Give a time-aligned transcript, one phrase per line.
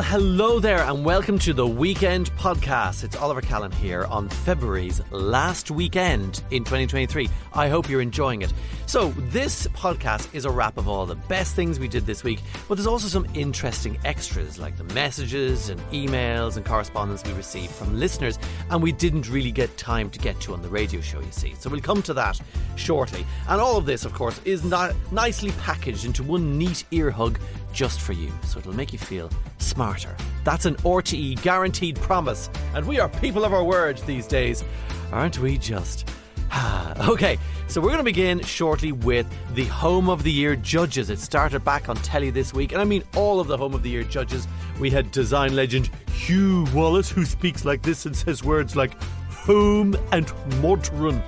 [0.00, 3.04] Well, hello there, and welcome to the Weekend Podcast.
[3.04, 7.28] It's Oliver Callan here on February's last weekend in 2023.
[7.52, 8.50] I hope you're enjoying it.
[8.86, 12.40] So, this podcast is a wrap of all the best things we did this week,
[12.66, 17.70] but there's also some interesting extras like the messages and emails and correspondence we received
[17.70, 18.38] from listeners,
[18.70, 21.54] and we didn't really get time to get to on the radio show, you see.
[21.58, 22.40] So, we'll come to that
[22.76, 23.26] shortly.
[23.50, 27.38] And all of this, of course, is not nicely packaged into one neat ear hug
[27.72, 30.16] just for you, so it'll make you feel smarter.
[30.44, 34.64] That's an RTE guaranteed promise, and we are people of our word these days,
[35.12, 36.08] aren't we just?
[37.08, 37.38] okay,
[37.68, 41.10] so we're going to begin shortly with the Home of the Year judges.
[41.10, 43.82] It started back on telly this week, and I mean all of the Home of
[43.82, 44.48] the Year judges.
[44.80, 49.96] We had design legend Hugh Wallace, who speaks like this and says words like home
[50.12, 51.22] and modern.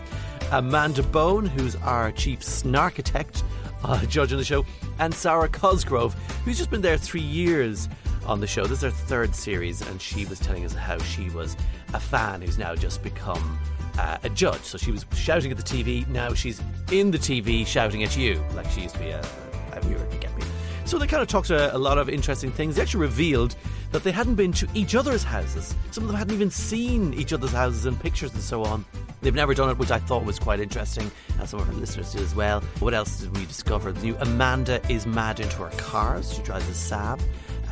[0.51, 3.43] Amanda Bone, who's our chief snarchitect,
[3.85, 4.65] uh, judge on the show,
[4.99, 7.89] and Sarah Cosgrove, who's just been there three years
[8.27, 8.65] on the show.
[8.65, 11.57] This is her third series, and she was telling us how she was
[11.95, 13.59] a fan who's now just become
[13.99, 14.63] uh, a judge.
[14.63, 16.61] So she was shouting at the TV, now she's
[16.91, 19.21] in the TV shouting at you, like she used to be a,
[19.73, 20.45] a viewer, get me.
[20.85, 22.77] So they kind of talked a, a lot of interesting things.
[22.77, 23.57] They actually revealed
[23.93, 25.75] that they hadn't been to each other's houses.
[25.91, 28.85] Some of them hadn't even seen each other's houses and pictures and so on.
[29.23, 32.13] They've never done it, which I thought was quite interesting, and some of our listeners
[32.13, 32.61] did as well.
[32.81, 33.93] What else did we discover?
[33.93, 36.35] The new Amanda is mad into her cars.
[36.35, 37.21] She drives a Saab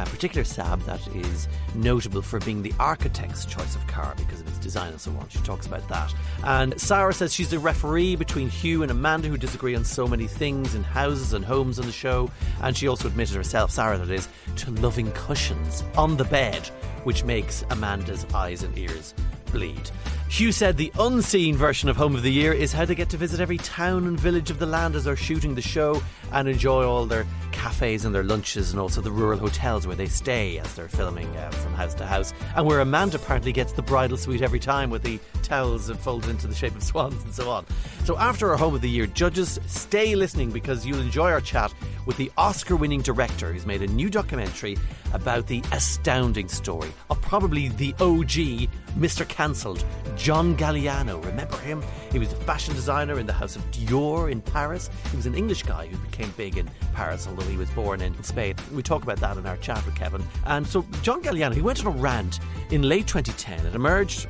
[0.03, 4.49] a particular Saab that is notable for being the architect's choice of car because of
[4.49, 5.29] its design and so on.
[5.29, 6.15] She talks about that.
[6.45, 10.27] And Sarah says she's the referee between Hugh and Amanda, who disagree on so many
[10.27, 12.31] things in houses and homes on the show.
[12.63, 16.67] And she also admitted herself, Sarah that is, to loving cushions on the bed,
[17.05, 19.15] which makes Amanda's eyes and ears
[19.53, 19.91] bleed.
[20.31, 23.17] Hugh said the unseen version of Home of the Year is how they get to
[23.17, 26.01] visit every town and village of the land as they're shooting the show
[26.31, 30.07] and enjoy all their cafes and their lunches and also the rural hotels where they
[30.07, 32.33] stay as they're filming uh, from house to house.
[32.55, 36.47] And where Amanda apparently gets the bridal suite every time with the towels folded into
[36.47, 37.67] the shape of swans and so on.
[38.05, 41.75] So after our Home of the Year judges, stay listening because you'll enjoy our chat
[42.07, 44.79] with the Oscar winning director who's made a new documentary
[45.13, 49.27] about the astounding story of probably the OG Mr.
[49.27, 49.85] Cancelled,
[50.17, 51.25] John Galliano.
[51.25, 51.83] Remember him?
[52.13, 54.91] He was a fashion designer in the House of Dior in Paris.
[55.11, 58.21] He was an English guy who became big in Paris, although he was born in
[58.23, 58.55] Spain.
[58.73, 60.23] We talk about that in our chat with Kevin.
[60.47, 62.41] And so, John Galliano, he went on a rant
[62.71, 63.67] in late 2010.
[63.67, 64.27] It emerged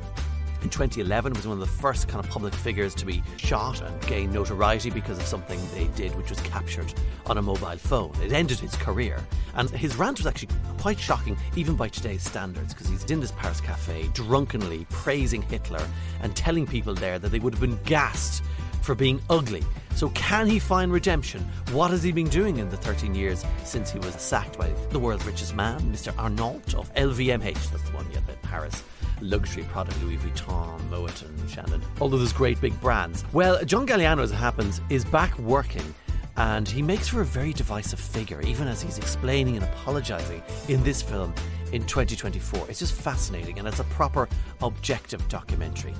[0.61, 4.01] in 2011 was one of the first kind of public figures to be shot and
[4.07, 6.93] gain notoriety because of something they did which was captured
[7.25, 8.13] on a mobile phone.
[8.23, 9.19] It ended his career.
[9.55, 13.31] And his rant was actually quite shocking even by today's standards because he's in this
[13.31, 15.85] Paris cafe drunkenly praising Hitler
[16.21, 18.43] and telling people there that they would have been gassed
[18.81, 19.63] for being ugly.
[19.95, 21.41] So, can he find redemption?
[21.71, 24.97] What has he been doing in the 13 years since he was sacked by the
[24.97, 26.17] world's richest man, Mr.
[26.17, 27.71] Arnault of LVMH?
[27.71, 28.83] That's the one, yeah, Paris
[29.21, 33.23] luxury product, Louis Vuitton, Moet and Chanel, all of those great big brands.
[33.33, 35.93] Well, John Galliano, as it happens, is back working
[36.37, 40.81] and he makes for a very divisive figure, even as he's explaining and apologising in
[40.83, 41.33] this film
[41.71, 42.69] in 2024.
[42.69, 44.27] It's just fascinating and it's a proper
[44.61, 45.93] objective documentary.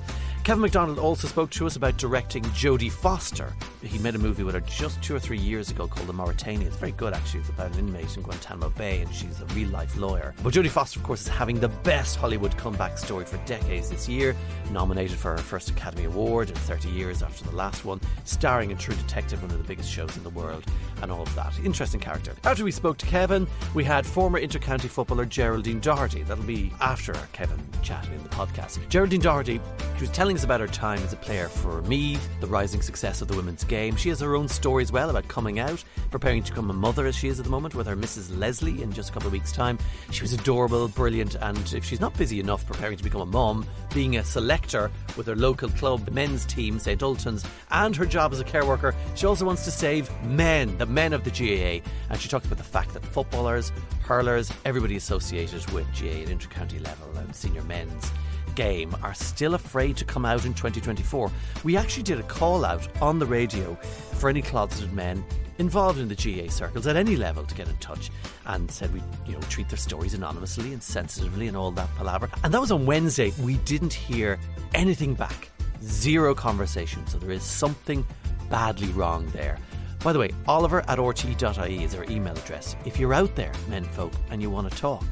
[0.44, 3.54] Kevin Macdonald also spoke to us about directing Jodie Foster.
[3.80, 6.66] He made a movie with her just two or three years ago called The Mauritanian.
[6.66, 7.40] It's very good, actually.
[7.40, 10.34] It's about an inmate in Guantanamo Bay, and she's a real life lawyer.
[10.42, 14.08] But Jodie Foster, of course, is having the best Hollywood comeback story for decades this
[14.08, 14.34] year.
[14.72, 18.76] Nominated for her first Academy Award in 30 years after the last one, starring in
[18.78, 20.64] True Detective, one of the biggest shows in the world,
[21.02, 21.56] and all of that.
[21.64, 22.34] Interesting character.
[22.42, 26.24] After we spoke to Kevin, we had former intercounty footballer Geraldine Doherty.
[26.24, 28.88] That'll be after Kevin chatted in the podcast.
[28.88, 29.60] Geraldine Doherty,
[29.96, 33.22] she was telling us about her time as a player for me, the rising success
[33.22, 33.96] of the women's game.
[33.96, 37.06] She has her own story as well about coming out, preparing to become a mother
[37.06, 38.38] as she is at the moment with her Mrs.
[38.38, 39.78] Leslie in just a couple of weeks' time.
[40.10, 43.66] She was adorable, brilliant, and if she's not busy enough preparing to become a mum,
[43.92, 47.02] being a selector with her local club men's team, St.
[47.02, 50.86] Ultan's, and her job as a care worker, she also wants to save men, the
[50.86, 51.84] men of the GAA.
[52.10, 53.72] And she talks about the fact that footballers,
[54.02, 58.12] hurlers, everybody associated with GAA at intercounty level and senior men's
[58.54, 61.30] game are still afraid to come out in 2024.
[61.64, 65.24] We actually did a call out on the radio for any closeted men
[65.58, 68.10] involved in the GAA circles at any level to get in touch
[68.46, 72.28] and said we you know treat their stories anonymously and sensitively and all that palaver.
[72.44, 73.32] And that was on Wednesday.
[73.40, 74.38] We didn't hear
[74.74, 75.50] anything back.
[75.82, 77.06] Zero conversation.
[77.06, 78.06] So there is something
[78.50, 79.58] badly wrong there.
[80.02, 82.74] By the way, oliver at rte.ie is our email address.
[82.84, 85.04] If you're out there, men folk, and you want to talk,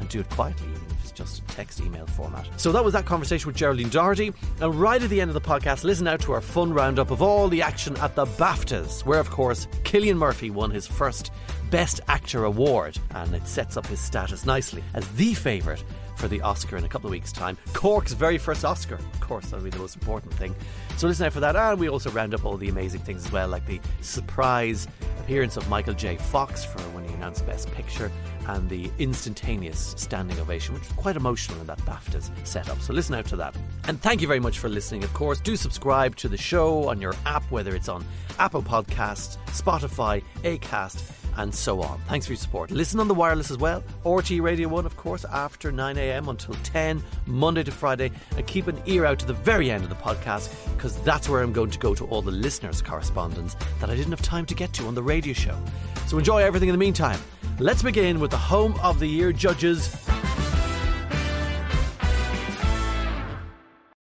[0.00, 0.68] and do it quietly,
[1.14, 2.48] just a text email format.
[2.56, 4.32] So that was that conversation with Geraldine Doherty.
[4.60, 7.22] And right at the end of the podcast, listen out to our fun roundup of
[7.22, 11.32] all the action at the BAFTAs, where, of course, Cillian Murphy won his first
[11.70, 15.82] Best Actor award, and it sets up his status nicely as the favourite
[16.16, 17.56] for the Oscar in a couple of weeks' time.
[17.72, 20.54] Cork's very first Oscar, of course, that'll be the most important thing.
[20.96, 23.32] So listen out for that, and we also round up all the amazing things as
[23.32, 24.86] well, like the surprise
[25.18, 26.16] appearance of Michael J.
[26.16, 28.12] Fox for when he announced Best Picture,
[28.46, 32.80] and the instantaneous standing ovation, which was quite emotional in that BAFTAs setup.
[32.80, 33.54] So listen out to that.
[33.88, 35.40] And thank you very much for listening, of course.
[35.40, 38.04] Do subscribe to the show on your app, whether it's on
[38.38, 41.02] Apple Podcasts, Spotify, Acast
[41.36, 42.00] and so on.
[42.08, 42.70] Thanks for your support.
[42.70, 43.82] Listen on the wireless as well.
[44.04, 48.10] RTE Radio 1, of course, after 9am until 10, Monday to Friday.
[48.36, 51.42] And keep an ear out to the very end of the podcast because that's where
[51.42, 54.54] I'm going to go to all the listeners' correspondence that I didn't have time to
[54.54, 55.58] get to on the radio show.
[56.06, 57.20] So enjoy everything in the meantime.
[57.60, 59.94] Let's begin with the Home of the Year judges.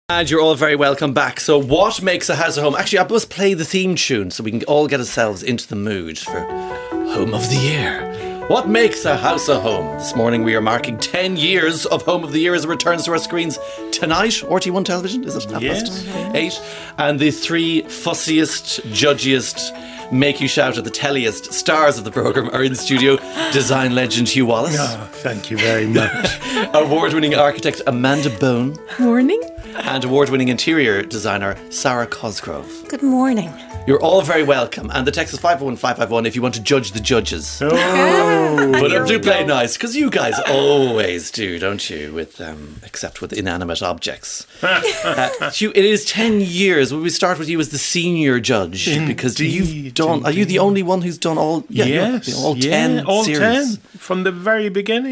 [0.09, 1.39] And you're all very welcome back.
[1.39, 2.75] So, what makes a house a home?
[2.75, 5.75] Actually, I must play the theme tune so we can all get ourselves into the
[5.75, 8.47] mood for Home of the Year.
[8.47, 9.97] What makes a house a home?
[9.97, 13.05] This morning we are marking 10 years of Home of the Year as it returns
[13.05, 13.57] to our screens
[13.91, 14.33] tonight.
[14.33, 15.49] RTE1 television, is it?
[15.49, 16.05] Half Yes.
[16.35, 16.61] Eight.
[16.97, 19.71] And the three fussiest, judgiest,
[20.11, 23.17] make you shout at the telliest stars of the programme are in studio.
[23.51, 24.75] Design legend Hugh Wallace,
[25.21, 26.39] thank you very much.
[26.73, 29.41] award winning architect Amanda Bone, Morning.
[29.75, 32.87] and award winning interior designer Sarah Cosgrove.
[32.87, 33.51] Good morning.
[33.87, 34.91] You're all very welcome.
[34.93, 37.59] And the text is 51551 if you want to judge the judges.
[37.63, 42.13] oh, But do play nice, because you guys always do, don't you?
[42.13, 44.45] With um, except with inanimate objects.
[44.63, 46.93] uh, Hugh, it is ten years.
[46.93, 48.85] Will we start with you as the senior judge?
[49.07, 50.25] because you've Indeed, done.
[50.25, 51.65] Are you the only one who's done all?
[51.69, 53.77] Yeah, you're- yes, all yeah, ten all series.
[53.77, 55.10] ten from the very beginning.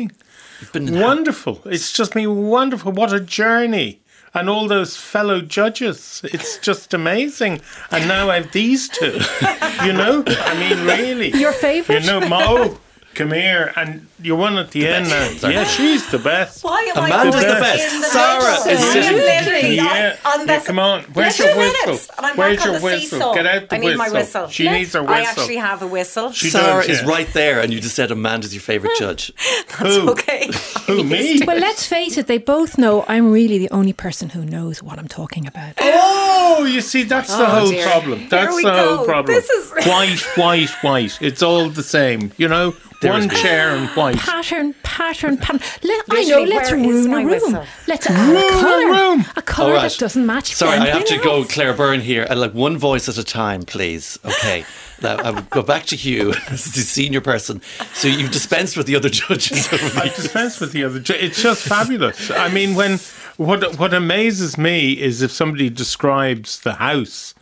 [0.60, 1.62] You've been Wonderful.
[1.66, 2.92] It's just been wonderful.
[2.92, 4.02] What a journey.
[4.34, 6.22] And all those fellow judges.
[6.24, 7.62] It's just amazing.
[7.90, 9.14] And now I have these two.
[9.84, 10.24] you know?
[10.28, 11.32] I mean, really.
[11.32, 12.04] Your favourite?
[12.04, 12.78] You know, Mo,
[13.20, 13.72] come here.
[13.76, 15.50] And you're one at the, end now.
[15.50, 16.64] Yeah, she's the best.
[16.64, 17.94] Why am Amanda's I the best.
[17.94, 20.66] in the Sarah is sitting- literally Yeah, on yeah, this.
[20.68, 21.04] come on.
[21.14, 22.16] Where's your whistle?
[22.20, 23.34] I'm Where's back your whistle?
[23.34, 24.44] Get out the I need my whistle.
[24.44, 24.48] whistle.
[24.48, 25.16] She needs her whistle.
[25.16, 26.32] I actually have a whistle.
[26.32, 29.32] She Sarah does, is right there, and you just said Amanda's your favourite judge.
[29.80, 30.12] Who?
[30.12, 30.50] okay.
[30.88, 31.42] Who, me?
[31.46, 34.98] Well, let's face it, they both know I'm really the only person who knows what
[35.00, 35.74] I'm talking about.
[35.80, 38.28] Oh, you see, that's the Oh, whole problem.
[38.30, 39.36] That's the whole problem.
[39.36, 41.18] This is- white, white, white.
[41.22, 42.32] It's all the same.
[42.38, 44.18] You know, one chair and white.
[44.18, 45.62] Pattern, pattern, pattern.
[45.84, 47.66] Let, I know, let's where is ruin a room.
[47.88, 48.88] Let's add a colour.
[48.92, 49.26] room.
[49.38, 49.90] A colour All right.
[49.92, 50.54] that doesn't match.
[50.54, 51.44] Sorry, I have to anything go.
[51.46, 54.20] Claire Byrne here, uh, and like one voice at a time, please.
[54.26, 54.66] Okay.
[55.02, 57.62] Now I will go back to Hugh as the senior person.
[57.94, 59.68] So you've dispensed with the other judges.
[59.96, 61.00] I dispense with the other.
[61.00, 62.30] ju- It's just fabulous.
[62.32, 63.00] I mean, when
[63.38, 67.34] what what amazes me is if somebody describes the house,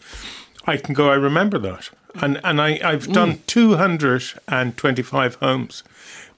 [0.68, 1.10] I can go.
[1.10, 3.46] I remember that, and and I I've done mm.
[3.46, 5.84] two hundred and twenty five homes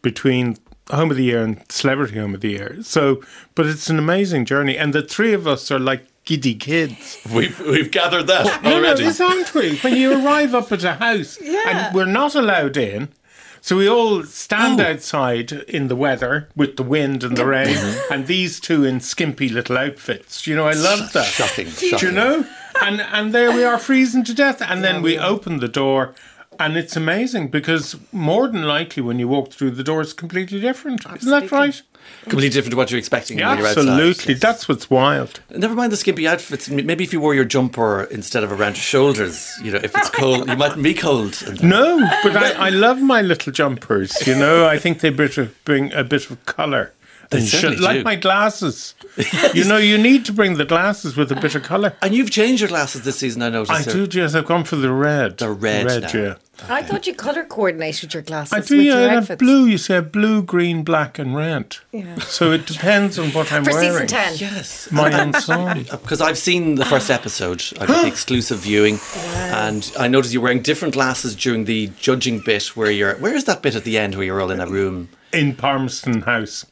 [0.01, 0.57] between
[0.91, 2.77] Home of the Year and Celebrity Home of the Year.
[2.81, 3.21] So,
[3.55, 7.19] but it's an amazing journey, and the three of us are like giddy kids.
[7.33, 9.05] we've we've gathered that No, no, already.
[9.05, 9.77] it's aren't we?
[9.77, 11.63] When you arrive up at a house yeah.
[11.65, 13.09] and we're not allowed in,
[13.61, 17.49] so we all stand outside in the weather with the wind and the mm-hmm.
[17.49, 20.47] rain, and these two in skimpy little outfits.
[20.47, 21.25] You know, I love that.
[21.25, 22.45] Shocking, Do you know?
[22.81, 26.13] And and there we are freezing to death, and then we open the door.
[26.59, 30.59] And it's amazing because more than likely, when you walk through the door, it's completely
[30.59, 31.05] different.
[31.05, 31.81] Isn't that right?
[32.23, 33.87] Completely different to what you're expecting when you're outside.
[33.87, 34.33] Absolutely.
[34.33, 35.39] That's what's wild.
[35.55, 36.69] Never mind the skimpy outfits.
[36.69, 40.09] Maybe if you wore your jumper instead of around your shoulders, you know, if it's
[40.09, 41.41] cold, you mightn't be cold.
[41.63, 44.27] No, but I, I love my little jumpers.
[44.27, 46.91] You know, I think they bring a bit of colour.
[47.31, 48.03] And certainly sh- like do.
[48.03, 48.95] my glasses.
[49.53, 51.93] You know, you need to bring the glasses with a bit of colour.
[52.01, 53.71] And you've changed your glasses this season, I noticed.
[53.71, 54.33] I They're- do, yes.
[54.33, 55.37] I've gone for the red.
[55.37, 56.09] The red now.
[56.13, 56.35] yeah.
[56.69, 58.93] I thought you colour coordinated your glasses I do, with yeah.
[59.01, 59.39] your I have outfits.
[59.39, 59.65] blue.
[59.65, 61.77] You see, I have blue, green, black, and red.
[61.91, 62.15] Yeah.
[62.19, 63.91] So it depends on what I'm For wearing.
[63.91, 64.35] season 10.
[64.37, 64.89] Yes.
[64.91, 65.83] My uh, ensemble.
[65.97, 68.99] Because I've seen the first episode, I got the exclusive viewing,
[69.35, 73.15] and I noticed you're wearing different glasses during the judging bit where you're.
[73.15, 75.09] Where is that bit at the end where you're all in a room?
[75.31, 76.65] In Palmerston House.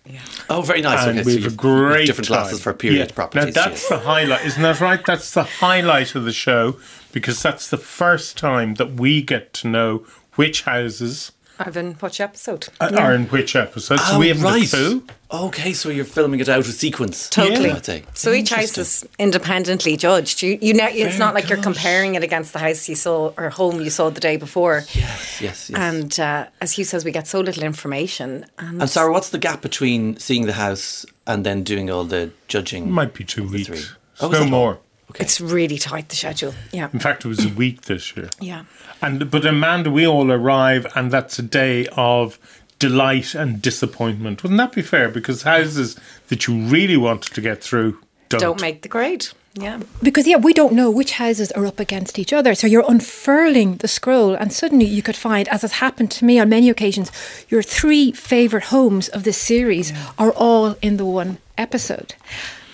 [0.50, 1.06] Oh, very nice.
[1.06, 2.42] and okay, so we have a great different time.
[2.44, 3.16] glasses for period Yeah.
[3.16, 3.56] properties.
[3.56, 5.06] Now that's the highlight, isn't that right?
[5.06, 6.80] That's the highlight of the show
[7.12, 12.68] because that's the first time that we get to know which houses Ivan, watch episode.
[12.80, 14.00] uh, are in which episode?
[14.00, 14.64] so Oh, we have right.
[14.64, 15.04] a clue.
[15.30, 17.30] Okay, so you're filming it out of sequence.
[17.30, 17.70] Totally.
[17.70, 18.02] Yeah.
[18.14, 20.42] So each house is independently judged.
[20.42, 23.50] You, you know, it's not like you're comparing it against the house you saw or
[23.50, 24.84] home you saw the day before.
[24.94, 25.72] Yes, yes, yes.
[25.74, 28.46] And uh, as Hugh says, we get so little information.
[28.58, 32.32] And, And Sarah, what's the gap between seeing the house and then doing all the
[32.48, 32.90] judging?
[32.92, 33.68] Might be two weeks.
[33.68, 33.84] three.
[34.22, 34.80] Oh, no more.
[35.12, 35.24] Okay.
[35.24, 36.54] It's really tight, the schedule.
[36.72, 36.90] Yeah.
[36.92, 38.30] In fact, it was a week this year.
[38.42, 38.66] Yeah.
[39.02, 42.38] And but Amanda, we all arrive, and that's a day of
[42.80, 44.44] delight and disappointment.
[44.44, 45.10] Wouldn't that be fair?
[45.10, 45.98] Because houses
[46.28, 48.00] that you really wanted to get through
[48.30, 48.42] don't.
[48.42, 49.28] Don't make the grade.
[49.54, 49.82] Yeah.
[50.04, 52.54] Because, yeah, we don't know which houses are up against each other.
[52.54, 56.38] So you're unfurling the scroll, and suddenly you could find, as has happened to me
[56.38, 57.12] on many occasions,
[57.50, 62.14] your three favourite homes of this series are all in the one episode.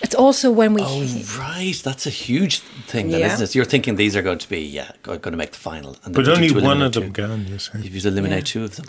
[0.04, 0.82] It's also when we.
[0.84, 1.00] Oh,
[1.38, 1.80] right.
[1.82, 3.32] That's a huge thing, then, Yeah.
[3.32, 3.54] isn't it?
[3.54, 5.96] You're thinking these are going to be, yeah, going to make the final.
[6.04, 7.22] And then But only one of them two.
[7.22, 7.46] can.
[7.48, 7.78] You see.
[7.78, 8.84] If you eliminate two of them.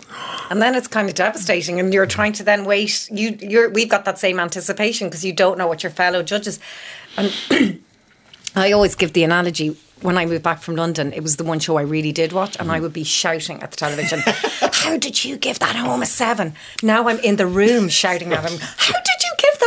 [0.50, 3.08] And then it's kind of devastating, and you're trying to then wait.
[3.10, 6.60] You, you're, we've got that same anticipation because you don't know what your fellow judges.
[7.16, 7.32] And
[8.54, 11.14] I always give the analogy when I moved back from London.
[11.14, 12.82] It was the one show I really did watch, and I mm-hmm.
[12.82, 14.20] would be shouting at the television,
[14.84, 16.52] "How did you give that home a seven?
[16.82, 19.15] Now I'm in the room shouting at him, "How did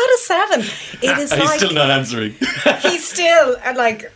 [0.01, 0.59] you give that a seven?
[1.01, 2.35] It is He's like not answering.
[2.81, 4.11] he's still uh, like.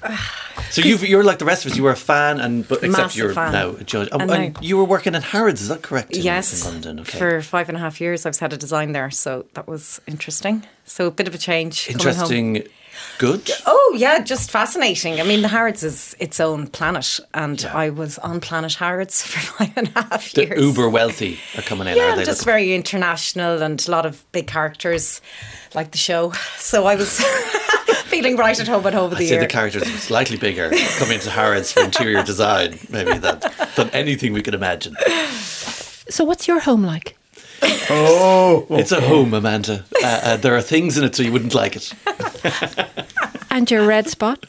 [0.71, 1.77] So you you're like the rest of us.
[1.77, 3.51] You were a fan, and but except you're fan.
[3.53, 4.09] now a judge.
[4.11, 6.11] And, And and now- you were working at Harrods, is that correct?
[6.15, 6.99] in- Yes, in London.
[7.01, 7.17] Okay.
[7.17, 10.01] for five and a half years, I was head of design there, so that was
[10.07, 10.63] interesting.
[10.85, 11.87] So a bit of a change.
[11.87, 12.07] coming home.
[12.31, 12.63] Interesting.
[13.19, 13.49] Good.
[13.65, 15.19] Oh yeah, just fascinating.
[15.19, 17.73] I mean, the Harrods is its own planet, and Yeah.
[17.75, 20.61] I was on Planet Harrods for five and a half The years.
[20.61, 22.25] uber wealthy are coming in, yeah, are they?
[22.25, 25.21] just Look- very international and a lot of big characters,
[25.75, 26.31] like the show.
[26.57, 27.19] So I was
[28.07, 29.41] feeling right at home at over I'd the say year.
[29.41, 33.39] the characters were slightly bigger coming to Harrods for interior design, maybe than,
[33.75, 34.95] than anything we could imagine.
[36.09, 37.15] So, what's your home like?
[37.89, 39.85] Oh, It's a home, Amanda.
[40.03, 41.93] Uh, uh, there are things in it so you wouldn't like it.
[43.51, 44.45] And your red spot?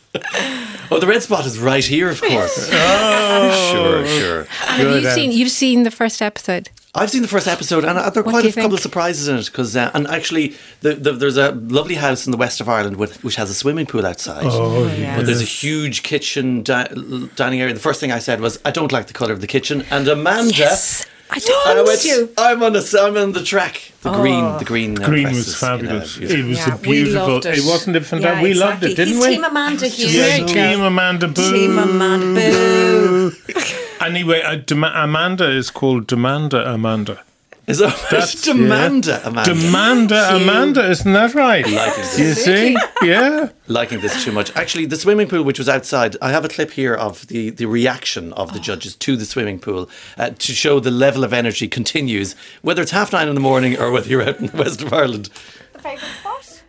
[0.90, 2.68] Oh, the red spot is right here, of course.
[2.72, 4.38] oh, Sure, sure.
[4.40, 5.32] And have Good you seen?
[5.32, 6.70] You've seen the first episode.
[6.96, 8.74] I've seen the first episode, and uh, there are quite a you couple think?
[8.74, 9.46] of surprises in it.
[9.46, 12.96] Because, uh, and actually, the, the, there's a lovely house in the west of Ireland
[12.96, 14.44] with, which has a swimming pool outside.
[14.46, 15.16] oh, yeah.
[15.16, 16.88] But there's a huge kitchen di-
[17.34, 17.74] dining area.
[17.74, 20.06] The first thing I said was, "I don't like the color of the kitchen." And
[20.06, 21.04] Amanda, Yes,
[21.36, 22.30] I I told went, you.
[22.38, 23.92] I'm on a, I'm on the track.
[24.02, 26.16] The green, the green, uh, green press was is, you know, fabulous.
[26.18, 27.28] it was Yeah, a beautiful.
[27.34, 27.64] loved it.
[27.64, 28.36] wasn't it fantastic.
[28.36, 28.70] Yeah, we exactly.
[28.70, 29.28] loved it, didn't He's we?
[29.34, 30.14] Team Amanda Hughes.
[30.14, 31.52] yeah, Team Amanda Boo.
[31.52, 33.32] Team Amanda Boo.
[34.00, 37.22] Anyway, uh, Dem- Amanda is called Demanda Amanda.
[37.66, 39.50] Is that That's- Demanda, Amanda?
[39.54, 41.64] Demanda Amanda, isn't that right?
[41.66, 42.18] Liking this.
[42.18, 42.76] You see?
[43.02, 43.48] Yeah.
[43.68, 44.54] liking this too much.
[44.54, 47.64] Actually, the swimming pool, which was outside, I have a clip here of the, the
[47.66, 51.66] reaction of the judges to the swimming pool uh, to show the level of energy
[51.66, 54.82] continues, whether it's half nine in the morning or whether you're out in the west
[54.82, 55.30] of Ireland.
[55.72, 56.62] the favourite spot.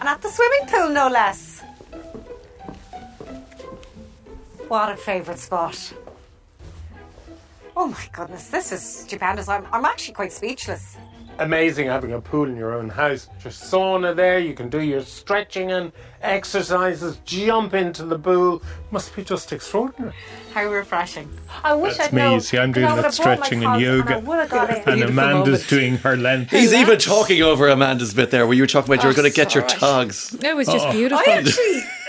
[0.00, 1.60] And at the swimming pool, no less.
[4.66, 5.92] What a favourite spot.
[7.76, 9.48] Oh my goodness, this is stupendous.
[9.48, 10.96] I'm, I'm actually quite speechless.
[11.38, 13.28] Amazing having a pool in your own house.
[13.42, 18.62] Just sauna there, you can do your stretching and exercises, jump into the pool.
[18.90, 20.14] Must be just extraordinary.
[20.52, 21.30] How refreshing.
[21.64, 23.46] I wish That's I'd me, known, you see, I'm doing that would have brought my
[23.46, 24.16] stretching and yoga.
[24.16, 24.92] I would have got in.
[24.92, 25.68] And Amanda's moment.
[25.68, 26.50] doing her length.
[26.50, 29.16] He's even talking over Amanda's bit there where you were talking about you were oh,
[29.16, 29.80] going to get your sorry.
[29.80, 30.34] togs.
[30.34, 30.92] It was just oh.
[30.92, 31.24] beautiful.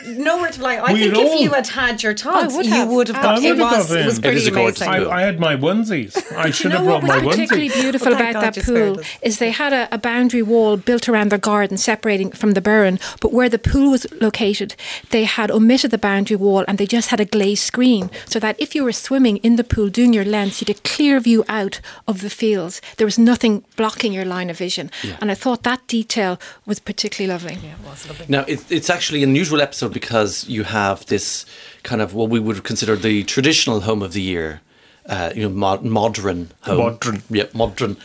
[0.06, 0.76] I nowhere to lie.
[0.76, 3.18] I We'd think all- if you had had your togs, I would you would have
[3.18, 3.36] I got.
[3.36, 3.88] would It have was.
[3.90, 5.08] got It was pretty It is a gorgeous amazing.
[5.08, 6.32] I, I had my onesies.
[6.38, 8.44] I should You have know what brought was my particularly oh, beautiful Well, thank about
[8.44, 12.32] God that pool is they had a, a boundary wall built around their garden separating
[12.32, 14.76] from the burn, but where the pool was located,
[15.12, 18.56] they had omitted the boundary wall and they just had a glazed screen so that
[18.60, 21.44] if you were swimming in the pool doing your lengths, you had a clear view
[21.48, 22.82] out of the fields.
[22.98, 24.90] There was nothing blocking your line of vision.
[25.22, 27.58] And I thought that detail was particularly lovely.
[28.28, 31.46] Now, it, it's actually an unusual episode because you have this
[31.84, 34.62] kind of what we would consider the traditional home of the year,
[35.08, 36.78] uh, you know, mod- modern home.
[36.80, 37.24] Modern.
[37.30, 37.98] Yeah, modern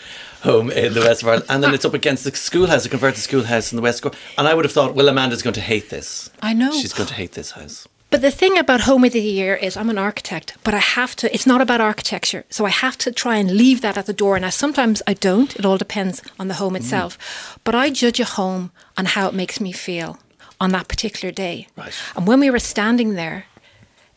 [0.42, 1.46] home in the west of Ireland.
[1.48, 4.02] And then it's up against the schoolhouse, a converted schoolhouse in the west.
[4.02, 6.30] Cor- And I would have thought, well, Amanda's going to hate this.
[6.40, 6.72] I know.
[6.72, 7.88] She's going to hate this house.
[8.10, 11.14] But the thing about Home of the Year is I'm an architect, but I have
[11.16, 12.44] to, it's not about architecture.
[12.48, 14.38] So I have to try and leave that at the door.
[14.40, 15.54] Now, sometimes I don't.
[15.56, 17.18] It all depends on the home itself.
[17.64, 20.18] But I judge a home on how it makes me feel
[20.60, 21.68] on that particular day.
[21.76, 21.92] Right.
[22.16, 23.44] And when we were standing there,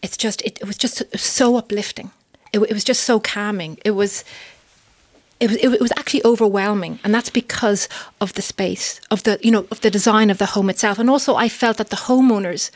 [0.01, 2.11] it's just, it, it was just so uplifting.
[2.53, 3.77] It, it was just so calming.
[3.85, 4.23] It was,
[5.39, 9.49] it was, it was actually overwhelming and that's because of the space of the you
[9.49, 12.69] know of the design of the home itself and also i felt that the homeowners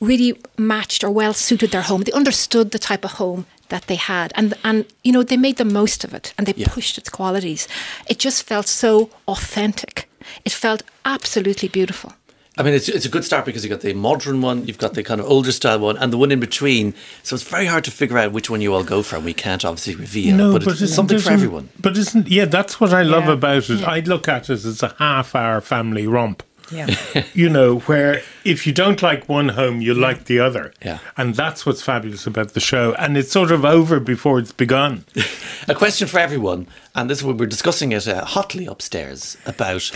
[0.00, 3.96] really matched or well suited their home they understood the type of home that they
[3.96, 6.68] had and and you know they made the most of it and they Yeah.
[6.70, 7.68] pushed its qualities
[8.08, 10.08] it just felt so authentic
[10.44, 12.14] it felt absolutely beautiful
[12.58, 14.94] I mean, it's, it's a good start because you've got the modern one, you've got
[14.94, 16.94] the kind of older style one, and the one in between.
[17.22, 19.16] So it's very hard to figure out which one you all go for.
[19.16, 21.68] and We can't obviously reveal, no, but, it's isn't- something for everyone.
[21.80, 22.44] But isn't yeah?
[22.46, 23.32] That's what I love Yeah.
[23.32, 23.82] about it.
[23.86, 26.42] I look at it as a half-hour family romp.
[26.72, 26.94] Yeah.
[27.34, 30.72] You know, where if you don't like one home, you like the other.
[30.84, 30.98] Yeah.
[31.16, 32.94] And that's what's fabulous about the show.
[32.94, 35.04] And it's sort of over before it's begun.
[35.68, 39.90] A question for everyone, and this is what we're discussing it uh, hotly upstairs about.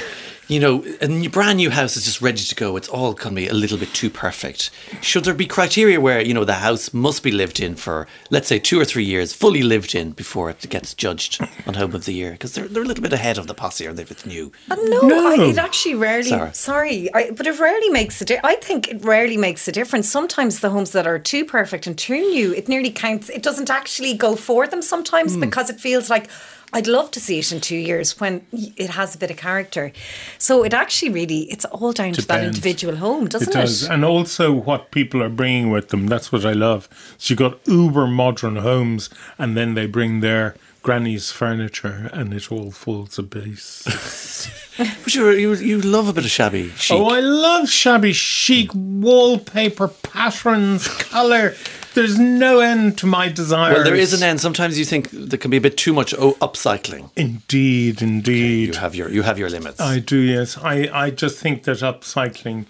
[0.47, 2.77] You know, a new, brand new house is just ready to go.
[2.77, 4.71] It's all going to be a little bit too perfect.
[5.01, 8.47] Should there be criteria where you know the house must be lived in for, let's
[8.49, 12.05] say, two or three years, fully lived in before it gets judged on Home of
[12.05, 12.33] the Year?
[12.33, 14.53] Because they're, they're a little bit ahead of the posse, or if it's new.
[14.71, 15.31] Uh, no, No.
[15.31, 16.25] I, it actually rarely.
[16.29, 16.53] Sorry.
[16.53, 18.27] Sorry, I, but it rarely makes a.
[18.27, 20.09] Di- I think it rarely makes a difference.
[20.09, 23.29] Sometimes the homes that are too perfect and too new, it nearly counts.
[23.31, 25.41] It doesn't actually go for them sometimes Hmm.
[25.41, 26.29] because it feels like.
[26.77, 29.93] I'd love to see it in two years when it has a bit of character.
[30.39, 33.89] So it actually really, it's all down to that individual home, doesn't it it?
[33.91, 36.09] And also what people are bringing with them.
[36.09, 36.89] That's what I love.
[37.17, 39.09] So you got uber modern homes
[39.39, 43.83] and then they bring their granny's furniture and it all falls a base.
[44.77, 46.97] But you you you love a bit of shabby chic.
[46.97, 51.55] Oh, I love shabby chic wallpaper patterns, colour.
[51.95, 53.77] There's no end to my desires.
[53.77, 54.41] well, there is an end.
[54.41, 57.11] Sometimes you think there can be a bit too much oh, upcycling.
[57.15, 58.75] Indeed, indeed.
[58.75, 59.81] You have your you have your limits.
[59.81, 60.59] I do, yes.
[60.59, 62.67] I, I just think that upcycling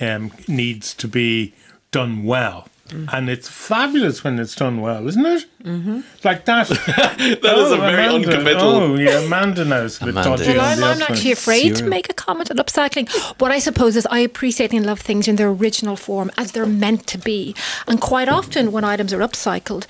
[0.00, 1.54] um, needs to be
[1.90, 2.68] done well.
[3.12, 5.44] And it's fabulous when it's done well, isn't it?
[5.62, 6.00] Mm-hmm.
[6.24, 6.68] Like that.
[6.68, 10.64] that is a very uncommittal- Oh, yeah, Amanda knows a bit Amanda dodgy is- Well,
[10.66, 13.08] on I'm, the I'm actually afraid to make a comment on upcycling.
[13.40, 16.66] What I suppose is I appreciate and love things in their original form as they're
[16.66, 17.54] meant to be.
[17.86, 19.86] And quite often, when items are upcycled,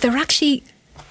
[0.00, 0.64] they're actually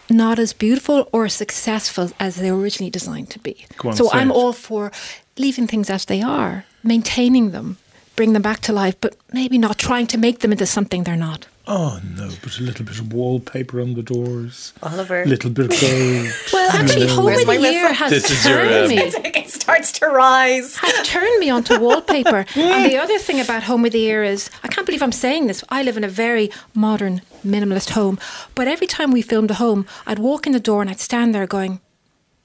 [0.09, 3.65] not as beautiful or successful as they were originally designed to be.
[3.83, 4.33] On, so I'm it.
[4.33, 4.91] all for
[5.37, 7.77] leaving things as they are, maintaining them,
[8.17, 11.15] bring them back to life, but maybe not trying to make them into something they're
[11.15, 11.47] not.
[11.69, 14.73] Oh, no, but a little bit of wallpaper on the doors.
[14.81, 15.23] Oliver.
[15.23, 16.33] A little bit of gold.
[16.53, 18.97] Well, actually, Home Where's of my the Year has This is your, turned um, me.
[19.35, 20.77] it starts to rise.
[20.77, 22.45] has turned me onto wallpaper.
[22.55, 25.47] and the other thing about Home of the Year is, I can't believe I'm saying
[25.47, 25.61] this.
[25.67, 28.17] I live in a very modern, minimalist home.
[28.55, 31.35] But every time we filmed a home, I'd walk in the door and I'd stand
[31.35, 31.81] there going,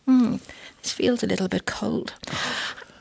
[0.05, 0.39] hmm,
[0.83, 2.15] this feels a little bit cold.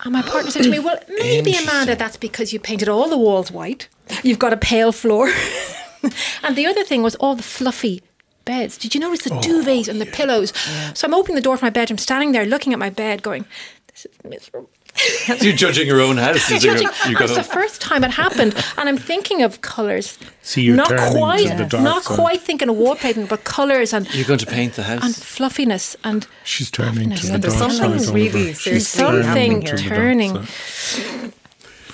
[0.04, 3.18] And my partner said to me, Well, maybe, Amanda, that's because you painted all the
[3.18, 3.88] walls white.
[4.24, 5.28] You've got a pale floor.
[6.44, 8.02] and the other thing was all the fluffy
[8.46, 8.78] beds.
[8.78, 10.54] Did you notice the oh, duvets and the pillows?
[10.94, 13.46] So I'm opening the door to my bedroom, standing there looking at my bed, going,
[13.88, 14.70] This is miserable.
[15.42, 16.52] You're judging your own house.
[16.52, 19.62] as you Judging- you go it's the first time it happened, and I'm thinking of
[19.62, 20.18] colours.
[20.42, 22.16] See, you're not turning to quite, the dark not side.
[22.16, 25.96] quite thinking of wallpapering, but colours and You're going to paint the house and fluffiness
[26.04, 28.14] and She's turning to the there's dark something side.
[28.16, 28.54] really Oliver.
[28.56, 30.48] seriously Something to the turning.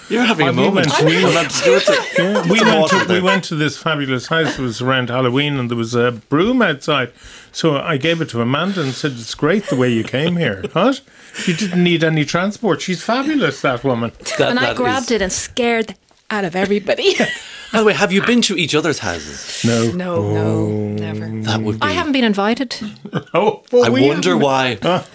[0.08, 0.14] Side.
[0.14, 0.94] You're having a I mean, moment.
[1.04, 2.04] we- You'll to.
[2.18, 4.58] Yeah, we went, to, we went to this fabulous house.
[4.58, 7.12] It was around Halloween, and there was a broom outside.
[7.52, 10.64] So I gave it to Amanda and said, "It's great the way you came here.
[10.74, 11.02] What?
[11.46, 12.82] You didn't need any transport.
[12.82, 15.96] She's fabulous, that woman." That- and I grabbed is- it and scared
[16.30, 17.16] out of everybody.
[17.74, 19.62] By the way, have you been to each other's houses?
[19.66, 20.34] No, No, oh.
[20.34, 21.28] no, never.
[21.44, 21.86] That would be.
[21.86, 22.76] I haven't been invited.
[23.34, 24.78] Oh, well, I wonder haven't- why.
[24.84, 25.06] Ah,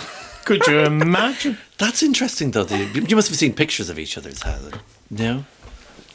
[0.45, 1.57] could you imagine?
[1.83, 2.65] That's interesting, though.
[2.65, 4.73] The, you must have seen pictures of each other's houses.
[5.11, 5.45] No,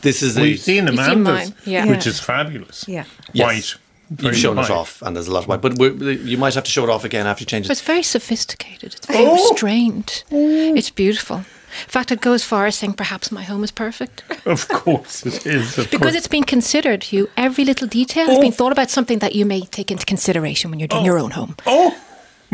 [0.01, 0.37] this is.
[0.37, 1.85] We've seen You've seen Amanda's, mine, yeah.
[1.85, 2.85] which is fabulous.
[2.87, 3.03] Yeah.
[3.33, 3.45] Yes.
[3.45, 3.75] White.
[4.09, 4.69] Very You've shown white.
[4.69, 5.61] it off, and there's a lot of white.
[5.61, 7.81] But we're, you might have to show it off again after you change But it's
[7.81, 8.93] very sophisticated.
[8.95, 9.33] It's very Oh.
[9.33, 10.23] restrained.
[10.31, 10.73] Oh!
[10.75, 11.37] It's beautiful.
[11.39, 14.23] In fact, I'd go as far as saying perhaps my home is perfect.
[14.45, 15.77] Of course it is.
[15.77, 16.15] Of Because course.
[16.15, 17.29] it's been considered, Hugh.
[17.35, 18.41] Every little detail has Oh.
[18.41, 21.05] been thought about something that you may take into consideration when you're doing oh!
[21.05, 21.57] your own home.
[21.65, 21.93] Oh,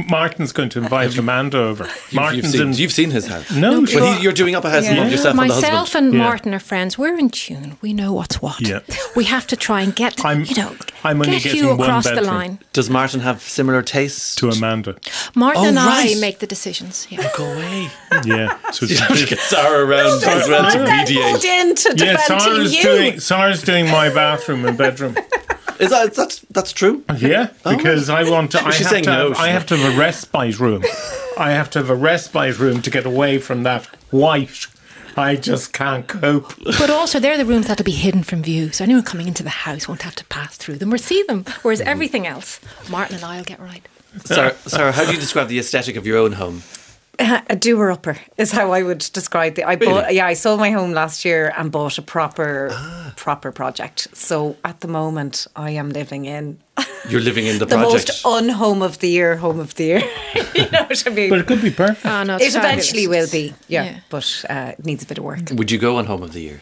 [0.10, 1.84] Martin's going to invite Amanda over.
[2.10, 2.74] You've, Martin's seen, in.
[2.74, 3.52] you've seen his house.
[3.52, 4.16] No, But sure.
[4.16, 4.94] he, you're doing up a house Yeah.
[4.94, 6.06] among yourself and the Myself husband.
[6.08, 6.20] and Yeah.
[6.24, 6.98] Martin are friends.
[6.98, 7.78] We're in tune.
[7.82, 8.60] We know what's what.
[8.62, 8.80] Yeah.
[9.16, 12.22] We have to try and get, I'm- you know, I'm only get you across the
[12.22, 12.58] line.
[12.74, 14.36] Does Martin have similar tastes?
[14.38, 14.96] to Amanda.
[15.36, 16.16] Martin Oh, and right.
[16.18, 17.06] I make the decisions.
[17.12, 17.20] Yeah.
[17.22, 17.90] Oh, go away.
[18.26, 18.58] Yeah.
[18.72, 21.34] So You it's a have to bit- get Sarah around as well to Then mediate.
[21.36, 22.82] put into yeah, defending Sarah's you.
[22.84, 25.16] doing Sarah's doing my bathroom and bedroom.
[25.80, 27.04] Is that that's that's true?
[27.18, 28.60] Yeah, oh, because I want to.
[28.66, 29.10] I She's have saying to.
[29.10, 30.84] no, have, she's I have to have a respite room.
[31.38, 34.68] I have to have a respite room to get away from that white.
[35.16, 36.54] I just can't cope.
[36.64, 39.50] But also, they're the rooms that'll be hidden from view, so anyone coming into the
[39.50, 41.46] house won't have to pass through them or see them.
[41.62, 41.86] Whereas mm.
[41.86, 42.60] everything else,
[42.90, 43.88] Martin and I'll get right.
[44.26, 46.64] Sarah, Sarah, how do you describe the aesthetic of your own home?
[47.20, 49.64] A doer upper is how I would describe the.
[49.64, 53.14] I bought, yeah, I sold my home last year and bought a proper, Ah.
[53.16, 54.08] proper project.
[54.14, 56.58] So at the moment, I am living in
[57.10, 58.08] You're living in the, the project.
[58.08, 60.00] most unhome of the year, home of the year.
[60.56, 61.30] you know what I mean?
[61.30, 62.06] But it could be perfect.
[62.06, 64.00] Oh, no, it's it eventually will be, yeah, Yeah.
[64.10, 65.42] but uh, it needs a bit of work.
[65.52, 66.62] Would you go on Home of the Year?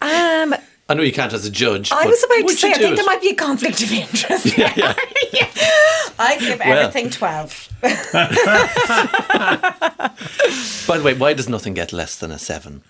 [0.00, 0.54] Um,
[0.88, 1.90] I know you can't as a judge.
[1.90, 2.96] I was about to say, I think it?
[2.96, 4.46] there might be a conflict of interest.
[4.58, 4.94] Yeah, yeah.
[5.32, 5.48] Yeah.
[6.18, 6.78] I give Well.
[6.78, 7.68] everything 12.
[10.86, 12.82] By the way, why does nothing get less than a seven?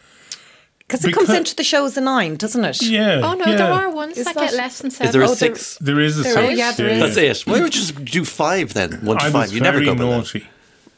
[0.80, 2.82] Because it comes into the show as a nine, doesn't it?
[2.82, 3.20] Yeah.
[3.24, 3.56] Oh no, yeah.
[3.56, 5.06] there are ones Is that, that- get less than seven.
[5.08, 5.78] Is there a Oh, six?
[5.78, 6.52] There is a There six.
[6.52, 6.58] is.
[6.58, 7.14] Yeah, there is.
[7.14, 7.46] That's it.
[7.46, 8.92] Why don't you just do five then?
[9.04, 9.52] One to I five.
[9.52, 10.18] You never very go below.
[10.18, 10.46] naughty.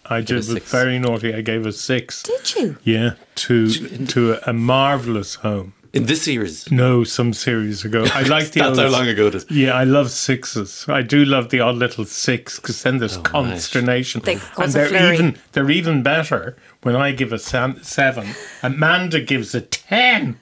[0.09, 1.35] I did a was very naughty.
[1.35, 2.23] I gave a six.
[2.25, 2.77] Did you?
[2.83, 3.69] Yeah, to
[4.07, 5.75] to a, a marvelous home.
[5.97, 6.71] In this series.
[6.71, 8.05] No, some series ago.
[8.15, 9.47] I like the That's old, how long ago it is.
[9.51, 10.85] Yeah, I love sixes.
[10.89, 14.89] I do love the odd little six because then Oh, there's consternation, They and they're
[14.89, 15.15] flurry.
[15.15, 18.29] even they're even better when I give a sam- seven.
[18.63, 20.39] Amanda gives a ten.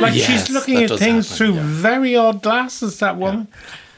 [0.00, 1.62] Like Yes, she's looking at things happen, through yeah.
[1.64, 2.98] very odd glasses.
[2.98, 3.48] That woman,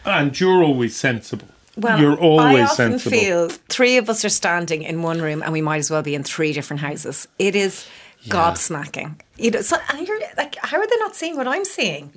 [0.05, 1.49] and you're always sensible.
[1.77, 3.11] Well, you're always I often sensible.
[3.19, 6.15] feel three of us are standing in one room and we might as well be
[6.17, 7.29] in three different houses.
[7.39, 7.87] It is
[8.29, 9.21] gobsmacking.
[9.39, 12.11] You know, so and you're like, how are they not seeing what I'm seeing?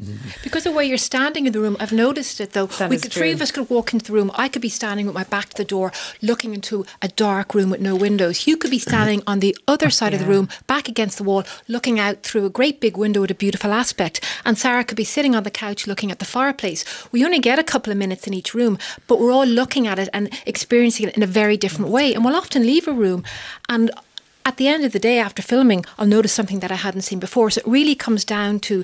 [0.43, 2.65] Because of where you're standing in the room, I've noticed it though.
[2.65, 4.31] That we could, three of us could walk into the room.
[4.33, 5.91] I could be standing with my back to the door,
[6.23, 8.47] looking into a dark room with no windows.
[8.47, 11.43] You could be standing on the other side of the room, back against the wall,
[11.67, 14.19] looking out through a great big window with a beautiful aspect.
[14.43, 16.83] And Sarah could be sitting on the couch looking at the fireplace.
[17.11, 19.99] We only get a couple of minutes in each room, but we're all looking at
[19.99, 22.15] it and experiencing it in a very different way.
[22.15, 23.23] And we'll often leave a room
[23.69, 23.91] and
[24.45, 27.19] at the end of the day after filming, I'll notice something that I hadn't seen
[27.19, 27.49] before.
[27.51, 28.83] So it really comes down to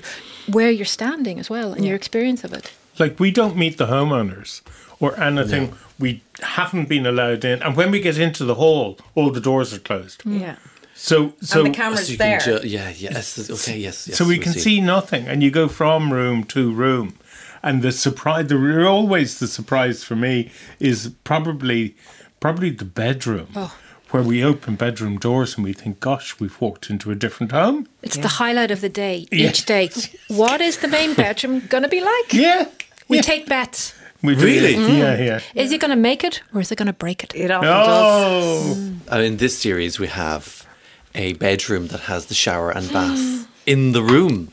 [0.50, 2.72] where you're standing as well and your experience of it.
[2.98, 4.62] Like we don't meet the homeowners
[5.00, 5.74] or anything.
[5.98, 9.72] We haven't been allowed in, and when we get into the hall, all the doors
[9.74, 10.22] are closed.
[10.22, 10.40] Mm.
[10.40, 10.56] Yeah.
[10.94, 12.40] So, so and the camera's So there.
[12.40, 13.38] ju- yeah, yes.
[13.50, 14.08] Okay, yes.
[14.08, 17.14] yes so we I can see nothing, and you go from room to room,
[17.62, 21.94] and the surprise, the always the surprise for me is probably,
[22.40, 23.48] probably the bedroom.
[23.54, 23.76] Oh.
[24.10, 27.86] Where we open bedroom doors and we think, gosh, we've walked into a different home.
[28.02, 29.48] It's the highlight of the day, Yeah.
[29.50, 29.90] each day.
[30.28, 32.32] What is the main bedroom going to be like?
[32.32, 32.66] Yeah.
[33.08, 33.22] We yeah.
[33.22, 33.94] take bets.
[34.22, 34.44] We do.
[34.46, 34.74] Really?
[34.74, 35.40] Yeah, yeah.
[35.54, 37.34] Is it going to make it or is it going to break it?
[37.34, 38.78] It often does.
[39.10, 40.66] Oh, Uh, in this series, we have
[41.14, 44.48] a bedroom that has the shower and bath in the room.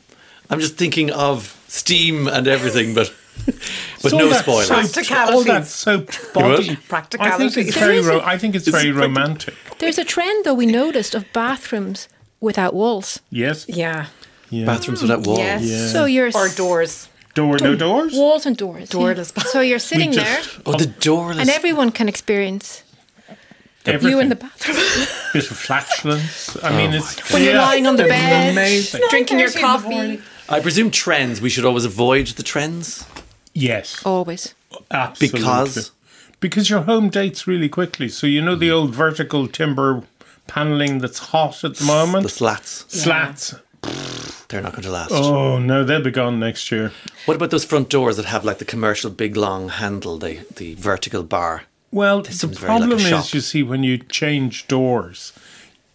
[0.50, 3.12] I'm just thinking of steam and everything, but
[3.46, 4.68] but So no that spoilers.
[4.68, 5.70] soaped- All that Practicalities.
[5.74, 6.78] soaped body.
[7.20, 8.00] I think it's very.
[8.02, 9.54] Ro- I think it's very romantic.
[9.80, 12.08] There's a trend, though, we noticed of bathrooms
[12.40, 13.20] without walls.
[13.30, 13.66] Yes.
[13.68, 14.08] Yeah.
[14.50, 14.66] Yeah.
[14.66, 15.40] Bathrooms without walls.
[15.40, 15.64] Yes.
[15.64, 15.88] Yeah.
[15.88, 17.10] So you're Or s- doors.
[17.34, 17.58] Door.
[17.62, 18.14] No doors.
[18.14, 18.90] walls and doors.
[18.90, 21.40] Doorless So you're sitting just- there Oh, the doorless.
[21.40, 22.84] and everyone can experience
[23.86, 24.10] Everything.
[24.12, 24.78] you in the bathroom.
[25.34, 26.58] bit of flatulence.
[26.64, 29.02] I mean, oh it's When you're yeah, lying on the bed, Amazing.
[29.10, 30.24] drinking your 9:30 in the coffee.
[30.48, 31.42] I presume trends.
[31.42, 33.04] We should always avoid the trends
[33.56, 34.54] Yes, Always.
[34.92, 35.40] absolutely.
[35.40, 35.92] because
[36.42, 38.10] because your home dates really quickly.
[38.10, 38.76] So you know the hmm.
[38.76, 40.04] old vertical timber
[40.48, 42.08] paneling that's hot at the moment.
[42.08, 42.32] the moment.
[42.32, 43.56] slats Slats.
[44.50, 45.12] they're not going to last.
[45.12, 46.92] Oh no, they'll be gone next year.
[47.26, 50.76] What about those front doors that have like the commercial big long handle, the the
[50.76, 51.64] vertical bar?
[51.92, 55.32] Well, the seems very like a problem is, you see, when you change doors.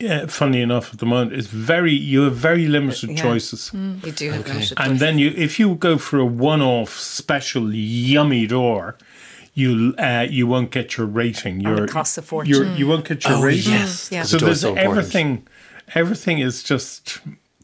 [0.01, 3.23] Yeah, funny enough, at the moment, it's very you have very limited Yeah.
[3.23, 3.71] choices.
[3.75, 4.73] You do have limited choices.
[4.79, 8.97] And then you, if you go for a one-off special yummy door,
[9.53, 11.61] you uh, you won't get your rating.
[11.61, 12.51] Your, it costs a fortune.
[12.55, 13.73] you're- You won't get your Oh rating.
[13.73, 14.23] yes, Yeah.
[14.23, 14.99] So door's there's so important.
[14.99, 15.47] everything.
[15.95, 17.19] Everything is just.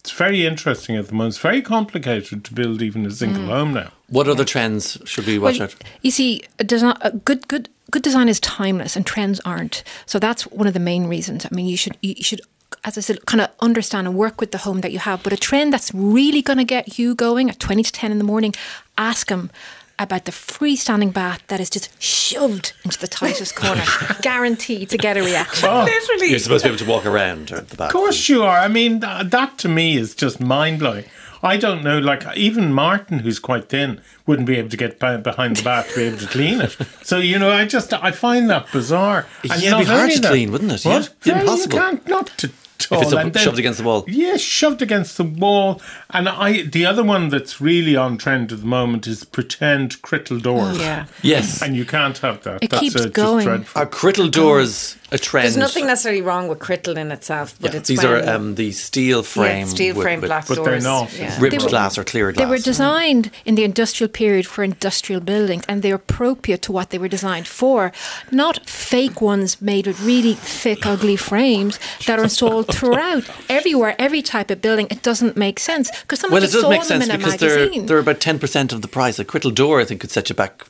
[0.06, 1.34] It's very interesting at the moment.
[1.34, 3.48] It's very complicated to build even a single Mm.
[3.48, 3.90] home now.
[4.08, 5.74] What other trends should we watch Well, out?
[6.00, 9.82] You see, a design, a good, good, good design is timeless, and trends aren't.
[10.06, 11.44] So that's one of the main reasons.
[11.44, 12.40] I mean, you should, you should,
[12.84, 15.24] as I said, kind of understand and work with the home that you have.
[15.24, 18.18] But a trend that's really going to get you going at twenty to ten in
[18.18, 18.54] the morning,
[18.96, 19.50] ask them
[19.98, 23.84] about the freestanding bath that is just shoved into the tightest corner,
[24.22, 25.68] guaranteed to get a reaction.
[25.70, 26.30] Oh, Literally.
[26.30, 27.88] You're supposed to be able to walk around the back.
[27.88, 28.58] Of course you are.
[28.58, 31.04] I mean, th- that to me is just mind blowing.
[31.42, 35.18] I don't know, like even Martin, who's quite thin, wouldn't be able to get be-
[35.18, 36.76] behind the bath to be able to clean it.
[37.02, 39.26] So you know, I just I find that bizarre.
[39.44, 40.84] Yeah, it'd be hard only to clean, wouldn't it?
[40.84, 40.94] Yeah.
[40.94, 41.14] What?
[41.20, 41.74] Very- Impossible.
[41.76, 42.50] You can't not to.
[42.78, 44.04] If it's all, up- then- shoved against the wall.
[44.06, 45.80] Yes, shoved against the wall.
[46.10, 50.40] And I, the other one that's really on trend at the moment is pretend Crittall
[50.42, 50.78] doors.
[50.78, 51.06] Yeah.
[51.22, 51.62] Yes.
[51.62, 52.62] And you can't have that.
[52.62, 53.46] It That's keeps uh, just going.
[53.46, 53.82] dreadful.
[53.82, 55.44] Are Crittall doors a trend?
[55.44, 58.54] There's nothing necessarily wrong with Crittall in itself, but Yeah, it's These when- are um,
[58.56, 60.84] the steel frame, yeah, steel with- frame with glass but they're doors.
[60.84, 61.12] not.
[61.18, 61.36] Yeah.
[61.40, 62.44] ribbed They were- glass or clear glass.
[62.44, 66.90] They were designed in the industrial period for industrial buildings and they're appropriate to what
[66.90, 67.92] they were designed for.
[68.30, 74.22] Not fake ones made with really thick, ugly frames that are installed throughout, everywhere, every
[74.22, 74.86] type of building.
[74.90, 77.10] It doesn't make sense because someone well, it just does saw make them sense in
[77.14, 79.18] a because they're they're about ten percent of the price.
[79.18, 80.64] A Crittall door, I think, could set you back.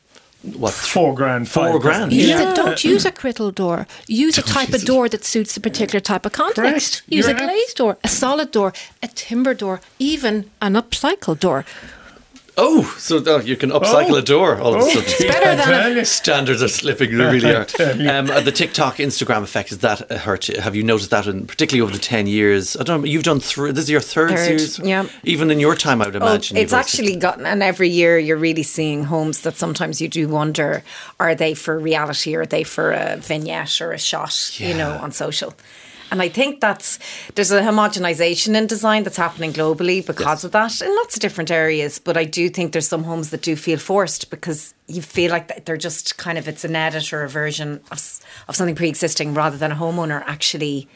[0.55, 0.73] What?
[0.73, 1.49] Four grand.
[1.49, 2.13] Four five grand.
[2.13, 2.53] Use Yeah.
[2.53, 3.87] a, don't use a Crittall door.
[4.07, 6.59] Use a type use of door that suits a particular type of context.
[7.03, 7.03] Correct.
[7.09, 11.65] Use a You're glazed door, a solid door, a timber door, even an upcycle door.
[12.59, 14.16] Oh, so oh, you can upcycle Oh.
[14.16, 15.03] a door all of a Oh, sudden.
[15.07, 16.05] It's better than tell.
[16.07, 17.66] Standards are slipping, they really are.
[18.19, 20.59] Um, uh, the TikTok, Instagram effect, is that uh, hurt you?
[20.61, 22.75] Have you noticed that, in, particularly over the 10 years?
[22.75, 24.79] I don't know, you've done three, this is your third, Third, series?
[24.79, 25.07] yeah.
[25.25, 26.57] Even in your time, I would Oh, imagine.
[26.57, 30.09] it's you've also- actually gotten, and every year you're really seeing homes that sometimes you
[30.09, 30.83] do wonder
[31.21, 34.92] are they for reality or are they for a vignette or a shot, you know,
[35.03, 35.53] on social.
[36.11, 36.99] And I think that's
[37.35, 41.51] there's a homogenization in design that's happening globally because of that in lots of different
[41.51, 41.99] areas.
[41.99, 45.64] But I do think there's some homes that do feel forced because you feel like
[45.64, 47.99] they're just kind of it's an edit or a version of,
[48.49, 50.88] of something pre-existing rather than a homeowner actually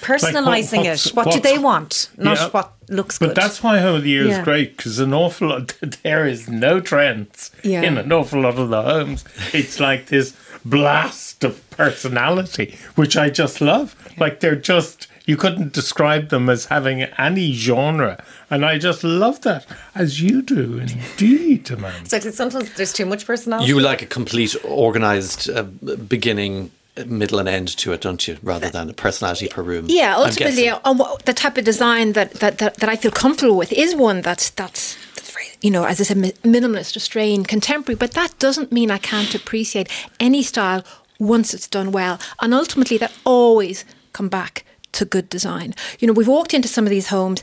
[0.00, 1.14] personalizing what's- it.
[1.14, 2.48] What do they want, not Yeah.
[2.48, 3.34] what looks But good.
[3.34, 4.38] But that's why Home of the Year Yeah.
[4.38, 7.82] is great because an awful lot, there is no trends Yeah.
[7.82, 9.24] in an awful lot of the homes.
[9.52, 10.32] It's like this
[10.64, 13.94] blast of personality, which I just love.
[14.18, 18.22] Like they're just, you couldn't describe them as having any genre.
[18.50, 22.08] And I just love that, as you do indeed, Amanda.
[22.08, 23.68] So sometimes there's too much personality.
[23.68, 26.70] You like a complete, organised uh, beginning,
[27.06, 28.36] middle, and end to it, don't you?
[28.42, 29.86] Rather than a personality per room.
[29.88, 30.80] Yeah, ultimately, guessing.
[30.84, 33.94] on what, the type of design that, that, that, that I feel comfortable with is
[33.94, 35.21] one that's that's, that's very,
[35.62, 37.96] you know, as I said, minimalist, restrained, contemporary.
[37.96, 39.88] But that doesn't mean I can't appreciate
[40.20, 40.84] any style
[41.18, 45.74] once it's done well, and ultimately that always come back to good design.
[45.98, 47.42] You know, we've walked into some of these homes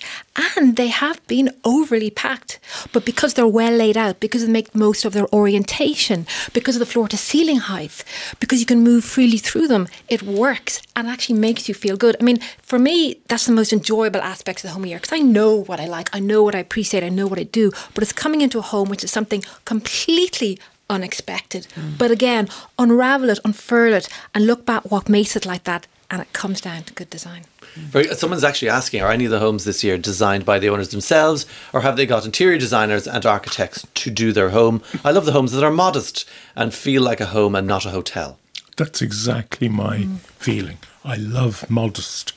[0.56, 2.60] and they have been overly packed,
[2.94, 6.80] but because they're well laid out, because they make most of their orientation, because of
[6.80, 8.04] the floor to ceiling height,
[8.40, 12.16] because you can move freely through them, it works and actually makes you feel good.
[12.20, 15.22] I mean, for me, that's the most enjoyable aspects of the home year because I
[15.22, 18.04] know what I like, I know what I appreciate, I know what I do, but
[18.04, 20.60] it's coming into a home which is something completely
[20.90, 21.68] unexpected.
[21.76, 21.98] Mm.
[21.98, 26.22] But again, unravel it, unfurl it, and look back what makes it like that, and
[26.22, 27.44] it comes down to good design.
[27.76, 27.82] Mm.
[27.82, 30.90] Very- Someone's actually asking: Are any of the homes this year designed by the owners
[30.90, 34.82] themselves, or have they got interior designers and architects to do their home?
[35.04, 37.92] I love the homes that are modest and feel like a home and not a
[37.92, 38.40] hotel.
[38.78, 40.18] That's exactly my mm.
[40.20, 40.78] feeling.
[41.04, 42.34] I love modest.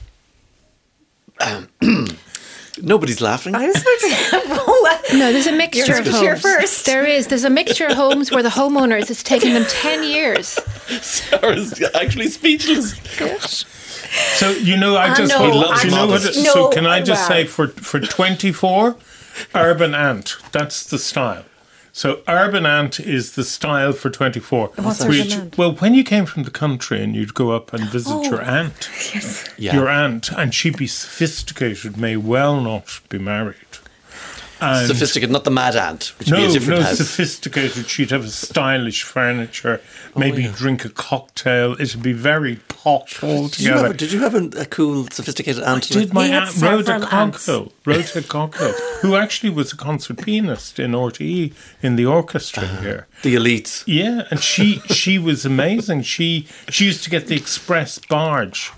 [2.81, 3.55] Nobody's laughing.
[3.55, 4.33] I was like,
[5.13, 6.43] uh, No, there's a mixture You're of supposed to hear homes.
[6.43, 6.87] first.
[6.87, 7.27] There is.
[7.27, 10.49] There's a mixture of homes where the homeowners it's taken them ten years.
[11.03, 12.95] Sarah's actually speechless.
[14.37, 15.85] So you know, I uh, I just know, would love.
[15.85, 16.23] You know what?
[16.23, 17.39] just- so can I I- just well.
[17.41, 18.97] say for for twenty four,
[19.55, 20.37] urban ant.
[20.53, 21.45] That's the style.
[21.95, 24.71] So urban ant is the style for twenty four.
[24.77, 25.59] What's urban ant?
[25.59, 28.41] Well, when you came from the country and you'd go up and visit oh, your
[28.43, 28.89] aunt,
[29.59, 29.75] Yeah.
[29.75, 33.57] your aunt, and she'd be sophisticated, may well not be married.
[34.63, 36.99] And Sophisticated, not the mad ant, which would no, be a different no, house.
[36.99, 37.89] sophisticated.
[37.89, 39.81] She'd have a stylish furniture,
[40.15, 41.73] Oh, maybe drink a cocktail.
[41.81, 43.87] It'd be very posh did, you altogether.
[43.89, 45.89] have, did you have a, a cool, sophisticated ant?
[45.89, 47.47] did my He had aunt Rhoda several aunts.
[47.47, 52.81] Cockhill, Rhoda Cockhill, who actually was a concert pianist in RTE in the orchestra Uh-huh.
[52.83, 53.07] here.
[53.23, 53.83] the elites.
[53.87, 56.03] Yeah, and she she was amazing.
[56.03, 58.71] She she used to get the express barge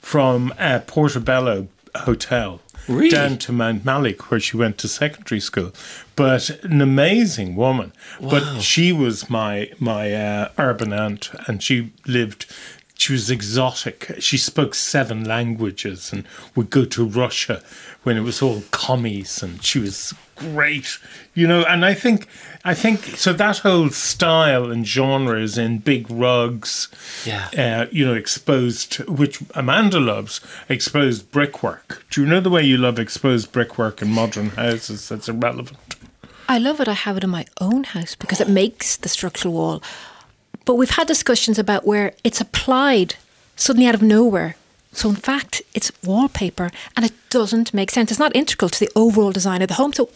[0.00, 3.10] from uh, Portobello Hotel Really?
[3.10, 5.72] down to Mount Malik, where she went to secondary school.
[6.16, 7.92] But an amazing woman.
[8.20, 12.46] But she was my my uh, urban aunt, and she lived.
[12.96, 14.16] She was exotic.
[14.18, 16.24] She spoke seven languages and
[16.56, 17.62] would go to Russia
[18.02, 20.98] when it was all commies, and she was great,
[21.34, 21.64] you know.
[21.64, 22.26] And I think,
[22.64, 23.32] I think so.
[23.32, 26.88] That whole style and genres is in big rugs,
[27.24, 27.48] Yeah.
[27.56, 32.04] uh, you know, exposed, which Amanda loves, exposed brickwork.
[32.10, 35.08] Do you know the way you love exposed brickwork in modern houses?
[35.08, 35.78] That's irrelevant.
[36.48, 36.88] I love it.
[36.88, 39.82] I have it in my own house because it makes the structural wall.
[40.64, 43.14] But we've had discussions about where it's applied
[43.56, 44.56] suddenly out of nowhere.
[44.92, 48.10] So in fact, it's wallpaper and it doesn't make sense.
[48.10, 49.92] It's not integral to the overall design of the home.
[49.92, 50.08] So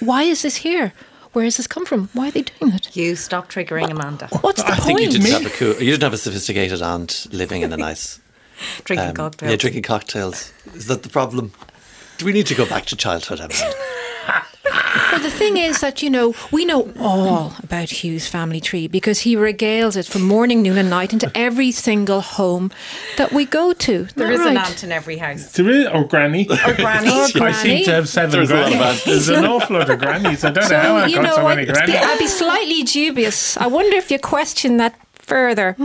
[0.00, 0.92] why is this here?
[1.32, 2.08] Where has this come from?
[2.12, 2.96] Why are they doing it?
[2.96, 4.28] you stop triggering Amanda.
[4.40, 4.98] What's the I point?
[4.98, 5.74] think you didn't have a cool.
[5.74, 8.20] You didn't have a sophisticated aunt living in a nice.
[8.84, 9.50] Drinking um, cocktails.
[9.50, 10.52] Yeah, drinking cocktails.
[10.74, 11.52] Is that the problem?
[12.18, 13.74] Do we need to go back to childhood, Amanda?
[15.12, 19.20] Well, the thing is that, you know, we know all about Hugh's family tree because
[19.20, 22.70] he regales it from morning, noon, and night into every single home
[23.16, 24.04] that we go to.
[24.14, 25.52] There Isn't is that an aunt in every house.
[25.52, 26.46] There is, or granny.
[26.48, 27.08] Or granny.
[27.10, 29.04] Or I seem to have seven There's a grannies.
[29.04, 30.44] There's an awful lot of grannies.
[30.44, 31.96] I don't know how I you got know, so many I'd be, grannies.
[31.96, 33.56] I'd be slightly dubious.
[33.56, 35.76] I wonder if you question that further.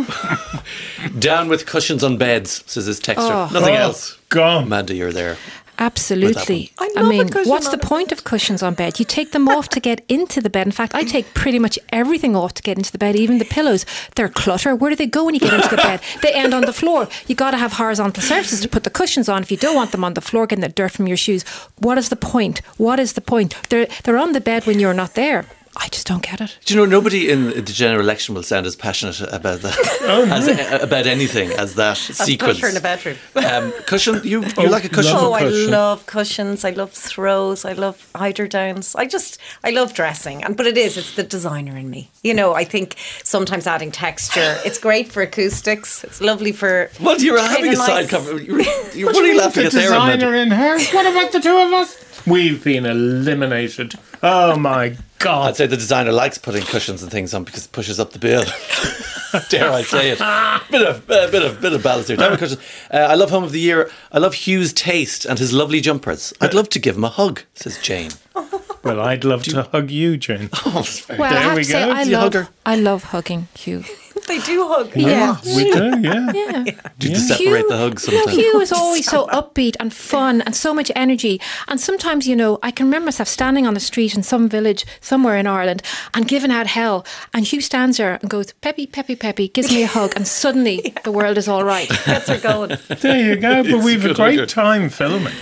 [1.19, 3.17] Down with cushions on beds, says this texter.
[3.19, 3.49] Oh.
[3.53, 4.17] Nothing Oh, else.
[4.29, 4.63] Gone.
[4.63, 5.37] Amanda, you're there.
[5.77, 6.71] Absolutely.
[6.77, 8.99] I love a mean, cushion what's the point of cushions on bed?
[8.99, 10.65] You take them off to get into the bed.
[10.65, 13.45] In fact, I take pretty much everything off to get into the bed, even the
[13.45, 13.85] pillows.
[14.15, 14.75] They're clutter.
[14.75, 16.01] Where do they go when you get into the bed?
[16.21, 17.07] They end on the floor.
[17.27, 19.41] You got to have horizontal surfaces to put the cushions on.
[19.41, 21.43] If you don't want them on the floor, getting the dirt from your shoes.
[21.79, 22.59] What is the point?
[22.77, 23.55] What is the point?
[23.69, 25.45] They're they're on the bed when you're not there.
[25.77, 26.57] I just don't get it.
[26.65, 29.77] Do you know nobody in the general election will sound as passionate about that
[30.31, 32.59] as, uh, about anything as that sequence.
[32.59, 33.17] clutter in a bedroom.
[33.35, 35.13] Um, cushion, you you Oh, like a cushion?
[35.15, 35.71] Oh, a I cushion.
[35.71, 36.63] love cushions.
[36.65, 37.63] I love throws.
[37.65, 38.95] I love eider downs.
[38.95, 40.43] I just, I love dressing.
[40.43, 42.09] And but it is, it's the designer in me.
[42.23, 44.57] You know, I think sometimes adding texture.
[44.65, 46.03] It's great for acoustics.
[46.03, 46.89] It's lovely for.
[47.01, 48.41] Well, you're having a side nice- cover.
[48.41, 48.61] You're,
[48.95, 49.81] you're What what are you you laughing the at there?
[49.83, 50.37] designer Amanda?
[50.37, 50.79] in her?
[50.95, 52.25] What about the two of us?
[52.25, 53.93] We've been eliminated.
[54.23, 57.99] Oh my I'd say the designer likes putting cushions and things on because it pushes
[57.99, 58.43] up the bill.
[59.49, 60.19] Dare I say it?
[60.71, 62.15] Bit of uh, bit of bit of balance here.
[62.17, 62.61] Diamond cushions.
[62.91, 63.89] Uh, I love Home of the Year.
[64.11, 66.33] I love Hugh's taste and his lovely jumpers.
[66.39, 67.43] I'd love to give him a hug.
[67.53, 68.11] Says Jane.
[68.83, 70.47] Well, I'd love to hug you, Jane.
[70.63, 71.81] Oh, Well, There I have we to say.
[71.89, 72.49] I love.
[72.67, 73.83] I love hugging Hugh.
[74.27, 74.95] They do hug.
[74.95, 75.37] Yeah.
[75.45, 76.31] We do, yeah.
[76.35, 76.63] Yeah.
[76.99, 78.37] Do you separate the hugs you know, sometimes?
[78.37, 81.39] Hugh is always so upbeat and fun and so much energy.
[81.67, 84.85] And sometimes, you know, I can remember myself standing on the street in some village
[85.01, 85.81] somewhere in Ireland
[86.13, 87.05] and giving out hell.
[87.33, 90.13] And Hugh stands there and goes, Peppy, Peppy, Peppy, gives me a hug.
[90.15, 91.89] And suddenly the world is all right.
[92.05, 92.77] That's her going.
[92.87, 93.63] There you go.
[93.75, 95.33] But we've a good great time filming.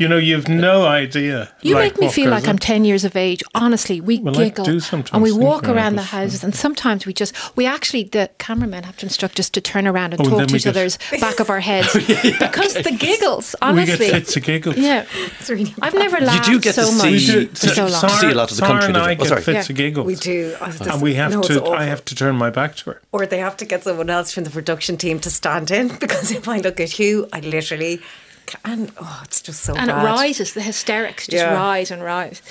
[0.00, 1.50] You know, you've no idea.
[1.62, 3.42] You like, make me feel like I'm 10 years of age.
[3.54, 4.80] Honestly, we Well, giggle do
[5.12, 8.96] and we walk around the houses and sometimes we just, we actually, the cameramen have
[8.98, 11.50] to instruct us to turn around and Oh, talk to each get- other's back of
[11.50, 12.00] our heads oh,
[12.38, 14.06] because the giggles, honestly.
[14.06, 14.76] We get fits of giggles.
[14.76, 15.04] Yeah.
[15.38, 17.46] It's really I've never laughed do get so to much see- We do.
[17.48, 18.00] for so long.
[18.00, 19.16] Sarah- see a lot of the Sarah country, and I you?
[19.20, 19.42] Oh, sorry.
[19.42, 19.72] fits Yeah.
[19.72, 20.06] of giggles.
[20.06, 20.56] We do.
[20.60, 21.64] Oh, And we have no, to.
[21.66, 23.02] I have to turn my back to her.
[23.12, 26.30] or they have to get someone else from the production team to stand in because
[26.30, 28.00] if I look at Hugh, I literally
[28.46, 28.90] can.
[29.00, 30.02] Oh, it's just so and bad.
[30.02, 31.54] it rises, the hysterics just Yeah.
[31.54, 32.42] rise and rise.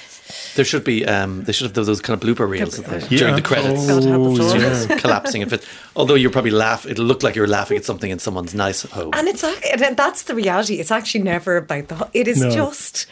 [0.55, 1.05] There should be.
[1.05, 2.99] Um, they should have those kind of blooper reels Yeah.
[3.17, 3.81] during the credits.
[3.89, 4.87] Oh, God help us all.
[4.89, 4.97] yeah.
[4.99, 8.19] collapsing if it although you're probably laugh it'll look like you're laughing at something in
[8.19, 10.75] someone's nice home And it's ac- and that's the reality.
[10.79, 12.09] It's actually never about the.
[12.13, 12.49] It is No.
[12.51, 13.05] just.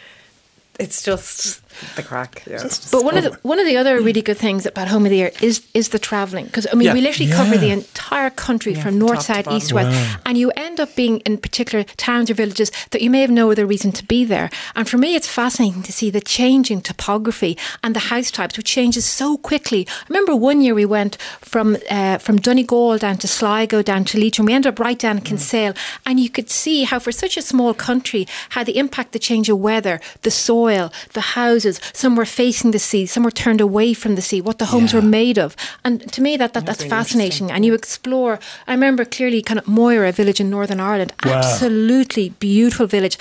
[0.80, 1.61] It's just
[1.96, 2.42] the crack.
[2.46, 2.58] Yeah.
[2.62, 5.10] Just- But one of the one of the other really good things about Home of
[5.10, 6.94] the Year is is the travelling because I mean Yeah.
[6.94, 9.90] we literally cover the entire country from north, top south, east, west,
[10.26, 13.50] and you end up being in particular towns or villages that you may have no
[13.50, 14.48] other reason to be there.
[14.76, 18.56] And for me, it's fascinating to see the change in topography and the house types,
[18.56, 19.86] which changes so quickly.
[19.88, 24.18] I remember one year we went from uh, from Donegal down to Sligo down to
[24.18, 24.46] Leitrim.
[24.46, 25.74] We ended up right down in Kinsale,
[26.06, 29.48] and you could see how for such a small country, how the impact the change
[29.48, 31.20] of weather, the soil, the
[31.64, 31.80] houses.
[31.92, 34.40] Some were facing the sea, some were turned away from the sea.
[34.40, 35.00] What the homes Yeah.
[35.00, 37.50] were made of, and to me that, that that's fascinating.
[37.50, 38.38] And you explore.
[38.66, 41.32] I remember clearly kind of Moira, a village in Northern Ireland, Wow.
[41.34, 43.18] absolutely beautiful village.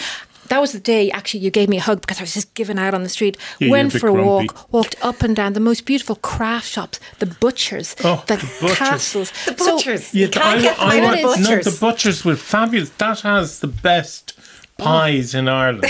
[0.50, 2.78] That was the day actually you gave me a hug because I was just given
[2.78, 3.38] out on the street.
[3.60, 4.28] Yeah, Went for a grumpy.
[4.28, 8.50] walk, walked up and down the most beautiful craft shops, the butchers, Oh, the, the
[8.60, 8.78] butchers.
[8.78, 9.32] castles.
[9.46, 10.14] the So- butchers.
[10.14, 11.66] Yeah, you can't get I, I, the want- no, butchers.
[11.74, 12.90] the butchers were fabulous.
[12.98, 14.31] That has the best
[14.82, 15.86] pies in Ireland.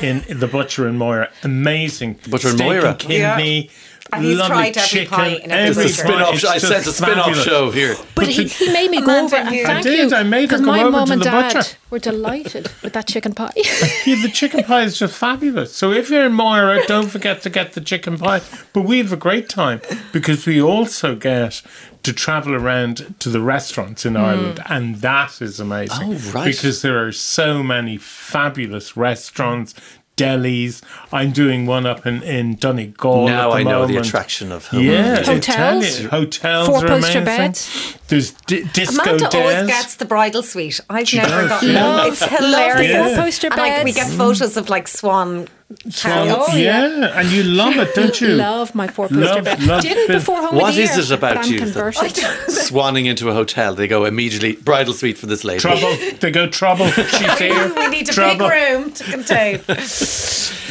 [0.00, 2.18] In, in the butcher and Moira, amazing.
[2.28, 2.90] Butcher in Steak Moira.
[2.90, 3.70] and kidney.
[4.14, 6.12] And he's lovely tried every chicken, pie in every every it's a butcher.
[6.18, 6.24] pie.
[6.24, 6.48] spin-off show.
[6.48, 9.48] I just sense a spin-off show here But he, he made me go over and
[9.48, 10.16] Amanda, thank I did, you.
[10.16, 11.76] I made her because go my over mum to and the dad butcher.
[11.88, 13.52] were delighted with that chicken pie.
[14.04, 15.74] Yeah, the chicken pie is just fabulous.
[15.74, 18.42] So if you're in Moira, don't forget to get the chicken pie.
[18.74, 19.80] But we have a great time
[20.12, 21.62] because we also get
[22.02, 24.20] to travel around to the restaurants in hmm.
[24.20, 26.14] Ireland, and that is amazing.
[26.14, 26.46] Oh, right.
[26.46, 29.74] Because there are so many fabulous restaurants.
[30.16, 30.82] Delis.
[31.10, 33.26] I'm doing one up in, in Donegal.
[33.26, 36.04] now at the I know the attraction of home Yeah, Hotels?
[36.04, 37.24] hotels Four poster amazing.
[37.24, 37.98] beds.
[38.12, 40.80] There's di- disco Amanda always gets the bridal suite.
[40.90, 42.06] I've She never does, gotten yeah.
[42.06, 42.90] It's hilarious.
[42.92, 43.06] Yeah.
[43.14, 45.48] four-poster And like we get photos of like swan
[45.88, 47.18] Swan- Oh, yeah.
[47.18, 48.28] and you love it, don't you?
[48.34, 49.62] Love my four poster Love- bed.
[49.62, 50.18] love Didn't bed.
[50.18, 51.94] before home What of the is year, it about you that-
[52.68, 55.96] swanning into a hotel they go immediately bridal suite for this lady Trouble.
[56.20, 56.88] They go trouble.
[57.16, 57.72] She's here.
[57.74, 58.48] we need a trouble.
[58.50, 59.60] big room to contain.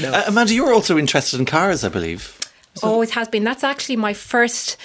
[0.04, 2.38] Uh, Amanda you were also interested in cars I believe
[2.82, 3.44] Always has been.
[3.44, 4.78] That's actually my first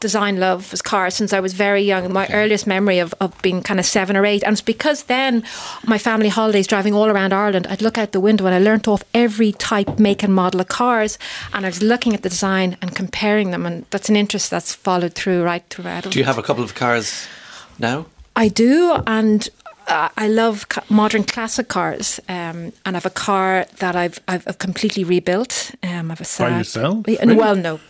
[0.00, 2.12] design love was cars since I was very young.
[2.12, 4.42] My earliest memory of, of being kind of seven or eight.
[4.42, 5.44] And it's because then
[5.84, 8.88] my family holidays driving all around Ireland, I'd look out the window and I learnt
[8.88, 11.18] off every type, make and model of cars.
[11.52, 13.66] And I was looking at the design and comparing them.
[13.66, 16.10] And that's an interest that's followed through right throughout.
[16.10, 17.28] do you have a couple of cars
[17.78, 19.46] now I do, and
[20.16, 24.58] I love modern classic cars, um, and I have a car that I've I've, I've
[24.58, 25.72] completely rebuilt.
[25.82, 26.58] Um, I have a Saab.
[26.58, 27.08] yourself?
[27.08, 27.80] Yeah, and- Well, no.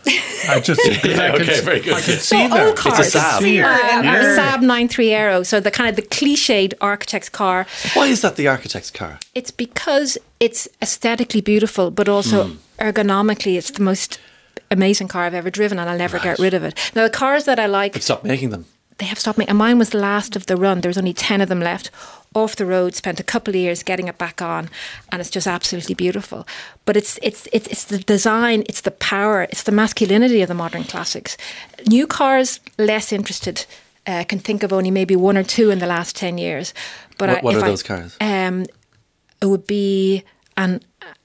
[0.49, 1.93] I just I could, okay, very good.
[1.93, 2.67] I could So see that.
[2.67, 2.99] old cars.
[2.99, 3.39] It's a Saab.
[3.41, 3.63] See it.
[3.63, 4.57] Uh, I have a Yeah.
[4.57, 7.65] Saab 93 Aero, so the kind of the cliched architect's car.
[7.93, 9.19] Why is that the architect's car?
[9.35, 12.55] It's because it's aesthetically beautiful, but also Hmm.
[12.79, 14.17] ergonomically, it's the most
[14.71, 16.73] amazing car I've ever driven, and I'll never get rid of it.
[16.95, 18.65] Now, the cars that I like, Stop making them.
[18.97, 19.45] They have stopped me.
[19.47, 20.81] And mine was the last of the run.
[20.81, 21.89] There was only 10 of them left.
[22.33, 24.69] Off the road, spent a couple of years getting it back on,
[25.11, 26.47] and it's just absolutely beautiful.
[26.85, 30.53] But it's it's it's it's the design, it's the power, it's the masculinity of the
[30.53, 31.35] modern classics.
[31.89, 33.65] New cars, less interested.
[34.07, 36.73] Uh, can think of only maybe one or two in the last ten years.
[37.17, 38.15] But What- I, what if are I- those cars?
[38.21, 38.65] Um,
[39.41, 40.23] it would be
[40.55, 40.79] an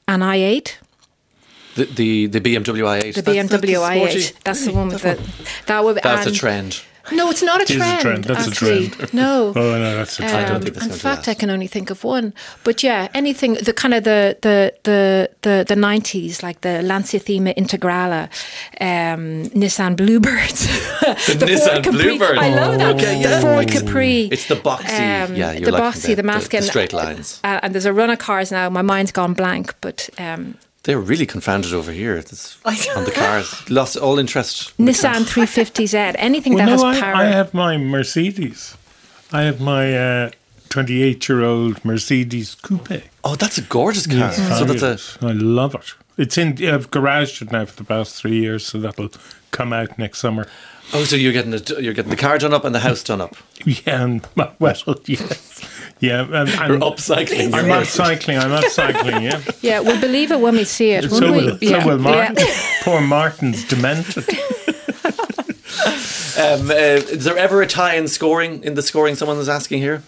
[0.09, 0.73] an i8,
[1.77, 3.15] The the, the BMW i8.
[3.15, 4.33] the That's- that's BMW i8.
[4.43, 5.19] That's the one with the
[5.67, 6.01] that would.
[6.03, 6.81] That's a trend.
[7.13, 8.01] No, it's not a It is a trend.
[8.03, 8.25] trend.
[8.25, 9.13] That's a trend.
[9.13, 9.53] No.
[9.55, 10.47] Oh no, that's a I trend.
[10.47, 12.33] i don't think that's in going to fact, I can only think of one.
[12.65, 17.19] But yeah, anything the kind of the the the the, the 90s, like the Lancia
[17.19, 18.29] Thema Integrale,
[18.81, 20.67] um, Nissan Bluebirds,
[21.39, 22.39] the, Nissan Bluebird.
[22.39, 22.95] I love that.
[22.97, 23.41] Okay, the yeah.
[23.41, 24.29] Ford Capri.
[24.33, 25.37] It's the boxy.
[25.37, 27.41] yeah, you're Um, the boxy, the, the, masculine, the straight lines.
[27.45, 28.69] Uh, and there's a run of cars now.
[28.71, 30.57] My mind's gone blank, but um,
[30.87, 33.69] They're really confounded over here It's on the cars.
[33.69, 34.73] Lost all interest.
[34.79, 37.15] Nissan 350Z, anything Well, that no, has I, power.
[37.17, 38.77] I have my Mercedes.
[39.33, 40.31] I have my uh,
[40.69, 43.03] 28 year old Mercedes coupe.
[43.25, 44.31] Oh, that's a gorgeous car.
[44.31, 44.97] So that's a.
[44.97, 45.19] Fabulous.
[45.21, 45.95] I love it.
[46.19, 46.51] It's in.
[46.65, 49.11] Uh, I've garaged it now for the past three years, so that'll
[49.51, 50.47] come out next summer.
[50.95, 53.21] Oh, so you're getting the you're getting the car done up and the house done
[53.21, 53.35] up.
[53.65, 54.77] Yeah, and well,
[55.07, 55.61] yes,
[56.01, 56.23] yeah.
[56.23, 57.53] And, You're upcycling.
[57.55, 58.39] I'm not cycling.
[58.39, 59.23] I'm not cycling.
[59.23, 59.43] Yeah.
[59.63, 61.11] yeah, we'll believe it when we see it.
[61.11, 61.69] So won't we?
[61.69, 61.83] yeah.
[61.83, 62.37] so will Martin.
[62.39, 62.61] Yeah.
[62.83, 64.25] Poor Martin's demented.
[66.39, 69.15] Um, uh, is there ever a tie in scoring in the scoring?
[69.15, 70.03] Someone is asking here.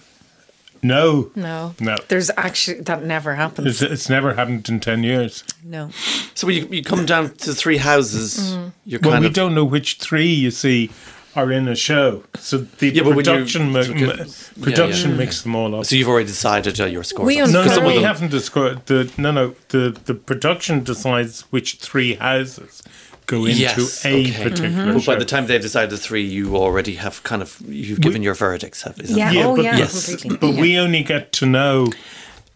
[0.82, 1.74] No, No.
[1.80, 1.96] no.
[2.08, 3.66] There's actually that never happens.
[3.66, 5.42] It's, it's never happened in ten years.
[5.64, 5.88] No.
[6.34, 9.64] So when you, you come down to three houses, you're Well, we of don't know
[9.64, 10.90] which three you see
[11.38, 12.22] are in a show.
[12.38, 14.24] So the Yeah, but when you- production mi- okay.
[14.24, 15.16] mi- production yeah.
[15.22, 15.84] mix them all up.
[15.86, 17.24] So you've already decided uh, your score.
[17.24, 19.54] We no, no, we haven't discussed the no, no.
[19.74, 22.82] The the production decides which three houses
[23.26, 24.42] go into Yes, a okay.
[24.48, 25.12] particular But show.
[25.12, 28.34] by the time they decide the three, you already have kind of you've given your
[28.34, 28.82] verdicts.
[28.84, 29.46] Have, is that- Yeah.
[29.46, 29.92] Oh, but, yeah, Yes.
[30.08, 30.38] completely.
[30.42, 31.76] but we only get to know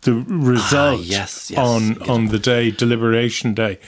[0.03, 3.79] the result Ah, yes, yes, on you on the day deliberation day.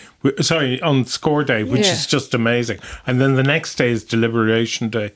[0.40, 1.92] Sorry, on score day, which Yeah.
[1.92, 2.78] is just amazing.
[3.06, 5.12] And then the next day is deliberation day.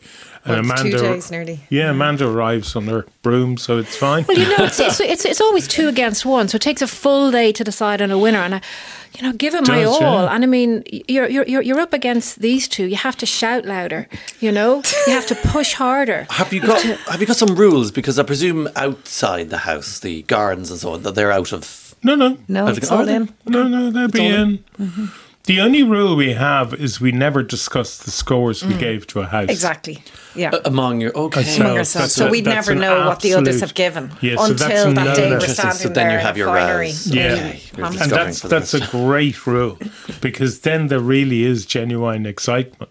[0.49, 1.61] And Well, it's two Amanda, days nearly.
[1.71, 4.25] yeah, Amanda arrives on her broom, so it's fine.
[4.27, 6.87] Well, you know, it's, it's, it's, it's always two against one, so it takes a
[6.87, 8.39] full day to decide on a winner.
[8.39, 8.61] And I,
[9.17, 10.25] you know, give it my Does, all.
[10.25, 10.35] yeah.
[10.35, 12.87] And I mean, you're, you're you're you're up against these two.
[12.87, 14.07] You have to shout louder.
[14.41, 16.27] You know, you have to push harder.
[16.31, 17.91] Have you got Have you got some rules?
[17.91, 21.95] Because I presume outside the house, the gardens and so on, that they're out of.
[22.05, 23.17] No, no, No, it's they- all are they?
[23.17, 23.35] in.
[23.47, 24.49] no, no, they'll be all in.
[24.79, 24.87] in.
[24.87, 25.07] Mm-hmm.
[25.49, 29.27] The only rule we have is we never discuss the scores we gave to a
[29.27, 29.49] house.
[29.49, 29.97] Exactly.
[30.35, 30.51] Yeah.
[30.67, 31.93] Among your okay, So Among ourselves.
[31.93, 35.17] that's So we'd never an know what the others have given Yeah, so until that
[35.17, 36.87] day another- we're standing So then you have in your the finery.
[36.89, 37.07] rows.
[37.07, 37.33] Yeah.
[37.33, 39.79] Okay, And and that's that's a great rule
[40.21, 42.91] because then there really is genuine excitement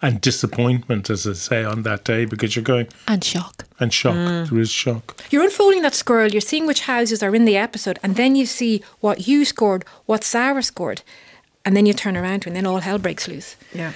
[0.00, 3.64] and disappointment, as I say, on that day because you're going And shock.
[3.80, 4.14] and shock.
[4.14, 4.48] Mm.
[4.50, 5.04] There is shock.
[5.30, 6.28] You're unfolding that scroll.
[6.28, 9.84] You're seeing which houses are in the episode, and then you see what you scored,
[10.06, 11.02] what Sarah scored,
[11.66, 13.56] and then you turn around, and then all hell breaks loose.
[13.74, 13.92] Yeah.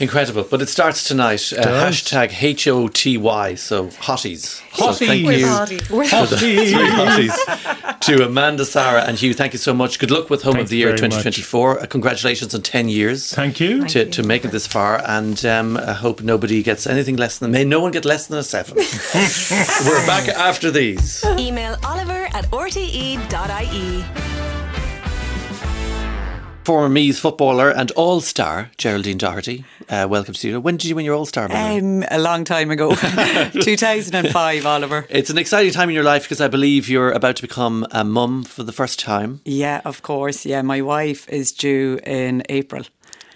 [0.00, 0.44] incredible.
[0.50, 1.52] But it starts tonight.
[1.52, 3.54] Uh, hashtag H O T Y.
[3.54, 4.60] So hotties.
[4.74, 5.38] So thank Hotties.
[5.38, 5.46] you.
[5.46, 6.38] Hotties.
[6.40, 9.34] Three hotties to Amanda, Sarah, and Hugh.
[9.34, 9.98] Thank you so much.
[10.00, 11.80] Good luck with Home Thank of the Year 2024.
[11.82, 13.32] Uh, congratulations on 10 years.
[13.32, 13.84] Thank you.
[13.86, 17.52] to, to make it this far, and um, I hope nobody gets anything less than.
[17.52, 18.76] May no one get less than a seven.
[19.86, 21.22] We're back after these.
[21.38, 24.61] Email Oliver at rte.ie.
[26.64, 29.64] Former Meath footballer and All Star Geraldine Doherty.
[29.88, 30.60] Uh, welcome to you.
[30.60, 31.50] When did you win your All Star?
[31.50, 32.94] Um, a long time ago,
[33.60, 35.04] 2005, Oliver.
[35.10, 38.04] it's an exciting time in your life because I believe you're about to become a
[38.04, 39.40] mum for the first time.
[39.44, 40.46] Yeah, of course.
[40.46, 42.84] Yeah, my wife is due in April.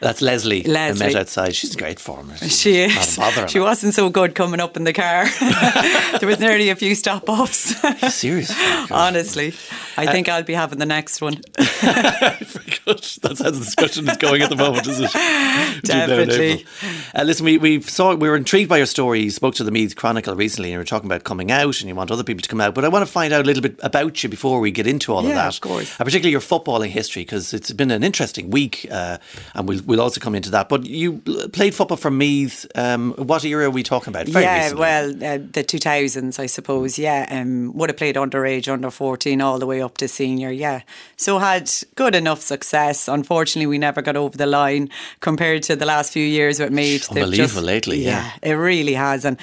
[0.00, 0.64] That's Leslie.
[0.66, 1.16] I met Leslie.
[1.16, 1.54] outside.
[1.54, 2.32] She's in great form.
[2.36, 3.18] She Not is.
[3.18, 3.48] a.
[3.48, 5.24] She wasn't so good coming up in the car.
[6.20, 7.74] there was nearly a few stop offs.
[8.14, 8.56] Seriously.
[8.90, 9.54] Honestly,
[9.96, 11.40] I think I'll be having the next one.
[11.56, 15.12] That's how the discussion is going at the moment, is it?
[15.12, 16.66] Between now and Definitely.
[17.14, 19.20] Uh, listen, we, we saw we were intrigued by your story.
[19.20, 21.88] You spoke to the Meath Chronicle recently, and you were talking about coming out, and
[21.88, 22.74] you want other people to come out.
[22.74, 25.12] But I want to find out a little bit about you before we get into
[25.12, 25.54] all of that.
[25.54, 25.94] of course.
[26.00, 29.18] Uh, particularly your footballing history, because it's been an interesting week, uh,
[29.54, 30.68] and we'll we'll also come into that.
[30.68, 31.18] But you
[31.52, 32.66] played football for Meath.
[32.74, 34.26] Um, what era are we talking about?
[34.26, 34.80] Very yeah, recently.
[34.80, 36.98] well, uh, the 2000s, I suppose.
[36.98, 40.50] Yeah, um, would have played underage, under 14, all the way up to senior.
[40.50, 40.82] Yeah,
[41.16, 43.08] so had good enough success.
[43.08, 47.08] Unfortunately, we never got over the line compared to the last few years with Meath.
[47.10, 48.32] Unbelievable lately, yeah.
[48.42, 49.24] it really has.
[49.24, 49.38] And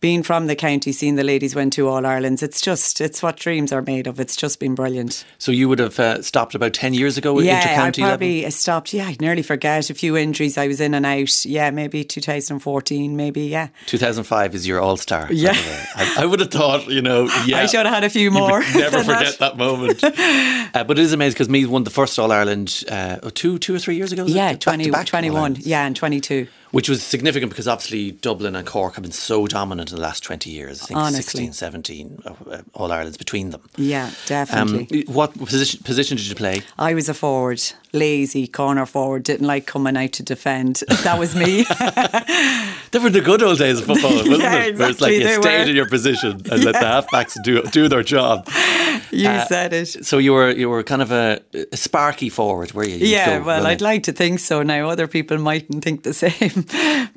[0.00, 3.36] being from the county, seeing the ladies win two All Irelands, it's just it's what
[3.36, 4.20] dreams are made of.
[4.20, 5.24] It's just been brilliant.
[5.38, 7.38] So you would have uh, stopped about ten years ago.
[7.40, 8.12] Yeah, I inter-county level?
[8.12, 8.92] probably stopped.
[8.92, 10.56] Yeah, I'd nearly forget a few injuries.
[10.56, 11.44] I was in and out.
[11.44, 13.16] Yeah, maybe 2014.
[13.16, 13.68] Maybe yeah.
[13.86, 15.32] 2005 is your all star.
[15.32, 15.52] Yeah.
[15.54, 17.58] I, I would have thought, you know, yeah.
[17.58, 19.18] I should have had a few more never than that.
[19.18, 20.02] forget that, moment.
[20.04, 23.74] uh, but it is amazing because Meath won the first All Ireland uh, two, two
[23.74, 24.26] or three years ago.
[24.26, 25.56] Yeah, Back 20, back 21.
[25.60, 26.46] Yeah, and 22.
[26.70, 30.22] Which was significant because obviously Dublin and Cork have been so dominant in the last
[30.22, 30.82] 20 years.
[30.82, 31.22] I think Honestly.
[31.46, 33.62] 16, 17 uh, All Irelands between them.
[33.76, 35.04] Yeah, Um, definitely.
[35.06, 36.60] what position, position did you play?
[36.78, 37.62] I was a forward,
[37.94, 40.82] lazy corner forward, didn't like coming out to defend.
[41.04, 41.64] That was me.
[42.90, 44.78] They were the good old days of football, wasn't Yeah, it?
[44.78, 45.70] Where it's like you stayed were.
[45.70, 48.48] in your position and let the halfbacks do do their job.
[49.10, 50.04] you Uh, said it.
[50.06, 51.40] So you were you were kind of a,
[51.72, 52.96] a sparky forward, were you?
[52.96, 53.66] You'd Yeah, well, running.
[53.66, 54.62] I'd like to think so.
[54.62, 56.64] Now, other people mightn't think the same,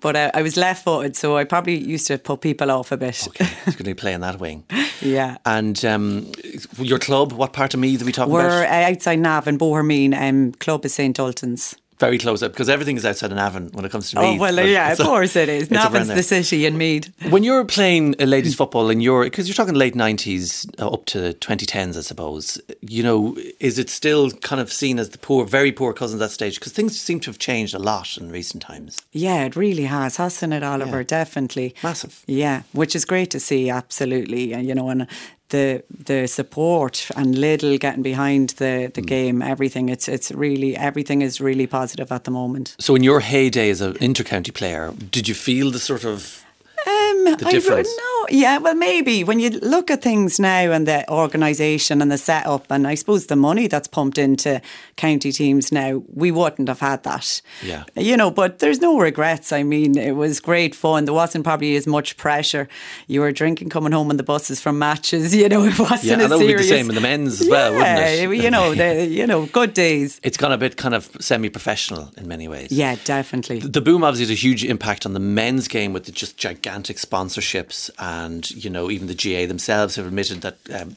[0.01, 2.97] but uh, I was left footed, so I probably used to put people off a
[2.97, 3.27] bit.
[3.27, 4.63] Okay, he's going to be playing that wing.
[5.01, 5.37] Yeah.
[5.45, 6.31] And um,
[6.77, 8.43] your club, what part of Meath are we talking about?
[8.43, 8.83] We're about?
[8.83, 11.75] uh, outside Nav in Bohermeen, um, club is St Ultan's.
[12.01, 14.39] Very close up because everything is outside of Navan when it comes to Meath.
[14.39, 15.63] Oh, well, but yeah, of course it is.
[15.63, 17.13] it's Navan's the city in Meath.
[17.29, 21.05] When you're playing uh, ladies football in your, because you're talking late 90s uh, up
[21.05, 25.45] to 2010s, I suppose, you know, is it still kind of seen as the poor,
[25.45, 26.55] very poor cousins at that stage?
[26.59, 28.99] Because things seem to have changed a lot in recent times.
[29.11, 31.01] Yeah, it really has, hasn't it, Oliver?
[31.01, 31.21] Yeah.
[31.21, 31.75] Definitely.
[31.83, 32.23] Massive.
[32.25, 34.53] Yeah, which is great to see, absolutely.
[34.53, 35.05] And, you know, and
[35.51, 38.93] the the support and Lidl getting behind the, Mm.
[38.93, 42.75] the game, everything, it's it's really, everything is really positive at the moment.
[42.79, 46.43] So in your heyday as an inter-county player, did you feel the sort of
[46.87, 47.87] Um, The I difference?
[47.87, 48.27] don't know.
[48.29, 52.65] Yeah, well, maybe when you look at things now and the organisation and the setup,
[52.71, 54.61] and I suppose the money that's pumped into
[54.95, 57.41] county teams now, we wouldn't have had that.
[57.63, 57.83] Yeah.
[57.95, 59.51] You know, but there's no regrets.
[59.51, 61.05] I mean, it was great fun.
[61.05, 62.67] There wasn't probably as much pressure.
[63.07, 65.35] You were drinking coming home on the buses from matches.
[65.41, 67.73] You know, it wasn't Yeah, that would be the same in the men's as well,
[67.73, 68.21] wouldn't it?
[68.21, 68.43] Yeah.
[68.43, 70.19] You know, the, you know, good days.
[70.23, 72.71] it's gone a bit kind of semi-professional in many ways.
[72.71, 73.59] Yeah, definitely.
[73.59, 76.70] The boom obviously had a huge impact on the men's game with the just gigantic
[76.97, 80.95] sponsorships, and you know even the GAA themselves have admitted that um,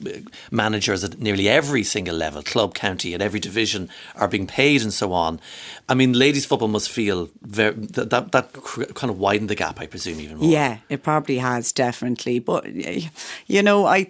[0.51, 4.93] managers at nearly every single level, club, county, at every division, are being paid and
[4.93, 5.41] so on.
[5.89, 8.53] I mean, ladies football must feel very that that, that
[8.95, 10.51] kind of widened the gap, I presume, even more.
[10.51, 12.39] Yeah, it probably has definitely.
[12.39, 12.67] But
[13.47, 14.09] you know, I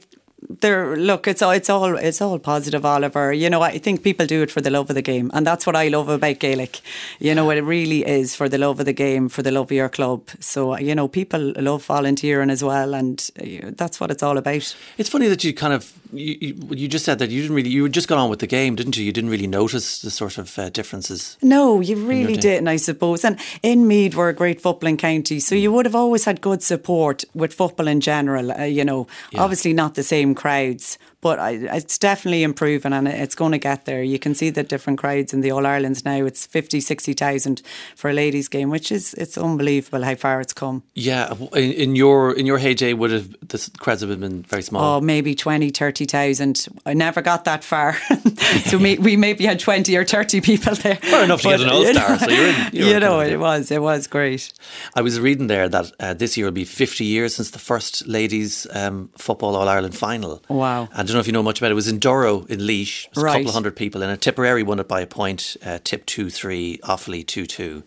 [0.48, 3.32] there look, it's all it's all it's all positive, Oliver.
[3.32, 5.66] You know, I think people do it for the love of the game, and that's
[5.66, 6.80] what I love about Gaelic.
[7.18, 9.72] You know, it really is for the love of the game, for the love of
[9.72, 10.28] your club.
[10.40, 14.76] So you know, people love volunteering as well, and uh, that's what it's all about.
[14.98, 17.70] It's funny that you kind of you, you, you just said that you didn't really
[17.70, 19.04] you just got on with the game, didn't you?
[19.04, 21.36] You didn't really notice the sort of uh, differences.
[21.42, 23.24] No, you really didn't, I suppose.
[23.24, 26.62] And in Meath, we're a great footballing county, so you would have always had good
[26.62, 28.52] support with football in general.
[28.52, 33.34] Uh, you know, obviously not the same crowds, but I, it's definitely improving and it's
[33.34, 34.02] going to get there.
[34.02, 36.26] You can see the different crowds in the All Irelands now.
[36.26, 37.62] It's 50, 60,000
[37.96, 40.82] for a ladies' game, which is it's unbelievable how far it's come.
[40.94, 44.98] Yeah, in, in your in your heyday, would have the crowds have been very small.
[44.98, 46.68] Oh, maybe 20, 30,000.
[46.84, 47.94] I never got that far.
[48.66, 50.96] so we, we maybe had 20 or 30 people there.
[50.96, 53.40] Fair enough to get an you all-star, know- so you're in- you're you know, it
[53.40, 54.52] was, it was great.
[54.94, 58.06] I was reading there that uh, this year will be 50 years since the first
[58.06, 60.42] ladies um, football All Ireland final.
[60.50, 60.90] Wow.
[60.94, 61.72] I don't know if you know much about it.
[61.72, 63.06] It was in Durrow in Laois.
[63.06, 64.20] It was a couple of hundred people in it.
[64.20, 65.56] Tipperary won it by a point.
[65.64, 67.82] Uh, Tip 2 3, Offaly 2 2.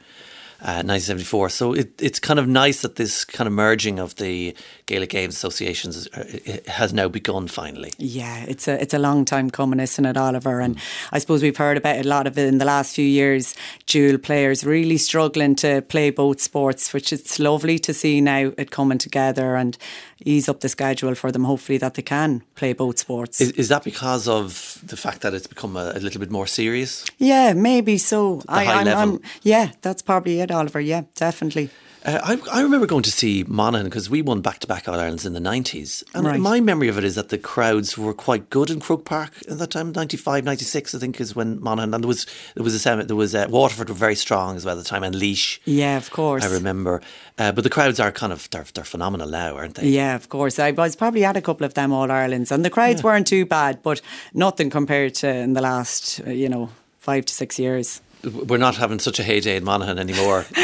[0.59, 1.49] Uh, 1974.
[1.49, 4.55] So it, it's kind of nice that this kind of merging of the
[4.87, 7.91] Gaelic Games associations uh, has now begun finally.
[7.97, 10.61] Yeah, it's a it's a long time coming, isn't it, Oliver?
[10.61, 10.77] And
[11.11, 13.53] I suppose we've heard about it, a lot of it in the last few years.
[13.85, 18.71] Dual players really struggling to play both sports, which it's lovely to see now it
[18.71, 19.77] coming together and
[20.23, 21.43] ease up the schedule for them.
[21.43, 23.41] Hopefully that they can play both sports.
[23.41, 26.47] Is, is that because of the fact that it's become a, a little bit more
[26.47, 27.05] serious?
[27.17, 28.37] yeah, maybe so.
[28.47, 29.19] The high level.
[29.43, 30.79] yeah, that's probably it, Oliver.
[30.79, 31.69] Yeah, definitely.
[32.05, 34.95] Uh, I, I remember going to see Monaghan because we won back to back All
[34.99, 36.03] Irelands in the 90s.
[36.13, 36.39] And Right.
[36.39, 39.57] my memory of it is that the crowds were quite good in Croke Park at
[39.57, 39.91] that time.
[39.91, 41.93] 95, 96, I think, is when Monaghan.
[41.93, 42.25] And there was,
[42.55, 44.89] there was, a, semi- there was uh, Waterford were very strong as well at the
[44.89, 45.59] time, and Laois.
[45.65, 46.45] Yeah, of course.
[46.45, 47.01] I remember.
[47.37, 49.89] Uh, but the crowds are kind of, they're, they're phenomenal now, aren't they?
[49.89, 50.59] Yeah, of course.
[50.59, 53.45] I was probably at a couple of them All Irelands, and the crowds weren't too
[53.45, 54.01] bad, but
[54.33, 56.69] nothing compared to in the last, uh, you know,
[56.99, 58.01] five to six years.
[58.31, 60.45] We're not having such a heyday in Monaghan anymore.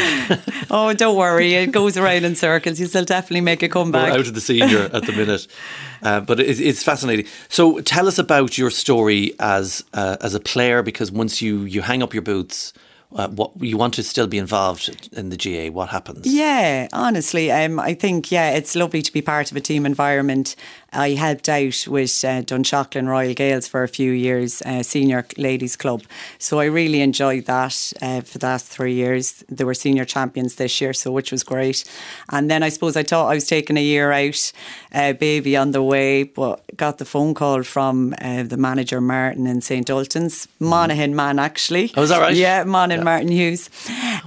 [0.70, 2.80] Oh, don't worry, it goes around in circles.
[2.80, 4.10] You still definitely make a comeback.
[4.10, 5.46] We're out of the senior at the minute,
[6.02, 7.26] uh, but it, it's fascinating.
[7.48, 11.82] So, tell us about your story as uh, as a player, because once you you
[11.82, 12.72] hang up your boots,
[13.14, 15.72] uh, what you want to still be involved in the GAA.
[15.72, 16.26] What happens?
[16.26, 20.56] Yeah, honestly, um, I think yeah, it's lovely to be part of a team environment.
[20.94, 25.76] I helped out with uh, Dunshaughlin Royal Gaels for a few years, uh, senior ladies
[25.76, 26.02] club.
[26.38, 29.44] So I really enjoyed that uh, for the last three years.
[29.48, 31.84] They were senior champions this year, so which was great.
[32.30, 34.52] And then I suppose I thought I was taking a year out,
[34.92, 39.46] uh, baby on the way, but got the phone call from uh, the manager Martin
[39.46, 41.92] in St Ultans, Monaghan man actually.
[41.96, 42.34] Oh, is that right?
[42.34, 43.70] Yeah, Monaghan Martin Hughes.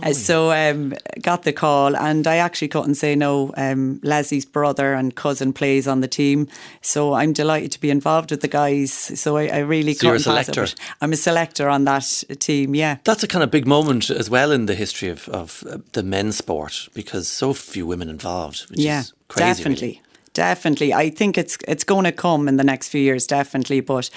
[0.03, 3.53] Uh, so um, got the call, and I actually couldn't say no.
[3.57, 6.47] Um, Leslie's brother and cousin plays on the team,
[6.82, 8.91] so I'm delighted to be involved with the guys.
[8.93, 10.76] So I, I really So you're a couldn't pass it, selector?
[11.01, 12.76] I'm a selector on that team.
[12.76, 12.97] Yeah.
[13.03, 16.03] That's a kind of big moment as well in the history of, of uh, the
[16.03, 19.47] men's sport because so few women involved, which yeah, is crazy.
[19.64, 19.88] definitely.
[19.88, 20.01] really.
[20.34, 23.82] Definitely, I think it's it's going to come in the next few years, definitely.
[23.82, 24.12] But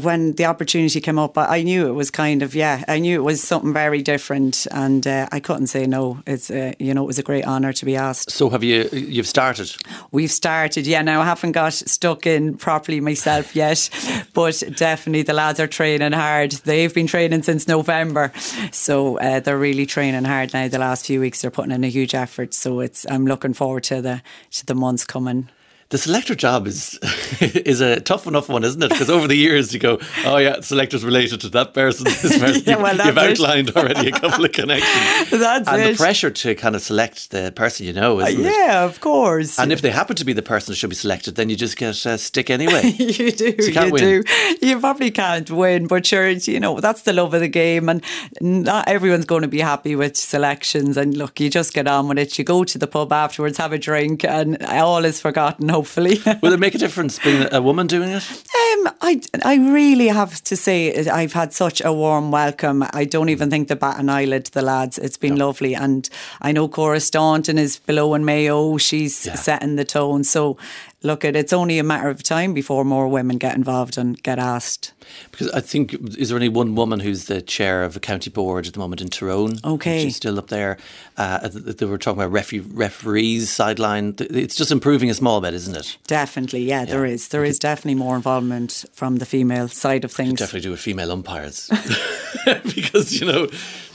[0.00, 3.18] when the opportunity came up, I I knew it was kind of yeah, I knew
[3.18, 6.20] it was something very different, and uh, I couldn't say no.
[6.26, 8.30] It's uh, you know it was a great honour to be asked.
[8.30, 8.88] So have you?
[8.92, 9.74] You've started.
[10.12, 11.02] We've started, yeah.
[11.02, 13.90] Now I haven't got stuck in properly myself yet,
[14.34, 16.52] but definitely the lads are training hard.
[16.52, 18.32] They've been training since November,
[18.70, 20.68] so uh, they're really training hard now.
[20.68, 22.54] The last few weeks, they're putting in a huge effort.
[22.54, 24.22] So it's I'm looking forward to the
[24.52, 25.48] to the months coming.
[25.90, 26.98] The selector job is
[27.40, 28.90] is a tough enough one, isn't it?
[28.90, 32.04] Because over the years you go, oh yeah, selector's related to that person.
[32.04, 32.62] This person.
[32.66, 33.30] Yeah, well, you've, it.
[33.30, 35.30] outlined already a couple of connections.
[35.30, 35.92] That's and it.
[35.92, 38.52] the pressure to kind of select the person you know, isn't it?
[38.52, 39.58] yeah, of course.
[39.58, 41.78] And if they happen to be the person who should be selected, then you just
[41.78, 42.82] get a stick anyway.
[42.98, 44.02] you do, you you, can't win.
[44.02, 44.24] do.
[44.60, 47.88] You probably can't win, but sure, it's, you know that's the love of the game,
[47.88, 48.04] and
[48.42, 50.98] not everyone's going to be happy with selections.
[50.98, 52.38] And look, you just get on with it.
[52.38, 55.77] You go to the pub afterwards, have a drink, and all is forgotten.
[55.78, 56.18] Hopefully.
[56.42, 58.28] Will it make a difference being a woman doing it?
[58.28, 62.82] Um, I, I really have to say I've had such a warm welcome.
[62.92, 64.98] I don't even think the bat an eyelid to the lads.
[64.98, 66.10] It's been lovely, and
[66.42, 68.76] I know Cora Staunton is below in Mayo.
[68.78, 69.36] She's Yeah.
[69.36, 70.24] setting the tone.
[70.24, 70.56] So,
[71.02, 74.38] look, it it's only a matter of time before more women get involved and get
[74.38, 74.92] asked.
[75.30, 78.66] Because I think is there only one woman who's the chair of a county board
[78.66, 79.58] at the moment in Tyrone?
[79.64, 80.04] Okay.
[80.04, 80.76] she's still up there.
[81.16, 84.14] Uh, th- they were talking about referee, referees sideline.
[84.18, 85.96] It's just improving a small bit, isn't it?
[86.06, 87.28] Definitely, yeah, there is.
[87.28, 90.38] There is definitely more involvement from the female side of things.
[90.38, 91.70] Definitely do with female umpires
[92.74, 93.48] because you know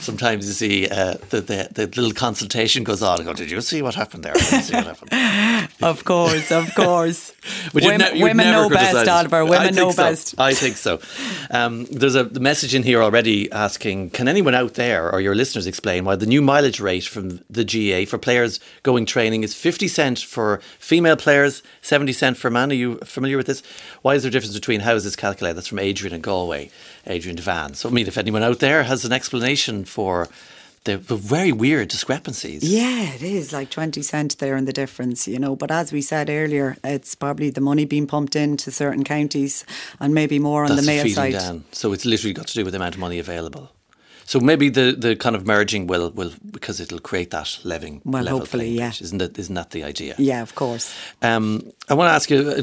[0.04, 3.20] sometimes you see uh, the, the the little consultation goes on.
[3.20, 4.34] I go, did you see what happened there?
[4.34, 5.10] I didn't see what happened.
[5.82, 7.32] Of course, of course.
[7.74, 9.44] Women ne- women know best, Oliver.
[9.44, 10.02] Women know so.
[10.02, 10.34] best.
[10.38, 11.00] I think so.
[11.50, 15.66] Um, there's a message in here already asking: Can anyone out there or your listeners
[15.66, 19.88] explain why the new mileage rate from the GAA for players going training is 50
[19.88, 22.70] cent for female players, 70 cent for men?
[22.70, 23.62] Are you familiar with this?
[24.02, 25.56] Why is there a difference between how is this calculated?
[25.56, 26.70] That's from Adrian in Galway,
[27.06, 27.76] Adrian Devan.
[27.76, 30.28] So, I mean, if anyone out there has an explanation for
[30.84, 32.62] the, the very weird discrepancies.
[32.62, 35.56] Yeah, it is like 20 cent there in the difference, you know.
[35.56, 39.64] But as we said earlier, it's probably the money being pumped into certain counties
[39.98, 41.32] and maybe more on That's the male side.
[41.32, 41.64] down.
[41.72, 43.70] So it's literally got to do with the amount of money available.
[44.26, 48.00] So maybe the, the kind of merging will, will because it'll create that leveling.
[48.04, 48.92] Well, level hopefully, yeah.
[49.00, 50.14] Isn't that isn't that the idea?
[50.18, 50.94] Yeah, of course.
[51.22, 52.62] Um, I want to ask you uh,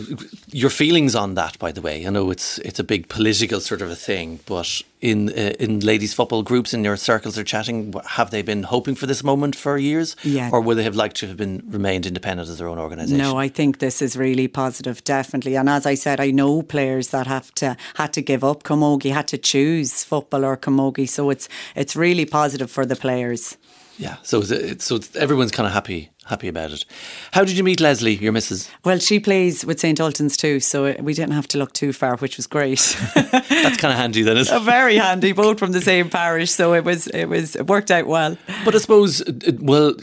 [0.52, 1.60] your feelings on that.
[1.60, 4.82] By the way, I know it's it's a big political sort of a thing, but
[5.02, 7.94] in uh, in ladies football groups in your circles are chatting.
[8.06, 10.16] Have they been hoping for this moment for years?
[10.24, 10.50] Yeah.
[10.52, 13.18] Or would they have liked to have been remained independent as their own organisation?
[13.18, 15.56] No, I think this is really positive, definitely.
[15.56, 19.12] And as I said, I know players that have to had to give up camogie,
[19.12, 21.10] had to choose football or camogie.
[21.10, 23.58] So it's it's really positive for the players.
[23.98, 24.18] Yeah.
[24.24, 26.86] So it's, so it's, everyone's kind of happy happy about it.
[27.32, 28.70] How did you meet Leslie, your missus?
[28.86, 32.18] Well, she plays with St Ultans too, so we didn't have to look too far,
[32.18, 32.98] which was great.
[33.16, 34.64] That's kind of handy then, isn't it?
[34.64, 38.08] Very handy, both from the same parish, so it was it was it worked out
[38.08, 38.38] well.
[38.64, 39.94] But I suppose, uh, uh, well,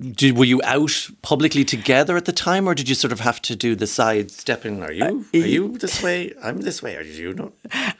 [0.00, 3.40] did, were you out publicly together at the time, or did you sort of have
[3.42, 4.82] to do the side stepping?
[4.82, 6.32] Are you are you this way?
[6.42, 6.96] I'm this way.
[6.96, 7.52] Or did you know?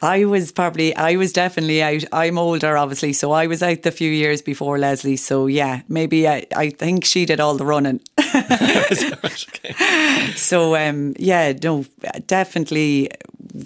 [0.03, 2.05] I was probably, I was definitely out.
[2.13, 5.17] I'm older, obviously, so I was out the few years before Leslie.
[5.17, 8.01] So yeah, maybe I, I think she did all the running.
[8.19, 9.75] okay.
[10.37, 11.85] So um, yeah, no,
[12.27, 13.11] definitely.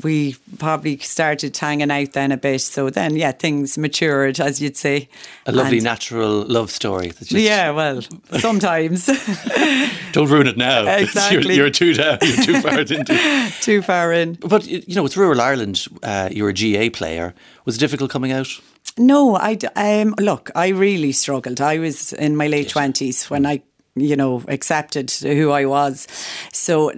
[0.03, 2.61] We probably started hanging out then a bit.
[2.62, 5.09] So then, yeah, things matured, as you'd say.
[5.47, 7.09] A lovely And- natural love story.
[7.09, 8.01] That just, Yeah, well,
[8.39, 9.07] sometimes
[10.12, 10.87] Don't ruin it now.
[10.87, 11.55] Exactly.
[11.55, 12.18] You're, you're too down.
[12.22, 13.53] You're too far into.
[13.61, 14.35] too far in.
[14.35, 15.85] But you know, with rural Ireland.
[16.03, 17.35] Uh, you're a GAA player.
[17.66, 18.49] Was it difficult coming out?
[18.97, 20.51] No, I um, look.
[20.55, 21.61] I really struggled.
[21.61, 23.62] I was in my late twenties when I,
[23.97, 26.09] you know, accepted who I was.
[26.53, 26.92] So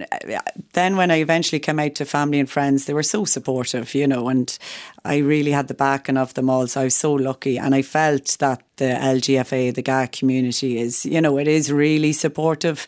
[0.73, 4.07] then, when I eventually came out to family and friends, they were so supportive, you
[4.07, 4.57] know, and
[5.05, 6.67] I really had the backing of them all.
[6.67, 11.05] So I was so lucky, and I felt that the LGFA, the GAA community, is,
[11.05, 12.87] you know, it is really supportive.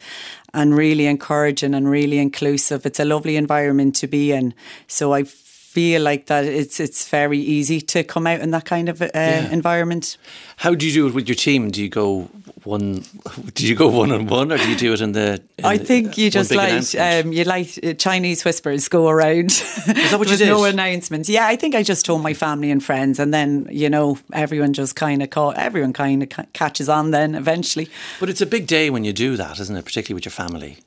[0.51, 2.83] And really encouraging and really inclusive.
[2.83, 4.55] It's a lovely environment to be in.
[4.87, 5.25] So I
[5.69, 9.07] feel like that it's it's very easy to come out in that kind of uh,
[9.51, 10.17] environment.
[10.57, 11.69] How do you do it with your team?
[11.69, 12.27] Do you go
[12.65, 13.03] one?
[13.53, 15.41] Do you go one on one, or do you do it in the?
[15.57, 19.51] in I think you just like um, you like uh, Chinese whispers go around.
[19.51, 21.29] Is that what you There's no announcements.
[21.29, 24.73] Yeah, I think I just told my family and friends, and then you know everyone
[24.73, 25.57] just kind of caught.
[25.57, 27.11] Everyone kind of ca- catches on.
[27.11, 27.89] Then eventually,
[28.19, 29.85] But it's a big day when you do that, isn't it?
[29.85, 30.77] Particularly with your family.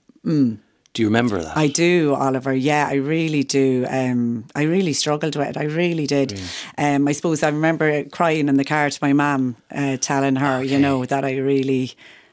[0.94, 1.56] Do you remember that?
[1.56, 2.52] I do, Oliver.
[2.52, 3.86] Yeah, I really do.
[3.88, 5.56] Um, I really struggled with it.
[5.56, 6.38] I really did.
[6.76, 10.62] Um, I suppose I remember crying in the car to my mum, uh, telling her,
[10.62, 11.92] you know, that I really,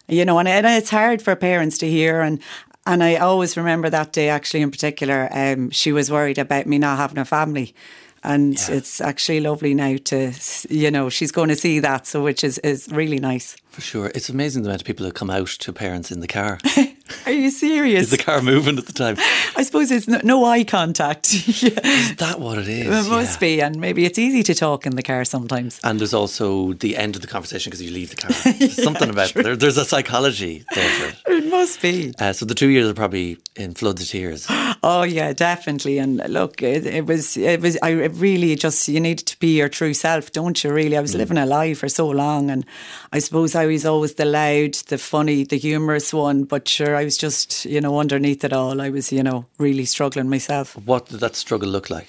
[0.09, 2.19] you know, and, and it's hard for parents to hear.
[2.19, 2.41] And
[2.85, 6.79] and I always remember that day, actually, in particular, um, she was worried about me
[6.79, 7.75] not having a family.
[8.23, 10.33] And it's actually lovely now to,
[10.69, 13.55] you know, she's going to see that, so which is, is really nice.
[13.69, 14.11] For sure.
[14.13, 16.59] It's amazing the amount of people who come out to parents in the car.
[17.25, 18.03] Are you serious?
[18.03, 19.15] Is the car moving at the time?
[19.55, 21.33] I suppose it's no, no eye contact.
[21.61, 21.79] yeah.
[21.83, 22.87] Is that what it is?
[23.07, 23.47] It must Yeah.
[23.47, 25.79] be, and maybe it's easy to talk in the car sometimes.
[25.83, 28.31] And there's also the end of the conversation because you leave the car.
[28.59, 31.37] There's something about there, there's a psychology there for it.
[31.43, 32.13] It must be.
[32.19, 34.47] Uh, so the two years are probably in floods of tears.
[34.81, 35.97] Oh yeah, definitely.
[35.97, 37.77] And look, it, it was, it was.
[37.83, 40.71] I really just you needed to be your true self, don't you?
[40.71, 42.65] Really, I was living a lie for so long, and
[43.11, 46.45] I suppose I was always the loud, the funny, the humorous one.
[46.45, 49.85] But sure, I was just, you know, underneath it all, I was, you know, really
[49.85, 50.75] struggling myself.
[50.75, 52.07] What did that struggle look like?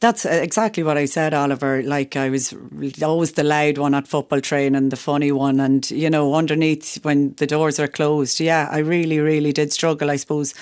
[0.00, 1.82] That's uh, exactly what I said, Oliver.
[1.82, 2.54] Like I was
[3.02, 7.34] always the loud one at football training, the funny one, and you know, underneath when
[7.34, 10.10] the doors are closed, yeah, I really, really did struggle.
[10.10, 10.54] I suppose,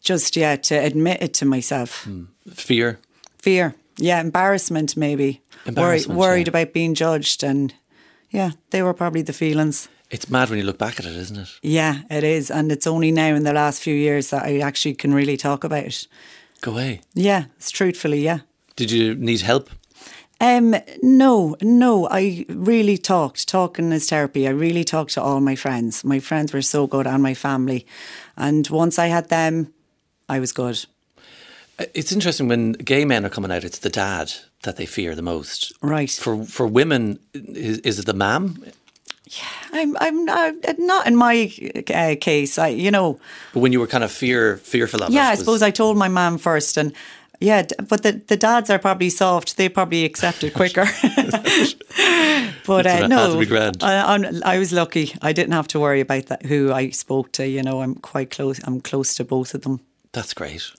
[0.00, 2.06] just yeah, to admit it to myself.
[2.50, 2.98] Fear?
[3.38, 5.40] Fear, yeah, embarrassment, maybe.
[5.66, 6.50] Embarrassment, Worried, worried yeah.
[6.50, 7.72] about being judged, and
[8.30, 9.88] yeah, they were probably the feelings.
[10.10, 11.48] It's mad when you look back at it, isn't it?
[11.62, 14.94] Yeah, it is, and it's only now in the last few years that I actually
[14.94, 16.06] can really talk about it.
[16.60, 17.00] Go away.
[17.14, 18.40] Yeah, it's truthfully, yeah.
[18.76, 19.70] Did you need help?
[20.40, 22.08] Um, no, no.
[22.10, 23.48] I really talked.
[23.48, 24.46] Talking is therapy.
[24.46, 26.04] I really talked to all my friends.
[26.04, 27.86] My friends were so good, and my family.
[28.36, 29.72] And once I had them,
[30.28, 30.84] I was good.
[31.78, 34.32] Uh, It's interesting when gay men are coming out, it's the dad
[34.62, 35.72] that they fear the most.
[35.80, 36.10] Right.
[36.10, 38.64] For for women, is, is it the mam?
[39.72, 41.50] I'm, I'm not, not in my
[41.94, 42.58] uh, case.
[42.58, 43.18] I, you know,
[43.52, 45.12] But when you were kind of fear fearful of it.
[45.14, 45.28] yeah.
[45.28, 46.92] I suppose I told my mum first, and
[47.40, 49.56] yeah, but the the dads are probably soft.
[49.56, 50.84] They probably accept it quicker.
[52.66, 53.82] but uh, no, that'd be grand.
[53.82, 55.12] I, I'm- I was lucky.
[55.22, 56.46] I didn't have to worry about that.
[56.46, 58.60] Who I spoke to, you know, I'm quite close.
[58.64, 59.80] I'm close to both of them.
[60.12, 60.70] That's great.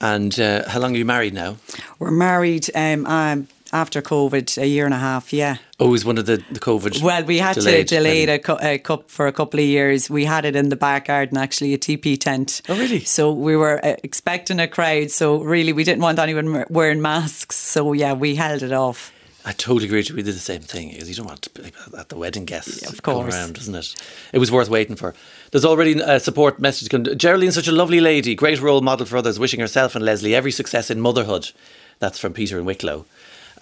[0.00, 1.56] And uh, how long are you married now?
[1.98, 5.56] We're married um, um, after COVID, a year and a half, yeah.
[5.78, 7.02] Oh, is one of the, the COVID.
[7.02, 9.66] Well, we had delayed to delay it a, cu- a cup for a couple of
[9.66, 10.08] years.
[10.08, 12.62] We had it in the back garden, actually, a TP tent.
[12.68, 13.00] Oh, really?
[13.00, 15.10] So we were uh, expecting a crowd.
[15.10, 17.56] So really, we didn't want anyone wearing masks.
[17.56, 19.12] So yeah, we held it off.
[19.44, 20.04] I totally agree.
[20.12, 22.90] We did the same thing because you don't want to be at the wedding guests
[22.90, 23.32] of course.
[23.32, 23.94] around, isn't it?
[24.32, 25.14] It was worth waiting for.
[25.52, 26.88] There's already a support message.
[26.88, 30.50] Geraldine's such a lovely lady, great role model for others, wishing herself and Leslie every
[30.50, 31.52] success in motherhood.
[32.00, 33.04] That's from Peter in Wicklow.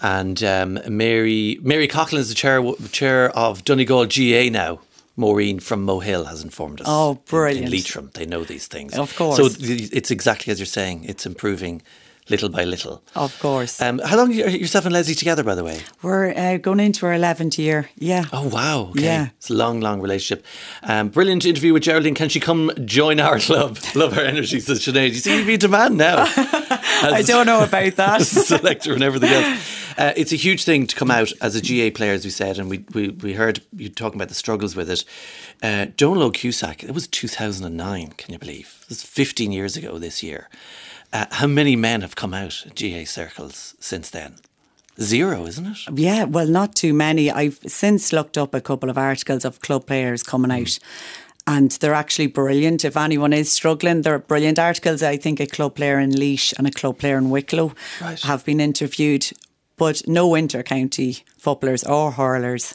[0.01, 4.81] And um, Mary Mary Coughlan is the chair chair of Donegal GAA now.
[5.17, 6.87] Maureen from Mohill has informed us.
[6.89, 7.67] Oh, in- brilliant.
[7.67, 8.93] In, Leitrim, they know these things.
[8.97, 9.37] Of course.
[9.37, 11.05] So it's exactly as you're saying.
[11.05, 11.81] It's improving
[12.29, 13.03] little by little.
[13.15, 13.81] Of course.
[13.81, 15.81] Um, how long are yourself and Leslie together, by the way?
[16.01, 17.89] We're uh, going into our 11th year.
[17.95, 18.25] Yeah.
[18.33, 18.89] Oh wow!
[18.89, 19.03] Okay.
[19.03, 19.27] Yeah.
[19.37, 20.45] it's a long, long relationship.
[20.83, 22.15] Um, brilliant interview with Geraldine.
[22.15, 23.77] Can she come join our club?
[23.95, 25.09] Love her energy, says Sinead.
[25.09, 26.15] You see, you be demand now.
[26.27, 28.21] I don't know about that.
[28.45, 29.81] selector and everything else.
[29.97, 32.59] Uh, it's a huge thing to come out as a GAA player, as we said,
[32.59, 35.05] and we, we, we heard you talking about the struggles with it.
[35.63, 38.79] Uh, Donal Cusack, it was 2009, can you believe?
[38.83, 40.49] It was 15 years ago this year.
[41.15, 44.35] Uh, how many men have come out GAA circles since then?
[44.99, 45.77] Zero, isn't it?
[45.97, 47.31] Yeah, well, not too many.
[47.31, 50.77] I've since looked up a couple of articles of club players coming out.
[51.47, 52.83] And they're actually brilliant.
[52.83, 55.01] If anyone is struggling, they're brilliant articles.
[55.03, 58.19] I think a club player in Laois and a club player in Wicklow Right.
[58.23, 59.29] have been interviewed,
[59.77, 62.73] but no inter-county footballers or hurlers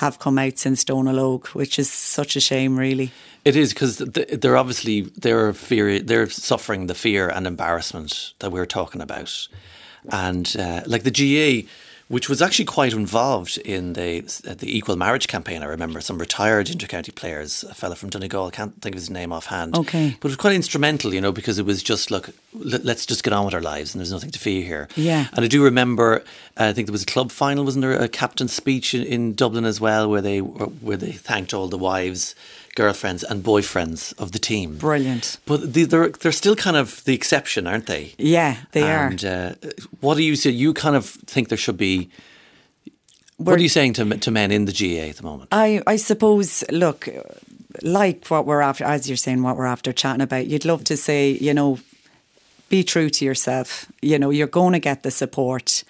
[0.00, 3.12] have come out since Dónal Óg, which is such a shame, really.
[3.44, 8.64] It is because they're obviously they're fear they're suffering the fear and embarrassment that we're
[8.66, 9.48] talking about,
[10.10, 11.68] and uh, like the GAA,
[12.10, 14.20] which was actually quite involved in the
[14.58, 15.62] the equal marriage campaign.
[15.62, 19.10] I remember some retired intercounty players, a fellow from Donegal, I can't think of his
[19.10, 19.76] name offhand.
[19.78, 20.16] Okay.
[20.20, 23.22] but it was quite instrumental, you know, because it was just look, let, let's just
[23.22, 24.88] get on with our lives, and there's nothing to fear here.
[24.96, 25.28] Yeah.
[25.32, 26.24] and I do remember.
[26.58, 27.92] uh, I think there was a club final, wasn't there?
[27.92, 31.78] A captain's speech in, in Dublin as well, where they where they thanked all the
[31.78, 32.34] wives
[32.74, 34.76] girlfriends and boyfriends of the team.
[34.78, 35.38] Brilliant.
[35.46, 38.14] But the- they're they're still kind of the exception, aren't they?
[38.18, 39.56] Yeah, they and, are.
[39.62, 40.50] uh, what do you say?
[40.50, 42.08] You kind of think there should be.
[43.36, 45.48] what We're- are you saying to to men in the GAA at the moment?
[45.52, 47.08] I, I suppose, look,
[47.82, 50.96] like what we're after, as you're saying, what we're after chatting about, you'd love to
[50.96, 51.78] say, you know,
[52.68, 53.86] be true to yourself.
[54.02, 55.84] You know, you're going to get the support.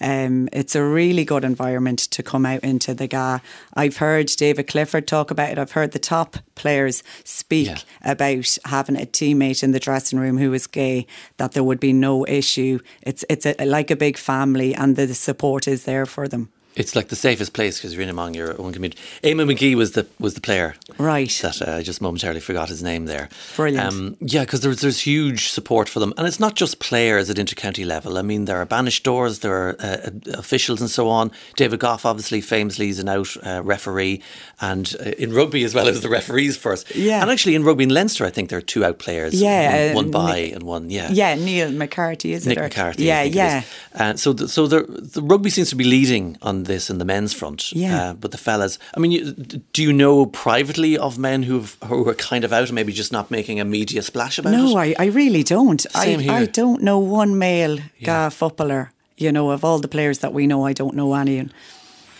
[0.00, 3.40] Um, it's a really good environment to come out into the GAA.
[3.74, 5.58] I've heard David Clifford talk about it.
[5.58, 7.78] I've heard the top players speak Yeah.
[8.12, 11.92] about having a teammate in the dressing room who is gay, that there would be
[11.92, 12.78] no issue.
[13.02, 16.50] It's it's a, like a big family, and the support is there for them.
[16.78, 19.00] It's like the safest place because you're in among your own community.
[19.22, 21.28] Eamon McGee was the was the player, Right.
[21.42, 23.28] That uh, I just momentarily forgot his name there.
[23.56, 23.86] Brilliant.
[23.86, 27.36] Um, yeah, because there's there's huge support for them, and it's not just players at
[27.36, 28.16] intercounty level.
[28.16, 31.30] I mean, there are banished doors, there are uh, officials, and so on.
[31.56, 34.22] David Gough, obviously, famously is an out uh, referee,
[34.60, 36.94] and uh, in rugby as well as the referees first.
[36.94, 37.20] Yeah.
[37.22, 39.34] and actually in rugby in Leinster, I think there are two out players.
[39.34, 41.10] Yeah, one, uh, one by Nick- and one yeah.
[41.10, 42.60] Yeah, Neil McCarthy, is Nick it?
[42.60, 43.04] Or- McCarthy.
[43.04, 43.62] Yeah, yeah.
[43.94, 47.04] Uh, so, the, so the, the rugby seems to be leading on this in the
[47.04, 47.72] men's front.
[47.72, 48.10] Yeah.
[48.10, 49.32] Uh, but the fellas, I mean, you,
[49.72, 53.10] do you know privately of men who've, who are kind of out and maybe just
[53.12, 54.96] not making a media splash about No, it?
[54.98, 55.80] I, I really don't.
[55.80, 56.32] Same I, here.
[56.32, 58.92] I don't know one male GAA footballer.
[59.16, 61.48] You know, of all the players that we know, I don't know any.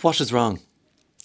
[0.01, 0.59] What is wrong?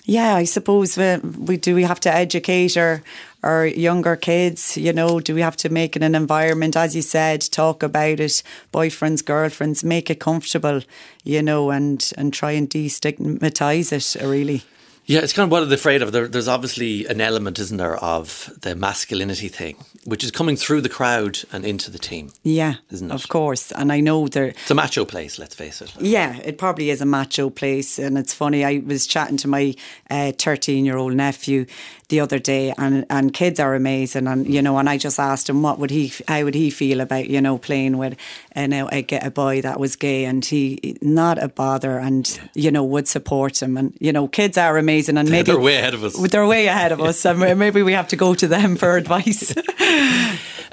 [0.06, 1.74] Yeah, I suppose uh, we do.
[1.74, 3.02] We have to educate our
[3.42, 4.76] our younger kids.
[4.76, 8.20] You know, do we have to make it an environment, as you said, talk about
[8.20, 8.42] it,
[8.72, 10.82] boyfriends, girlfriends, make it comfortable.
[11.24, 14.22] You know, and and try and destigmatize it.
[14.22, 14.62] Really.
[15.06, 16.12] Yeah, it's kind of what are they afraid of?
[16.12, 20.80] There, there's obviously an element, isn't there, of the masculinity thing, which is coming through
[20.80, 22.32] the crowd and into the team.
[22.42, 23.14] Yeah, Isn't it?
[23.14, 23.70] of course.
[23.72, 24.46] And I know there.
[24.46, 25.92] It's a macho place, let's face it.
[26.00, 27.98] Yeah, it probably is a macho place.
[27.98, 29.74] And it's funny, I was chatting to my
[30.10, 31.66] uh, 13 year old nephew
[32.08, 34.26] the other day, and, and kids are amazing.
[34.26, 37.00] And, you know, and I just asked him what would he, how would he feel
[37.00, 38.16] about, you know, playing with
[38.56, 40.24] you know, a, a boy that was gay.
[40.24, 43.76] And he, not a bother, and, you know, would support him.
[43.76, 45.18] And, you know, kids are amazing.
[45.18, 46.16] And maybe They're way ahead of us.
[46.16, 47.24] They're way ahead of us.
[47.24, 49.54] And maybe we have to go to them for advice.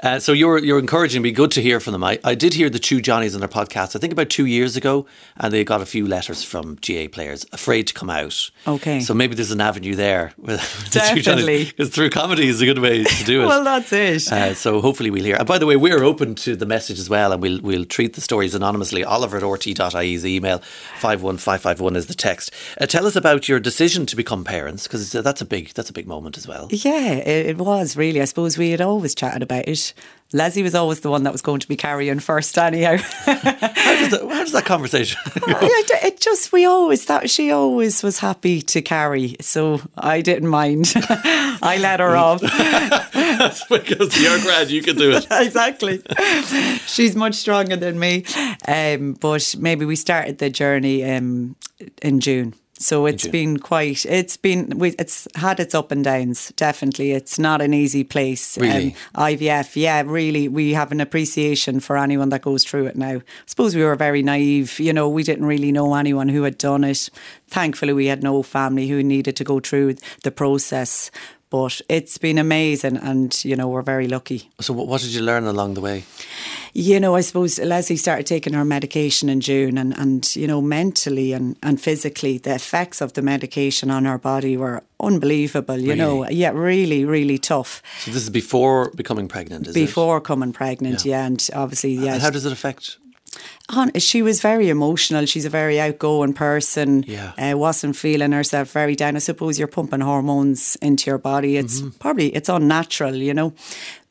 [0.02, 1.30] Uh, so you're you're encouraging me.
[1.30, 2.02] Good to hear from them.
[2.02, 3.94] I, I did hear the two Johnnies on their podcast.
[3.94, 5.06] I think about two years ago,
[5.36, 8.50] and they got a few letters from GAA players afraid to come out.
[8.66, 8.98] Okay.
[9.00, 10.32] So maybe there's an avenue there.
[10.36, 10.60] With
[10.92, 11.64] the Definitely.
[11.64, 13.46] Because through comedy is a good way to do it.
[13.46, 14.30] well, that's it.
[14.30, 15.36] Uh, so hopefully we'll hear.
[15.36, 18.14] And by the way, we're open to the message as well, and we'll we'll treat
[18.14, 19.04] the stories anonymously.
[19.04, 20.58] Oliver at rte.ie is the email.
[20.98, 22.52] Five one five five one is the text.
[22.80, 25.92] Uh, tell us about your decision to become parents, because that's a big that's a
[25.92, 26.68] big moment as well.
[26.70, 28.20] Yeah, it, it was really.
[28.20, 29.94] I suppose we had always chatted about it.
[30.32, 32.96] Leslie was always the one that was going to be carrying first, anyhow.
[32.96, 35.58] How does that, how does that conversation go?
[35.60, 40.48] it, it just we always thought she always was happy to carry, so I didn't
[40.48, 40.92] mind.
[40.96, 42.40] I let her off.
[43.12, 45.26] That's because you're grand, you can do it.
[45.30, 46.02] exactly.
[46.86, 48.24] She's much stronger than me.
[48.66, 51.56] Um, but maybe we started the journey um,
[52.00, 52.54] in June.
[52.82, 54.04] So it's been quite.
[54.06, 54.72] It's been.
[54.98, 56.52] It's had its up and downs.
[56.56, 58.58] Definitely, it's not an easy place.
[58.58, 58.96] Really?
[59.14, 60.48] Um, IVF, yeah, really.
[60.48, 63.16] We have an appreciation for anyone that goes through it now.
[63.16, 64.80] I suppose we were very naive.
[64.80, 67.08] You know, we didn't really know anyone who had done it.
[67.48, 71.10] Thankfully, we had no family who needed to go through the process.
[71.52, 74.50] But it's been amazing, and you know we're very lucky.
[74.60, 76.04] So, what, what did you learn along the way?
[76.72, 80.62] You know, I suppose Leslie started taking her medication in June, and, and you know,
[80.62, 85.76] mentally and, and physically, the effects of the medication on her body were unbelievable.
[85.78, 86.36] You know, Really?
[86.36, 87.82] yeah, really, really tough.
[88.00, 89.80] So, this is before becoming pregnant, is it?
[89.86, 91.18] Before coming pregnant, Yeah.
[91.18, 92.96] yeah, and obviously, yeah, And how does it affect?
[93.98, 95.26] She was very emotional.
[95.26, 97.04] She's a very outgoing person.
[97.06, 97.32] Yeah.
[97.38, 99.16] Uh, wasn't feeling herself very down.
[99.16, 101.56] I suppose you're pumping hormones into your body.
[101.56, 101.98] It's Mm-hmm.
[101.98, 103.52] probably it's unnatural, you know.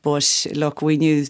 [0.03, 1.25] But look, we knew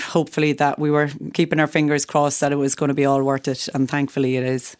[0.00, 3.22] hopefully that we were keeping our fingers crossed that it was going to be all
[3.22, 4.76] worth it, and thankfully it is.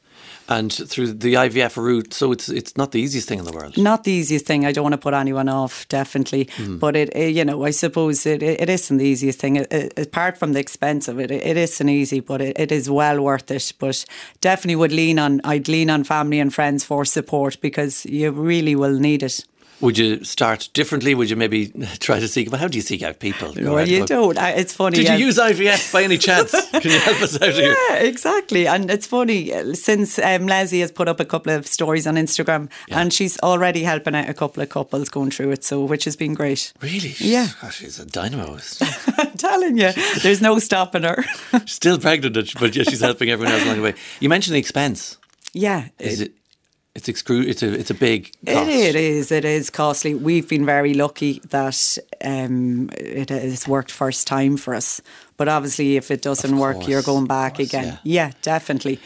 [0.51, 3.79] And through the IVF route, so it's it's not the easiest thing in the world.
[3.79, 4.67] Not the easiest thing.
[4.67, 6.49] I don't want to put anyone off, definitely.
[6.57, 6.79] Hmm.
[6.79, 9.57] But it, it- you know, I suppose it, it, it isn't the easiest thing.
[9.57, 12.91] It, apart from the expense of it, it, it isn't easy, but it, it is
[12.91, 13.73] well worth it.
[13.79, 14.05] But
[14.41, 15.41] definitely would lean on.
[15.45, 19.45] I'd lean on family and friends for support because you really will need it.
[19.81, 21.15] Would you start differently?
[21.15, 21.69] Would you maybe
[22.01, 22.51] try to seek?
[22.51, 23.55] But how do you seek out people?
[23.57, 24.37] Well, ahead, you don't.
[24.39, 24.97] I- It's funny.
[24.99, 25.17] Did yeah.
[25.17, 26.51] you use IVF by any chance?
[26.71, 27.75] Can you help us out here?
[27.89, 28.67] Yeah, exactly.
[28.67, 32.71] And it's funny, since um, Leslie has put up a couple of stories on Instagram
[32.91, 36.15] and she's already helping out a couple of couples going through it, so which has
[36.17, 36.73] been great.
[36.83, 37.15] Really?
[37.19, 37.49] Yeah.
[37.63, 38.59] Oh, she's a dynamo.
[39.19, 41.25] I'm telling you, there's no stopping her.
[41.65, 43.95] she's Still pregnant, but yeah, she's helping everyone else along the way.
[44.21, 45.17] You mentioned the expense.
[45.55, 45.89] yeah.
[45.99, 46.33] Is it?
[47.01, 47.73] It's excru- It's a.
[47.73, 48.25] It's a big.
[48.47, 48.69] Cost.
[48.69, 49.33] It, it is.
[49.33, 50.15] It is costly.
[50.15, 55.01] We've been very lucky that um, it has worked first time for us.
[55.37, 57.85] But obviously, if it doesn't work, you're going back course, again.
[57.85, 58.27] yeah.
[58.27, 58.31] Yeah.
[58.43, 58.99] definitely.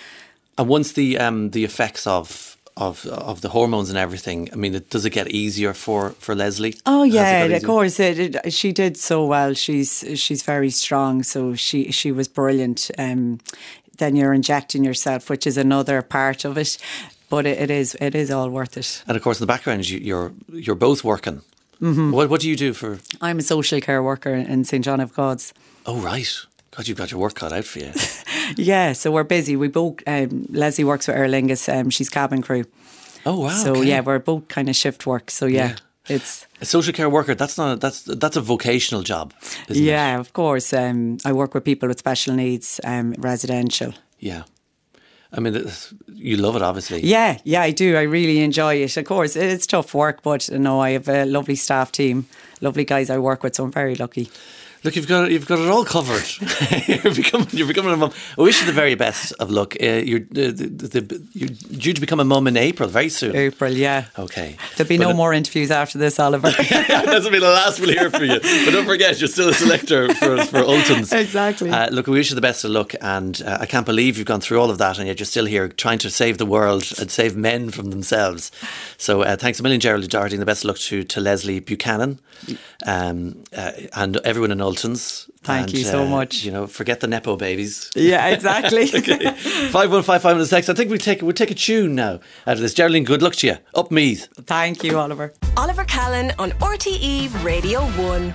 [0.59, 4.74] And once the um the effects of of of the hormones and everything, I mean,
[4.74, 6.74] it, does it get easier for for Leslie?
[6.86, 8.01] Oh yeah, of course.
[8.01, 9.55] It, it, she did so well.
[9.55, 11.22] She's she's very strong.
[11.22, 12.90] So she she was brilliant.
[12.99, 13.38] Um,
[13.99, 16.78] then you're injecting yourself, which is another part of it.
[17.35, 19.03] But it, it is it is all worth it.
[19.07, 21.43] And of course, in the background, you, you're you're both working.
[21.80, 22.12] Mm-hmm.
[22.12, 22.99] What what do you do for?
[23.20, 25.53] I'm a social care worker in St John of God's.
[25.87, 26.30] Oh right,
[26.70, 27.93] God, you've got your work cut out for you.
[28.59, 29.57] Yeah, so we're busy.
[29.57, 31.66] We both um, Leslie works with Aer Lingus.
[31.68, 32.64] Um, she's cabin crew.
[33.24, 33.49] Oh wow.
[33.49, 33.89] So okay.
[33.89, 35.30] yeah, we're both kind of shift work.
[35.30, 36.14] So yeah, Yeah.
[36.16, 37.35] it's a social care worker.
[37.35, 39.32] That's not that's that's a vocational job.
[39.68, 39.87] Isn't It?
[39.87, 40.74] yeah, of course.
[40.74, 43.93] Um, I work with people with special needs, um, residential.
[44.18, 44.43] Yeah.
[45.37, 45.66] I mean,
[46.14, 47.05] you love it, obviously.
[47.05, 47.97] Yeah, yeah, I do.
[47.97, 48.97] I really enjoy it.
[48.97, 52.26] Of course, it's tough work, but you know, I have a lovely staff team,
[52.61, 54.30] lovely guys I work with, so I'm very lucky.
[54.85, 56.22] Look, you've got you've got it all covered.
[56.87, 58.12] you're becoming you're becoming a mum.
[58.39, 59.74] I wish you the very best of luck.
[59.82, 63.35] Uh, you're uh, the, the, you're due to become a mum in April, very soon.
[63.35, 64.05] April, yeah.
[64.18, 64.57] Okay.
[64.76, 66.51] There'll be But no it- more interviews after this, Oliver.
[66.70, 68.41] That'll be the last we'll hear from you.
[68.41, 71.12] But don't forget, you're still a selector for, for Ultan's.
[71.12, 71.70] Exactly.
[71.70, 72.95] Uh, look, we wish you the best of luck.
[73.01, 75.47] And uh, I can't believe you've gone through all of that and yet you're still
[75.47, 78.51] here trying to save the world and save men from themselves.
[78.99, 81.61] So uh, thanks a million, Geraldine Doherty, and the best of luck to, to Leslie
[81.61, 82.18] Buchanan
[82.87, 85.31] um, uh, and everyone in Ultan's.
[85.43, 86.43] Thank And, you so uh, much.
[86.45, 87.91] You know, forget the Nepo babies.
[87.95, 88.87] yeah, exactly.
[89.70, 90.68] Five one five five minutes next.
[90.68, 92.14] I think we take we take a tune now
[92.47, 92.75] out of this.
[92.75, 93.57] Geraldine, good luck to you.
[93.75, 94.29] Up Meath.
[94.47, 95.33] Thank you, Oliver.
[95.57, 98.33] Oliver Callan on RTE Radio 1.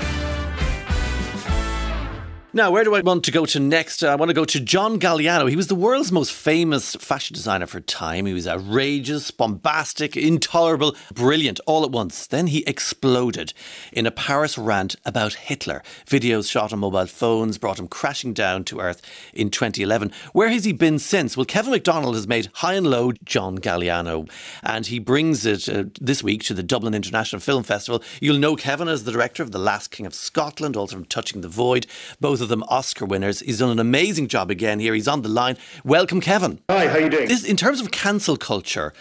[2.51, 4.03] Now, where do I want to go to next?
[4.03, 5.47] I want to go to John Galliano.
[5.47, 8.25] He was the world's most famous fashion designer for time.
[8.25, 12.25] He was outrageous, bombastic, intolerable, brilliant all at once.
[12.25, 13.53] Then he exploded
[13.93, 15.83] in a Paris rant about Hitler.
[16.07, 20.11] Videos shot on mobile phones brought him crashing down to earth in 2011.
[20.33, 21.37] Where has he been since?
[21.37, 24.27] Well, Kevin Macdonald has made High and Low John Galliano,
[24.63, 28.01] and he brings it uh, this week to the Dublin International Film Festival.
[28.19, 31.41] You'll know Kevin as the director of The Last King of Scotland, also from Touching
[31.41, 31.85] the Void,
[32.19, 33.39] both of them Oscar winners.
[33.39, 34.93] He's done an amazing job again here.
[34.93, 35.57] He's on the line.
[35.83, 36.59] Welcome, Kevin.
[36.69, 37.27] Hi, how you doing?
[37.27, 38.93] This, in terms of cancel culture,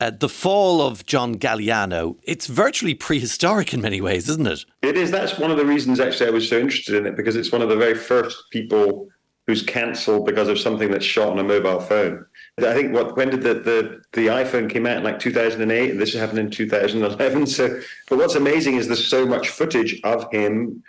[0.00, 4.64] uh, the fall of John Galliano, it's virtually prehistoric in many ways, isn't it?
[4.82, 5.10] It is.
[5.10, 7.62] That's one of the reasons actually I was so interested in it because it's one
[7.62, 9.08] of the very first people
[9.46, 12.24] who's cancelled because of something that's shot on a mobile phone.
[12.58, 16.00] I think what when did the, the, the iPhone came out in like 2008 and
[16.00, 17.46] this happened in 2011.
[17.46, 20.82] So, but what's amazing is there's so much footage of him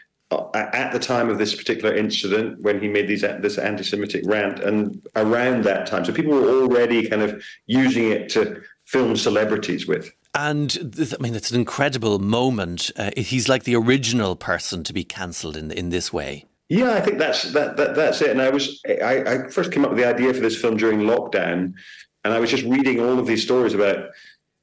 [0.53, 5.01] at the time of this particular incident when he made these this anti-Semitic rant and
[5.15, 6.05] around that time.
[6.05, 10.11] So people were already kind of using it to film celebrities with.
[10.33, 12.91] And this, I mean, it's an incredible moment.
[12.97, 16.45] Uh, he's like the original person to be cancelled in in this way.
[16.67, 18.31] Yeah, I think that's that, that that's it.
[18.31, 21.01] And I was I, I first came up with the idea for this film during
[21.01, 21.73] lockdown,
[22.23, 24.09] and I was just reading all of these stories about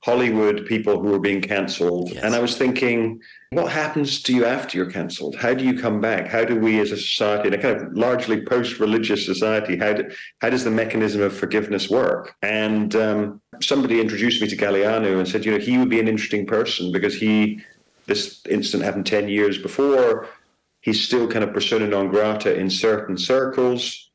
[0.02, 2.24] Hollywood people who were being cancelled, Yes.
[2.24, 5.36] and I was thinking, what happens to you after you're cancelled?
[5.36, 6.26] How do you come back?
[6.26, 10.10] How do we, as a society, in a kind of largely post-religious society, how do,
[10.40, 12.34] how does the mechanism of forgiveness work?
[12.42, 16.08] And um, somebody introduced me to Galliano and said, you know, he would be an
[16.08, 17.60] interesting person because he
[18.06, 20.26] this incident happened 10 years before.
[20.80, 24.10] He's still kind of persona non grata in certain circles.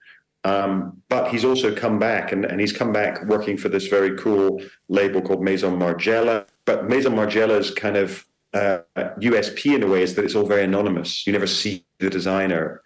[0.47, 4.15] Um, but he's also come back, and, and he's come back working for this very
[4.17, 6.47] cool label called Maison Margiela.
[6.63, 10.63] But Maison Margiela's kind of uh, USP in a way is that it's all very
[10.63, 11.27] anonymous.
[11.27, 12.81] You never see the designer,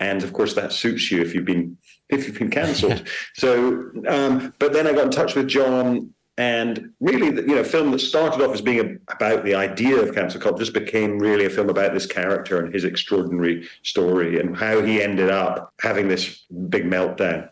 [0.00, 3.06] and of course that suits you if you've been if you've been cancelled.
[3.34, 7.64] so, um, but then I got in touch with John and really, you know, a
[7.64, 11.18] film that started off as being a, about the idea of cancel culture just became
[11.18, 15.72] really a film about this character and his extraordinary story and how he ended up
[15.80, 17.48] having this big meltdown.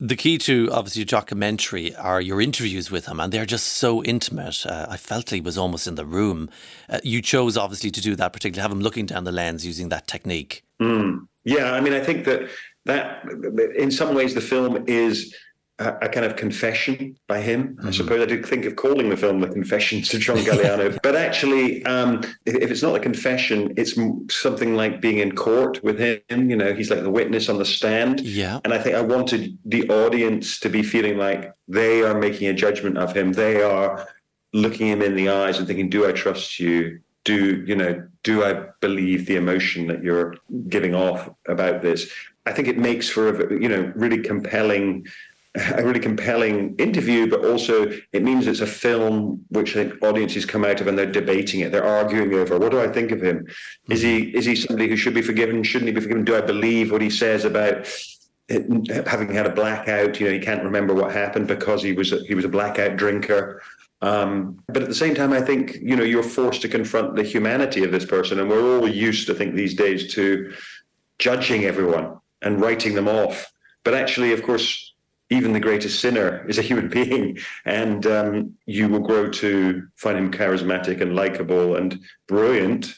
[0.00, 4.02] The key to obviously a documentary are your interviews with him, and they're just so
[4.02, 4.66] intimate.
[4.66, 6.50] Uh, I felt he was almost in the room.
[6.88, 9.90] Uh, you chose obviously to do that, particularly have him looking down the lens using
[9.90, 10.64] that technique.
[10.80, 11.28] Mm.
[11.44, 12.48] Yeah, I mean, I think that
[12.86, 13.24] that
[13.76, 15.34] in some ways the film is
[15.78, 17.68] a, a, kind of confession by him.
[17.76, 17.88] Mm-hmm.
[17.88, 21.16] I suppose I did think of calling the film "The Confessions to John Galliano," but
[21.16, 23.94] actually, um, if, if, it's not a confession, it's
[24.30, 26.50] something like being in court with him.
[26.50, 28.20] You know, he's like the witness on the stand.
[28.20, 28.60] Yeah.
[28.64, 32.54] And I think I wanted the audience to be feeling like they are making a
[32.54, 33.32] judgment of him.
[33.32, 34.06] They are
[34.52, 37.00] looking him in the eyes and thinking, "Do I trust you?
[37.24, 38.06] Do you know?
[38.22, 40.36] Do I believe the emotion that you're
[40.68, 42.08] giving off about this?"
[42.46, 45.06] I think it makes for a you know really compelling
[45.56, 50.44] a really compelling interview, but also it means it's a film which I think audiences
[50.44, 51.70] come out of and they're debating it.
[51.70, 53.46] They're arguing over what do I think of him?
[53.88, 54.38] Is he mm-hmm.
[54.38, 55.62] is he somebody who should be forgiven?
[55.62, 56.24] Shouldn't he be forgiven?
[56.24, 57.88] Do I believe what he says about
[58.48, 60.18] it, having had a blackout?
[60.18, 62.96] You know, he can't remember what happened because he was a, he was a blackout
[62.96, 63.62] drinker.
[64.02, 67.22] Um, but at the same time, I think you know you're forced to confront the
[67.22, 70.52] humanity of this person, and we're all used, I think, these days to
[71.20, 73.52] judging everyone and writing them off.
[73.84, 74.93] But actually, of course,
[75.34, 80.18] even the greatest sinner is a human being, and um, you will grow to find
[80.18, 82.94] him charismatic and likable and brilliant.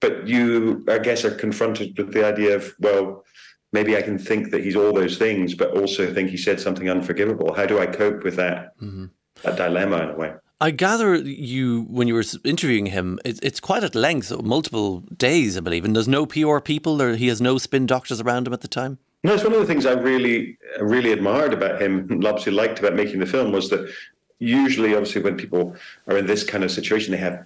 [0.00, 3.24] But you, I guess, are confronted with the idea of, well,
[3.72, 6.90] maybe I can think that he's all those things, but also think he said something
[6.90, 7.54] unforgivable.
[7.54, 9.06] How do I cope with that, mm-hmm.
[9.42, 10.32] that dilemma in a way?
[10.60, 15.60] I gather you, when you were interviewing him, it's quite at length, multiple days, I
[15.60, 18.60] believe, and there's no PR people, or he has no spin doctors around him at
[18.60, 18.98] the time.
[19.24, 22.80] No, it's one of the things I really, really admired about him, and obviously liked
[22.80, 23.88] about making the film was that
[24.40, 25.76] usually, obviously, when people
[26.08, 27.44] are in this kind of situation, they have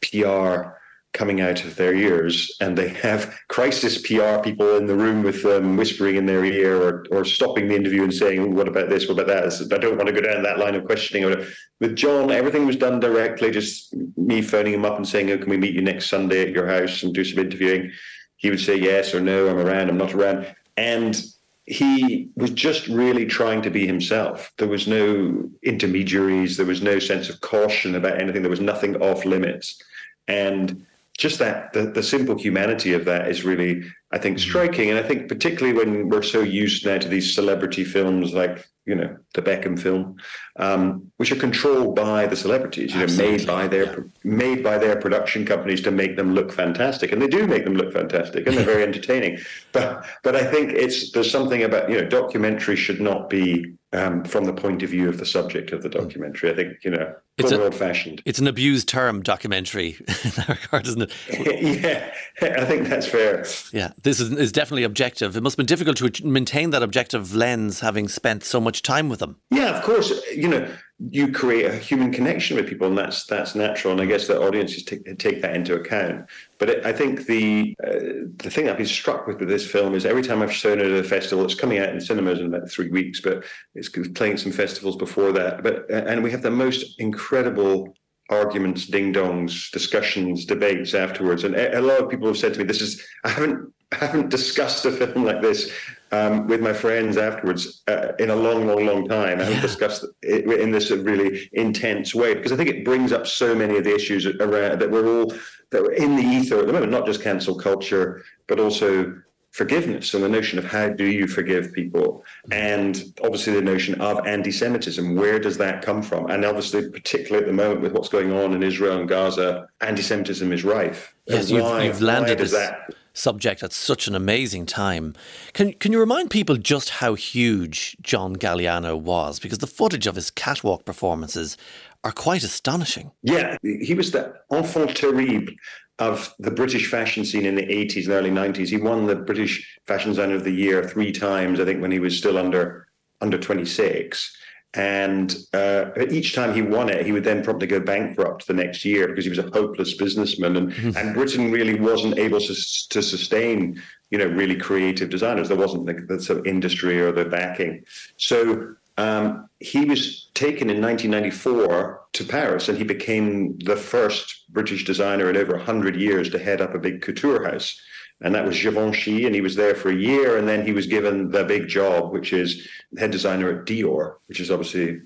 [0.00, 0.70] PR
[1.12, 5.42] coming out of their ears and they have crisis PR people in the room with
[5.42, 9.08] them whispering in their ear or, or stopping the interview and saying, what about this?
[9.08, 9.72] What about that?
[9.74, 11.46] I don't want to go down that line of questioning.
[11.80, 15.48] With John, everything was done directly, just me phoning him up and saying, oh, can
[15.48, 17.90] we meet you next Sunday at your house and do some interviewing?
[18.36, 20.46] He would say yes or no, I'm around, I'm not around.
[20.78, 21.20] And
[21.64, 24.52] he was just really trying to be himself.
[24.58, 28.94] There was no intermediaries, there was no sense of caution about anything, there was nothing
[29.02, 29.82] off limits.
[30.28, 30.86] And
[31.18, 33.82] just that the, the simple humanity of that is really
[34.12, 34.48] i think mm-hmm.
[34.48, 38.68] striking and i think particularly when we're so used now to these celebrity films like
[38.86, 40.16] you know the beckham film
[40.56, 44.04] um, which are controlled by the celebrities you know made by their yeah.
[44.24, 47.74] made by their production companies to make them look fantastic and they do make them
[47.74, 49.38] look fantastic and they're very entertaining
[49.72, 54.24] but but i think it's there's something about you know documentary should not be um,
[54.24, 56.50] from the point of view of the subject of the documentary.
[56.50, 58.22] I think you know it's old fashioned.
[58.24, 61.12] It's an abused term, documentary, in that regard, isn't it?
[61.82, 63.46] yeah, I think that's fair.
[63.72, 65.36] Yeah, this is, is definitely objective.
[65.36, 69.08] It must have been difficult to maintain that objective lens, having spent so much time
[69.08, 69.36] with them.
[69.50, 70.12] Yeah, of course.
[70.34, 70.68] You know,
[71.10, 73.92] you create a human connection with people, and that's that's natural.
[73.92, 76.26] And I guess that audiences take, take that into account.
[76.58, 79.94] But it, I think the uh, the thing I've been struck with with this film
[79.94, 82.46] is every time I've shown it at a festival, it's coming out in cinemas in
[82.46, 83.44] about three weeks, but
[83.74, 85.62] it's playing some festivals before that.
[85.62, 87.94] But and we have the most incredible
[88.30, 91.44] arguments, ding dongs, discussions, debates afterwards.
[91.44, 94.28] And a lot of people have said to me, "This is I haven't I haven't
[94.28, 95.72] discussed a film like this
[96.12, 99.40] um, with my friends afterwards uh, in a long, long, long time.
[99.40, 103.26] I haven't discussed it in this really intense way because I think it brings up
[103.26, 105.32] so many of the issues around that we're all
[105.70, 109.14] that we're in the ether at the moment, not just cancel culture, but also
[109.50, 114.24] forgiveness and the notion of how do you forgive people and obviously the notion of
[114.26, 118.32] anti-semitism where does that come from and obviously particularly at the moment with what's going
[118.32, 123.62] on in israel and gaza anti-semitism is rife yes you've, you've landed this, that subject
[123.62, 125.14] at such an amazing time.
[125.52, 129.40] Can can you remind people just how huge John Galliano was?
[129.40, 131.56] Because the footage of his catwalk performances
[132.04, 133.10] are quite astonishing.
[133.22, 135.52] Yeah, he was the enfant terrible
[135.98, 138.68] of the British fashion scene in the 80s and early 90s.
[138.68, 141.98] He won the British Fashion Designer of the Year three times, I think, when he
[141.98, 142.86] was still under
[143.20, 144.36] under 26.
[144.74, 148.84] And uh, each time he won it, he would then probably go bankrupt the next
[148.84, 152.54] year because he was a hopeless businessman, and and Britain really wasn't able to,
[152.90, 155.48] to sustain you know really creative designers.
[155.48, 157.82] There wasn't the, the sort of industry or the backing.
[158.18, 164.84] So um, he was taken in 1994 to Paris, and he became the first British
[164.84, 167.80] designer in over 100 years to head up a big couture house.
[168.20, 170.88] And that was Givenchy, and he was there for a year, and then he was
[170.88, 172.68] given the big job, which is
[172.98, 175.00] head designer at Dior, which is obviously,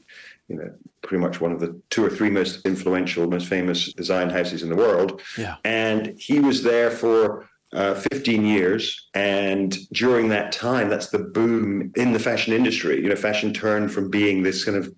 [0.48, 0.72] you know,
[1.02, 4.70] pretty much one of the two or three most influential, most famous design houses in
[4.70, 5.20] the world.
[5.36, 5.56] Yeah.
[5.64, 9.08] And he was there for uh, 15 years.
[9.14, 13.02] And during that time, that's the boom in the fashion industry.
[13.02, 14.94] You know, fashion turned from being this kind of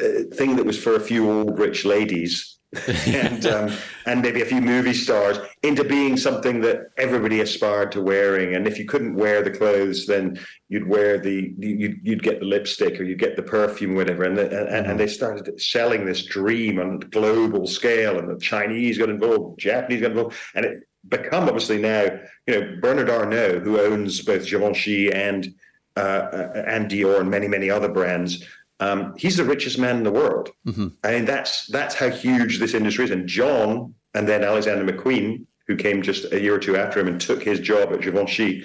[0.00, 2.54] uh, thing that was for a few old rich ladies
[3.06, 3.72] and um,
[4.06, 8.54] and maybe a few movie stars into being something that everybody aspired to wearing.
[8.54, 10.38] And if you couldn't wear the clothes, then
[10.68, 14.24] you'd wear the you'd, you'd get the lipstick or you'd get the perfume, or whatever.
[14.24, 18.40] And, the, and and they started selling this dream on a global scale, and the
[18.40, 23.60] Chinese got involved, Japanese got involved, and it become obviously now you know Bernard Arnault,
[23.60, 25.54] who owns both Givenchy and
[25.96, 28.44] uh, and Dior and many many other brands.
[28.80, 30.50] Um, he's the richest man in the world.
[30.66, 30.88] Mm-hmm.
[31.04, 33.10] I mean, that's that's how huge this industry is.
[33.10, 37.08] And John, and then Alexander McQueen, who came just a year or two after him
[37.08, 38.64] and took his job at Givenchy,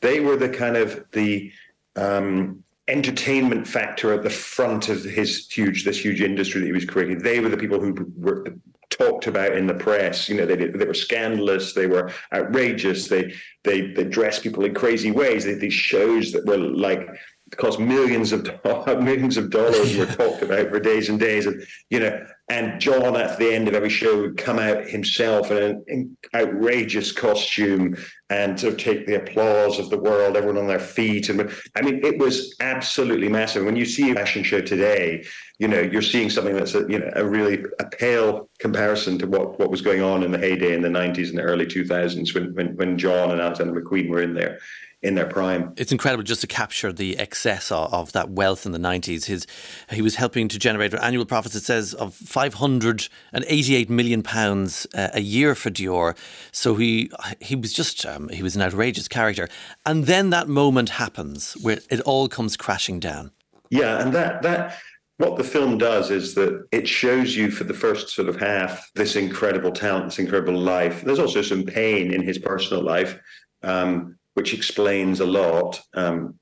[0.00, 1.52] they were the kind of the
[1.96, 6.84] um, entertainment factor at the front of his huge this huge industry that he was
[6.84, 7.18] creating.
[7.18, 8.44] They were the people who were
[8.96, 10.28] talked about in the press.
[10.28, 14.74] You know, they they were scandalous, they were outrageous, they they they dressed people in
[14.74, 15.44] crazy ways.
[15.44, 17.08] They these shows that were like
[17.56, 18.46] cost millions of
[19.02, 23.16] millions of dollars were talked about for days and days and you know and john
[23.16, 27.96] at the end of every show would come out himself in an outrageous costume
[28.30, 31.28] and to take the applause of the world everyone on their feet.
[31.28, 33.64] And i mean it was absolutely massive.
[33.64, 35.24] When you see a fashion show today
[35.58, 39.26] you know you're seeing something that's a you know a really a pale comparison to
[39.26, 42.34] what what was going on in the heyday in the 90s and the early 2000s
[42.34, 44.58] when when, when john and alexander mcqueen were in there
[45.04, 45.72] in their prime.
[45.76, 49.26] It's incredible just to capture the excess of, that wealth in the 90s.
[49.26, 49.46] His,
[49.90, 55.20] he was helping to generate annual profits, it says, of 588 million pounds uh, a
[55.20, 56.16] year for Dior.
[56.52, 57.10] So he
[57.40, 59.48] he was just, um, he was an outrageous character.
[59.84, 63.30] And then that moment happens where it all comes crashing down.
[63.70, 64.78] Yeah, and that, that,
[65.18, 68.90] what the film does is that it shows you for the first sort of half
[68.94, 71.02] this incredible talent, this incredible life.
[71.02, 73.18] There's also some pain in his personal life.
[73.62, 75.80] Um, which explains a lot.
[75.94, 76.38] Um,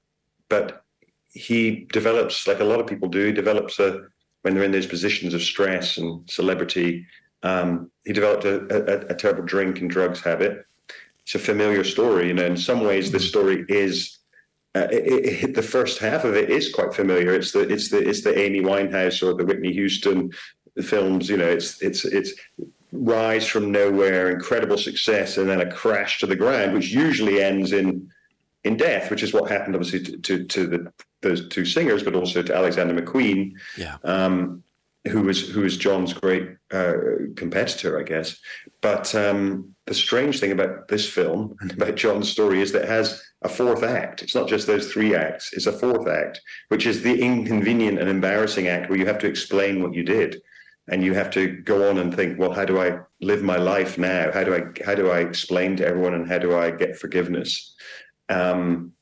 [0.48, 0.84] but
[1.32, 4.06] he develops, like a lot of people do, he develops a
[4.42, 7.06] when they're in those positions of stress and celebrity.
[7.42, 10.66] Um, he developed a, a, a, terrible drink and drugs habit.
[11.22, 12.46] It's a familiar story, you know.
[12.46, 14.18] In some ways, this story is
[14.74, 17.32] uh, it, it, the first half of it is quite familiar.
[17.32, 20.30] It's the it's the it's the Amy Winehouse or the Whitney Houston
[20.82, 21.28] films.
[21.28, 22.32] You know, it's it's it's
[22.92, 27.72] rise from nowhere, incredible success, and then a crash to the ground, which usually ends
[27.72, 28.10] in
[28.64, 30.92] in death, which is what happened obviously to, to, to the
[31.22, 33.96] those two singers, but also to Alexander McQueen, yeah.
[34.04, 34.62] um,
[35.08, 36.92] who was who was John's great uh,
[37.36, 38.38] competitor, I guess.
[38.80, 42.88] But um, the strange thing about this film and about John's story is that it
[42.88, 44.22] has a fourth act.
[44.22, 48.08] It's not just those three acts; it's a fourth act, which is the inconvenient and
[48.08, 50.42] embarrassing act where you have to explain what you did
[50.88, 53.96] and you have to go on and think well how do i live my life
[53.96, 54.30] now?
[54.32, 57.74] How do i how do i explain to everyone and how do i get forgiveness?
[58.28, 58.92] Um,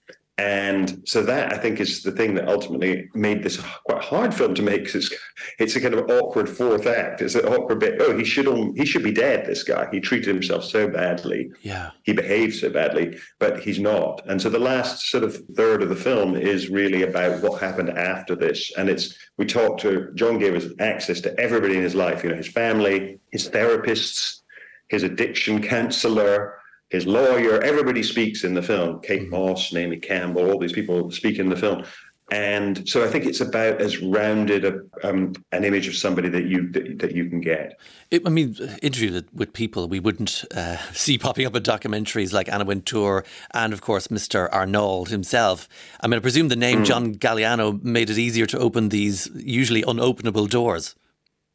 [0.40, 4.54] and so that I think is the thing that ultimately made this quite hard film
[4.54, 4.86] to make.
[4.86, 5.14] Cause it's
[5.58, 7.20] it's a kind of awkward fourth act.
[7.20, 8.00] It's an awkward bit.
[8.00, 9.44] Oh, he should he should be dead.
[9.44, 9.88] This guy.
[9.92, 11.52] He treated himself so badly.
[11.60, 11.90] Yeah.
[12.04, 14.22] He behaved so badly, but he's not.
[14.26, 17.90] And so the last sort of third of the film is really about what happened
[17.90, 18.72] after this.
[18.78, 22.24] And it's we talked to John gave us access to everybody in his life.
[22.24, 24.40] You know, his family, his therapists,
[24.88, 26.59] his addiction counselor
[26.90, 29.00] his lawyer, everybody speaks in the film.
[29.00, 29.30] Kate mm-hmm.
[29.30, 31.84] Moss, Naomi Campbell, all these people speak in the film.
[32.32, 36.44] And so I think it's about as rounded a, um, an image of somebody that
[36.44, 37.80] you that, that you can get.
[38.10, 42.48] It, I mean, interviewed with people we wouldn't uh, see popping up in documentaries like
[42.48, 44.48] Anna Wintour and, of course, Mr.
[44.52, 45.68] Arnault himself.
[46.00, 46.86] I mean, I presume the name mm.
[46.86, 50.94] John Galliano made it easier to open these usually unopenable doors.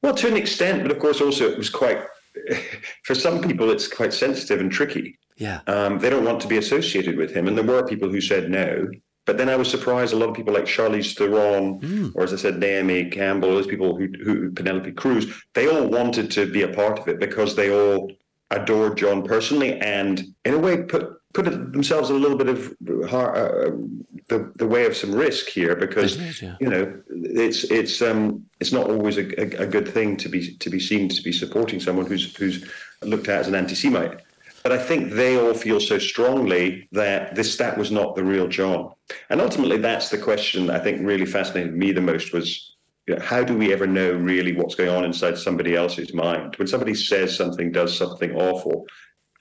[0.02, 2.00] Well, to an extent, but of course, also it was quite.
[3.04, 5.18] For some people, it's quite sensitive and tricky.
[5.38, 5.62] Yeah.
[5.68, 7.48] Um, they don't want to be associated with him.
[7.48, 8.88] And there were people who said no.
[9.26, 12.12] But then I was surprised a lot of people like Charlize Theron, mm.
[12.16, 16.30] or as I said, Naomi Campbell, those people who, who Penelope Cruz, they all wanted
[16.32, 18.12] to be a part of it because they all
[18.52, 22.70] adored John personally and in a way put put themselves a little bit of
[23.12, 23.72] uh,
[24.30, 26.56] the, the way of some risk here because is, yeah.
[26.62, 30.56] you know it's it's um it's not always a, a, a good thing to be
[30.58, 32.64] to be seen to be supporting someone who's who's
[33.02, 34.22] looked at as an anti-Semite.
[34.66, 38.48] But I think they all feel so strongly that this that was not the real
[38.48, 38.94] John,
[39.30, 42.72] and ultimately that's the question that I think really fascinated me the most was.
[43.06, 46.56] You know, how do we ever know really what's going on inside somebody else's mind?
[46.56, 48.88] When somebody says something, does something awful,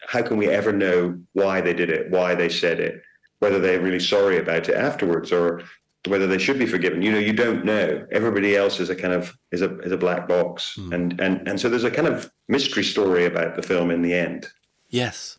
[0.07, 3.01] how can we ever know why they did it, why they said it,
[3.39, 5.63] whether they're really sorry about it afterwards, or
[6.07, 7.01] whether they should be forgiven?
[7.01, 8.07] You know, you don't know.
[8.13, 10.93] Everybody else is a kind of is a is a black box, hmm.
[10.93, 14.13] and and and so there's a kind of mystery story about the film in the
[14.13, 14.49] end.
[14.95, 15.39] Yes.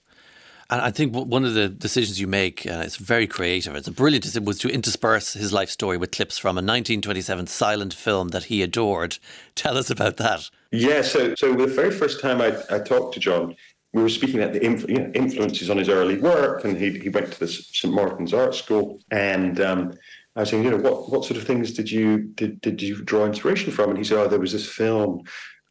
[0.69, 3.91] And I think one of the decisions you make, uh, it's very creative, it's a
[3.91, 8.29] brilliant decision, was to intersperse his life story with clips from a 1927 silent film
[8.29, 9.17] that he adored.
[9.55, 10.49] Tell us about that.
[10.71, 13.55] Yeah, so so the very first time I, I talked to John,
[13.93, 16.99] we were speaking about the influ- you know, influences on his early work, and he
[16.99, 19.93] he went to the St Martin's Art School, and um,
[20.35, 23.01] I was saying, you know, what what sort of things did you did did you
[23.03, 23.91] draw inspiration from?
[23.91, 25.23] And he said, oh, there was this film,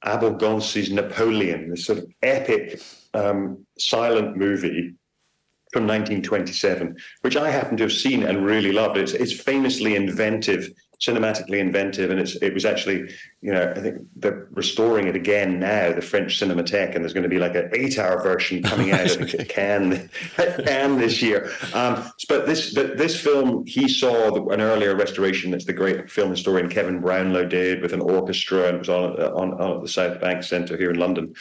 [0.06, 2.80] Abel Gance's Napoleon, this sort of epic
[3.14, 4.94] um, silent movie
[5.72, 8.96] from 1927, which I happen to have seen and really loved.
[8.96, 13.10] It's it's famously inventive, cinematically inventive, and it's it was actually,
[13.40, 17.24] you know, I think they're restoring it again now, the French Cinematheque, and there's going
[17.24, 21.50] to be like an eight-hour version coming out at Cannes, Cannes this year.
[21.72, 26.10] Um, but this but this film, he saw the, an earlier restoration that's the great
[26.10, 29.82] film historian Kevin Brownlow did with an orchestra, and it was on on, on at
[29.82, 31.34] the South Bank Centre here in London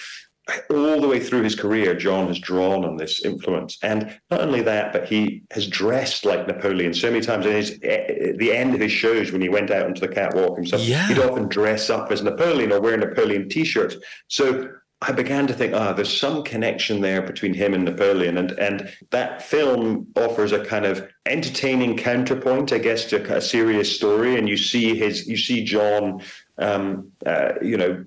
[0.70, 4.62] all the way through his career, John has drawn on this influence, and not only
[4.62, 7.46] that, but he has dressed like Napoleon so many times.
[7.46, 10.58] In his at the end of his shows, when he went out onto the catwalk
[10.58, 11.08] himself, Yeah.
[11.08, 13.96] he'd often dress up as Napoleon or wear Napoleon T-shirts.
[14.28, 14.70] So
[15.02, 18.90] I began to think, ah, there's some connection there between him and Napoleon, and and
[19.12, 24.38] that film offers a kind of entertaining counterpoint, I guess, to a serious story.
[24.38, 26.22] And you see his, you see John,
[26.58, 28.04] um, uh, you know,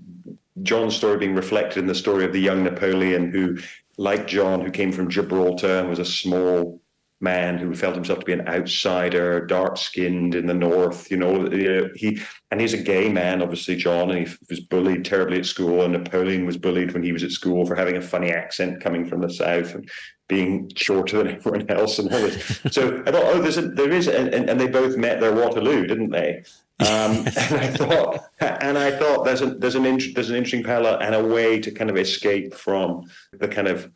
[0.62, 3.58] John's story being reflected in the story of the young Napoleon who,
[3.98, 6.80] like John, who came from Gibraltar and was a small
[7.20, 11.10] man who felt himself to be an outsider, dark skinned in the north.
[11.10, 11.48] You know,
[11.94, 12.20] he
[12.50, 15.82] and he's a gay man, obviously, John, and he was bullied terribly at school.
[15.82, 19.06] And Napoleon was bullied when he was at school for having a funny accent coming
[19.06, 19.88] from the south and
[20.28, 22.60] being shorter than everyone else and all this.
[22.70, 25.34] So I thought, oh, there's a, there is, and, and, and they both met their
[25.34, 26.42] Waterloo, didn't they?
[26.78, 26.86] Um,
[27.26, 30.98] and I thought, and I thought there's a, there's an int- there's an interesting parallel
[31.00, 33.90] and a way to kind of escape from the kind of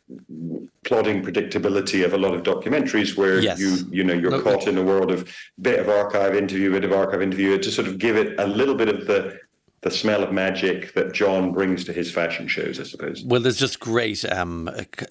[0.83, 3.59] plodding predictability of a lot of documentaries where Yes.
[3.59, 5.31] you you know you're caught in a world of
[5.61, 8.75] bit of archive interview, bit of archive interview, to sort of give it a little
[8.75, 9.37] bit of the
[9.81, 13.23] the smell of magic that John brings to his fashion shows, I suppose.
[13.25, 14.69] Well, there's just great um,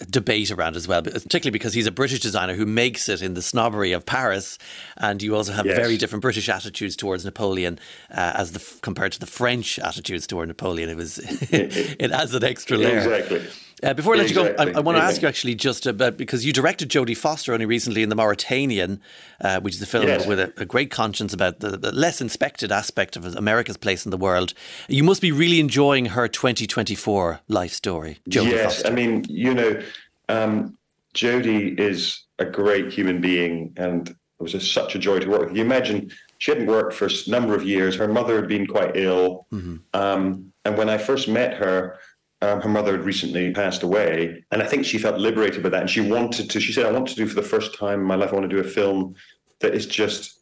[0.09, 3.41] debate around as well, particularly because he's a British designer who makes it in the
[3.41, 4.57] snobbery of Paris,
[4.97, 5.75] and you also have Yes.
[5.77, 7.79] very different British attitudes towards Napoleon
[8.11, 10.89] uh, as the compared to the French attitudes toward Napoleon.
[10.89, 11.19] It was
[11.51, 12.97] it adds an extra layer.
[12.97, 13.45] Exactly.
[13.83, 15.07] Uh, before I let you go, I, I want to Yeah.
[15.09, 18.99] ask you actually just about because you directed Jodie Foster only recently in The Mauritanian,
[19.41, 20.27] uh, which is a film Yes.
[20.27, 24.11] with a, a great conscience about the, the less inspected aspect of America's place in
[24.11, 24.53] the world.
[24.87, 28.87] You must be really enjoying her 2024 life story, Jodie yes, Foster.
[28.87, 29.81] I mean, you know,
[30.29, 30.77] um,
[31.15, 35.55] Jodie is a great human being, and it was such a joy to work with.
[35.57, 37.95] You imagine she hadn't worked for a number of years.
[37.95, 39.47] Her mother had been quite ill,
[39.93, 41.97] um, and when I first met her.
[42.43, 45.81] Um, her mother had recently passed away, and I think she felt liberated by that.
[45.81, 46.59] And she wanted to.
[46.59, 48.31] She said, "I want to do for the first time in my life.
[48.31, 49.15] I want to do a film
[49.59, 50.41] that is just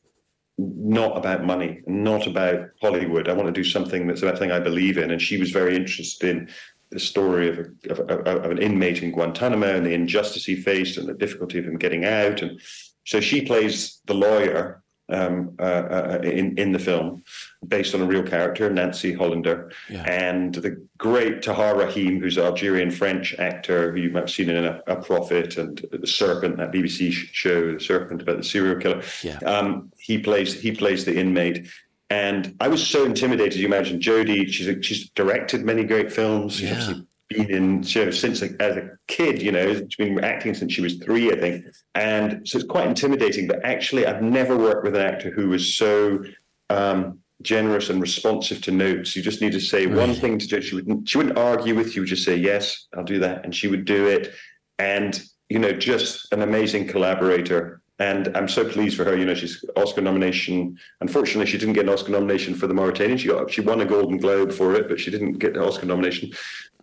[0.57, 3.29] not about money, not about Hollywood.
[3.29, 5.11] I want to do something that's about something I believe in.
[5.11, 6.49] And she was very interested in
[6.91, 10.55] the story of, a, of, of, of an inmate in Guantanamo and the injustice he
[10.55, 12.41] faced and the difficulty of him getting out.
[12.41, 12.59] And
[13.05, 17.23] so she plays the lawyer um, uh, uh, in in the film,
[17.67, 20.03] based on a real character, Nancy Hollander, Yeah.
[20.03, 24.49] and the great Tahar Rahim, who's an Algerian French actor who you might have seen
[24.49, 28.79] in a, a Prophet and The Serpent, that BBC show, The Serpent about the serial
[28.79, 29.01] killer.
[29.23, 29.37] Yeah.
[29.39, 31.67] Um, he plays he plays the inmate.
[32.11, 33.59] And I was so intimidated.
[33.59, 34.47] You imagine Jodie.
[34.51, 36.55] She's a, she's directed many great films.
[36.55, 36.93] She's Yeah.
[37.29, 39.41] Been in shows since as a kid.
[39.41, 41.65] You know, she's been acting since she was three, I think.
[41.95, 43.47] And so it's quite intimidating.
[43.47, 46.23] But actually, I've never worked with an actor who was so
[46.69, 49.15] um, generous and responsive to notes.
[49.15, 50.63] You just need to say one thing to Jodie.
[50.63, 52.05] She wouldn't she wouldn't argue with you.
[52.05, 54.33] Just say yes, I'll do that, and she would do it.
[54.77, 57.81] And you know, just an amazing collaborator.
[58.01, 59.17] And I'm so pleased for her.
[59.17, 60.77] You know, she's Oscar nomination.
[61.01, 63.17] Unfortunately, she didn't get an Oscar nomination for The Mauritanian.
[63.17, 65.85] She got she won a Golden Globe for it, but she didn't get the Oscar
[65.85, 66.31] nomination.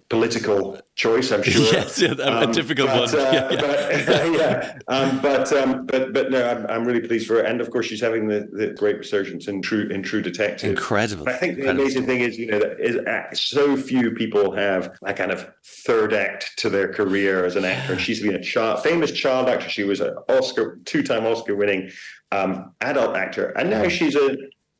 [0.08, 1.62] Political choice, I'm sure.
[1.72, 3.20] Yes, yeah, a- a difficult but, one.
[3.26, 3.48] Uh, Yeah.
[3.48, 7.60] But, yeah, um, but um, but but no, I'm, I'm really pleased for her, and
[7.60, 10.70] of course she's having the, the great resurgence in True in True Detective.
[10.70, 11.26] Incredible.
[11.26, 14.12] And I think the Incredible amazing thing is, you know, that is uh, so few
[14.12, 17.92] people have a kind of third act to their career as an actor.
[17.92, 19.68] And she's been a child, famous child actor.
[19.68, 21.90] She was an Oscar, two-time Oscar-winning
[22.32, 24.36] um, adult actor, and now she's a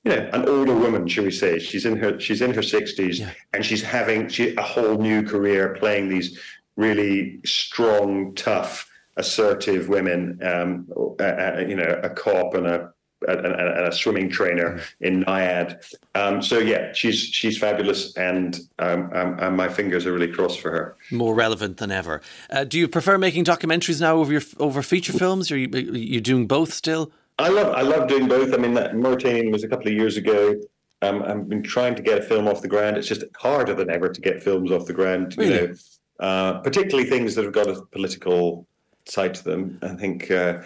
[0.06, 1.58] you know an older woman, shall we say?
[1.58, 3.20] She's in her she's in her sixties,
[3.52, 6.38] and she's having she, a whole new career playing these
[6.76, 10.38] really strong, tough, assertive women.
[10.42, 10.88] Um,
[11.18, 12.92] uh, uh, you know, a cop and a
[13.26, 15.82] and a, and a swimming trainer in Nyad.
[16.14, 20.60] Um, so yeah, she's she's fabulous, and um, um, and my fingers are really crossed
[20.60, 20.96] for her.
[21.10, 22.20] More relevant than ever.
[22.48, 25.50] Uh, do you prefer making documentaries now over your over feature films?
[25.50, 27.10] Are you are you doing both still?
[27.38, 28.54] I love I love doing both.
[28.54, 30.54] I mean, that Mauritanian was a couple of years ago.
[31.02, 32.96] Um, I've been trying to get a film off the ground.
[32.96, 35.34] It's just harder than ever to get films off the ground.
[35.36, 35.54] Really?
[35.54, 35.74] You know,
[36.20, 38.66] uh, particularly things that have got a political
[39.04, 39.78] side to them.
[39.82, 40.30] I think.
[40.30, 40.62] Uh,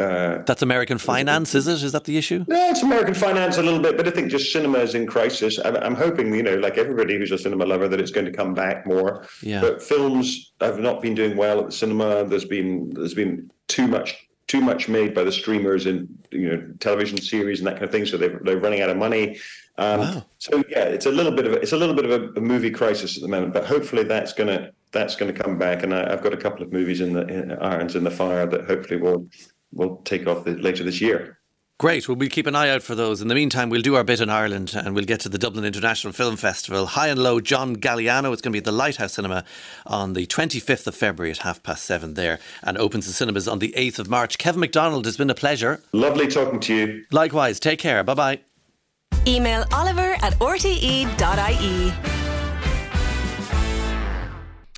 [0.00, 1.80] uh, That's American finance, is it?
[1.80, 2.44] Is that the issue?
[2.48, 5.56] no, it's American finance a little bit, but I think just cinema is in crisis.
[5.64, 8.32] I'm, I'm hoping, you know, like everybody who's a cinema lover, that it's going to
[8.32, 9.24] come back more.
[9.40, 9.60] Yeah.
[9.60, 12.24] But films have not been doing well at the cinema.
[12.24, 16.74] There's been there's been too much too much made by the streamers and you know
[16.80, 18.06] television series and that kind of thing.
[18.06, 19.38] So they're they're running out of money.
[19.78, 22.38] Um, So yeah, it's a little bit of a, it's a little bit of a,
[22.38, 23.54] a movie crisis at the moment.
[23.54, 25.82] But hopefully that's gonna that's gonna come back.
[25.82, 28.46] And I, I've got a couple of movies in the in, irons in the fire
[28.46, 29.28] that hopefully will
[29.72, 31.38] will take off the, later this year.
[31.80, 32.08] Great.
[32.08, 33.20] Well, we'll keep an eye out for those.
[33.20, 35.64] In the meantime, we'll do our bit in Ireland and we'll get to the Dublin
[35.64, 36.86] International Film Festival.
[36.86, 38.32] High and Low, John Galliano.
[38.32, 39.44] It's going to be at the Lighthouse Cinema
[39.84, 43.58] on the 25th of February at half past seven there and opens the cinemas on
[43.58, 44.38] the 8th of March.
[44.38, 45.82] Kevin Macdonald, it's been a pleasure.
[45.92, 47.04] Lovely talking to you.
[47.10, 47.58] Likewise.
[47.58, 48.04] Take care.
[48.04, 48.40] Bye bye.
[49.26, 51.92] Email oliver at rte.ie.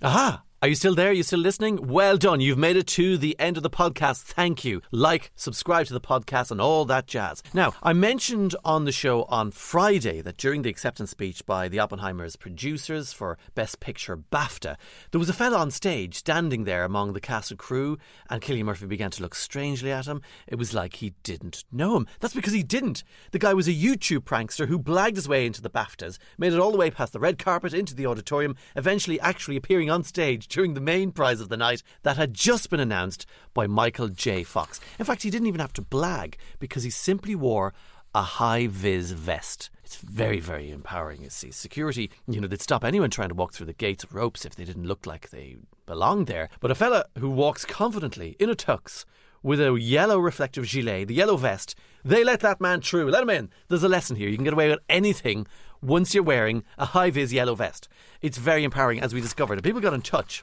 [0.03, 0.43] Aha!
[0.63, 1.11] Are you still there?
[1.11, 1.87] Are you still listening?
[1.87, 2.41] Well done.
[2.41, 4.23] You've made it to the end of the podcast.
[4.23, 4.81] Thank you.
[4.91, 7.43] Like, subscribe to the podcast, and all that jazz.
[7.53, 11.79] Now, I mentioned on the show on Friday that during the acceptance speech by the
[11.79, 14.77] Oppenheimer's producers for Best Picture BAFTA,
[15.11, 17.99] there was a fella on stage standing there among the cast and crew,
[18.31, 20.23] and Cillian Murphy began to look strangely at him.
[20.47, 22.07] It was like he didn't know him.
[22.21, 23.05] That's because he didn't.
[23.33, 26.59] The guy was a YouTube prankster who blagged his way into the BAFTAs, made it
[26.59, 30.46] all the way past the red carpet into the auditorium, eventually actually appearing on stage
[30.49, 34.43] during the main prize of the night that had just been announced by Michael J.
[34.43, 34.81] Fox.
[34.99, 37.73] In fact, he didn't even have to blag because he simply wore
[38.15, 39.69] a high vis vest.
[39.85, 41.23] It's very, very empowering.
[41.23, 44.15] You see, security, you know, they'd stop anyone trying to walk through the gates of
[44.15, 46.49] ropes if they didn't look like they belonged there.
[46.61, 49.05] But a fella who walks confidently in a tux
[49.43, 53.11] with a yellow reflective gilet, the yellow vest, they let that man through.
[53.11, 53.51] Let him in.
[53.69, 54.29] There's a lesson here.
[54.29, 55.47] You can get away with anything
[55.83, 57.89] once you're wearing a high vis yellow vest.
[58.23, 59.63] It's very empowering, as we discovered.
[59.63, 60.43] People got in touch.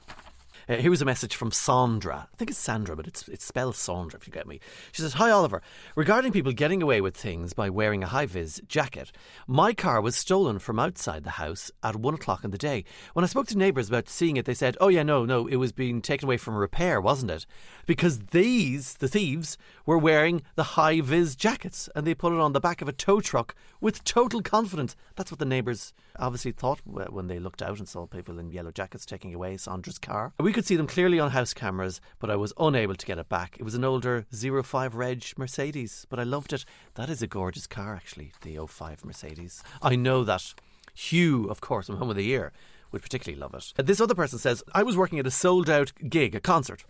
[0.69, 2.27] Uh, here was a message from Sandra.
[2.31, 4.61] I think it's Sandra, but it's it's spelled Sandra, if you get me.
[4.93, 5.61] She says, Hi, Oliver.
[5.95, 9.11] Regarding people getting away with things by wearing a high vis jacket,
[9.45, 12.85] my car was stolen from outside the house at one o'clock in the day.
[13.13, 15.57] When I spoke to neighbours about seeing it, they said, Oh, yeah, no, no, it
[15.57, 17.45] was being taken away from repair, wasn't it?
[17.85, 22.53] Because these, the thieves, were wearing the high vis jackets and they put it on
[22.53, 24.95] the back of a tow truck with total confidence.
[25.17, 28.71] That's what the neighbours obviously thought when they looked out and saw people in yellow
[28.71, 30.31] jackets taking away Sandra's car.
[30.39, 33.27] We could see them clearly on house cameras, but I was unable to get it
[33.27, 33.57] back.
[33.59, 36.63] It was an older 05 Reg Mercedes, but I loved it.
[36.95, 39.63] That is a gorgeous car, actually, the 05 Mercedes.
[39.81, 40.53] I know that
[40.93, 42.53] Hugh, of course, from Home of the Year,
[42.91, 43.73] would particularly love it.
[43.85, 46.85] This other person says, I was working at a sold out gig, a concert,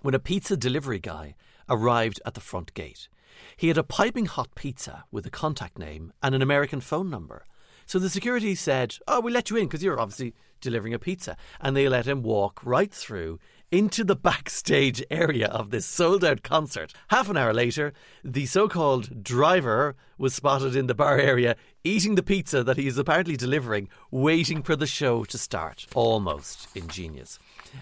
[0.00, 1.34] when a pizza delivery guy
[1.68, 3.08] arrived at the front gate.
[3.56, 7.44] He had a piping hot pizza with a contact name and an American phone number.
[7.86, 11.36] So the security said, Oh, we'll let you in because you're obviously delivering a pizza.
[11.60, 13.38] And they let him walk right through
[13.72, 16.92] into the backstage area of this sold out concert.
[17.08, 22.14] Half an hour later, the so called driver was spotted in the bar area eating
[22.14, 25.86] the pizza that he is apparently delivering, waiting for the show to start.
[25.94, 27.38] Almost ingenious.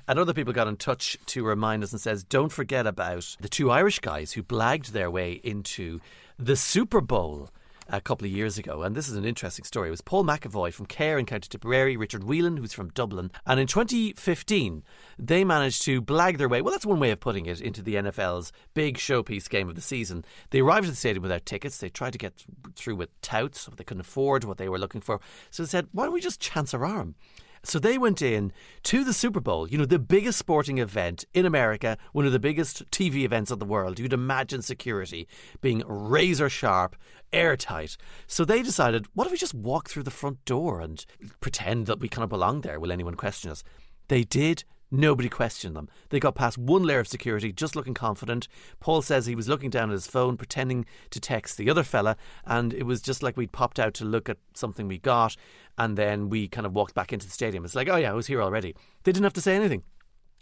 [0.06, 3.48] And other people got in touch to remind us and says, don't forget about the
[3.48, 6.00] two Irish guys who blagged their way into
[6.38, 7.50] the Super Bowl
[7.92, 8.82] a couple of years ago.
[8.82, 9.88] And this is an interesting story.
[9.88, 13.30] It was Paul McAvoy from Cahir in County Tipperary, Richard Whelan, who's from Dublin.
[13.46, 14.82] And in 2015,
[15.18, 17.96] they managed to blag their way, well, that's one way of putting it, into the
[17.96, 20.24] NFL's big showpiece game of the season.
[20.50, 21.78] They arrived at the stadium without tickets.
[21.78, 22.44] They tried to get
[22.76, 25.20] through with touts, but they couldn't afford what they were looking for.
[25.50, 27.14] So they said, why don't we just chance our arm?
[27.62, 28.52] So they went in
[28.84, 32.38] to the Super Bowl, you know, the biggest sporting event in America, one of the
[32.38, 33.98] biggest TV events of the world.
[33.98, 35.28] You'd imagine security
[35.60, 36.96] being razor sharp,
[37.32, 37.98] airtight.
[38.26, 41.04] So they decided, what if we just walk through the front door and
[41.40, 42.80] pretend that we kind of belong there?
[42.80, 43.62] Will anyone question us?
[44.08, 44.64] They did.
[44.92, 45.88] Nobody questioned them.
[46.08, 48.48] They got past one layer of security, just looking confident.
[48.80, 52.16] Paul says he was looking down at his phone, pretending to text the other fella,
[52.44, 55.36] and it was just like we'd popped out to look at something we got,
[55.78, 57.64] and then we kind of walked back into the stadium.
[57.64, 58.74] It's like, oh yeah, I was here already.
[59.04, 59.84] They didn't have to say anything.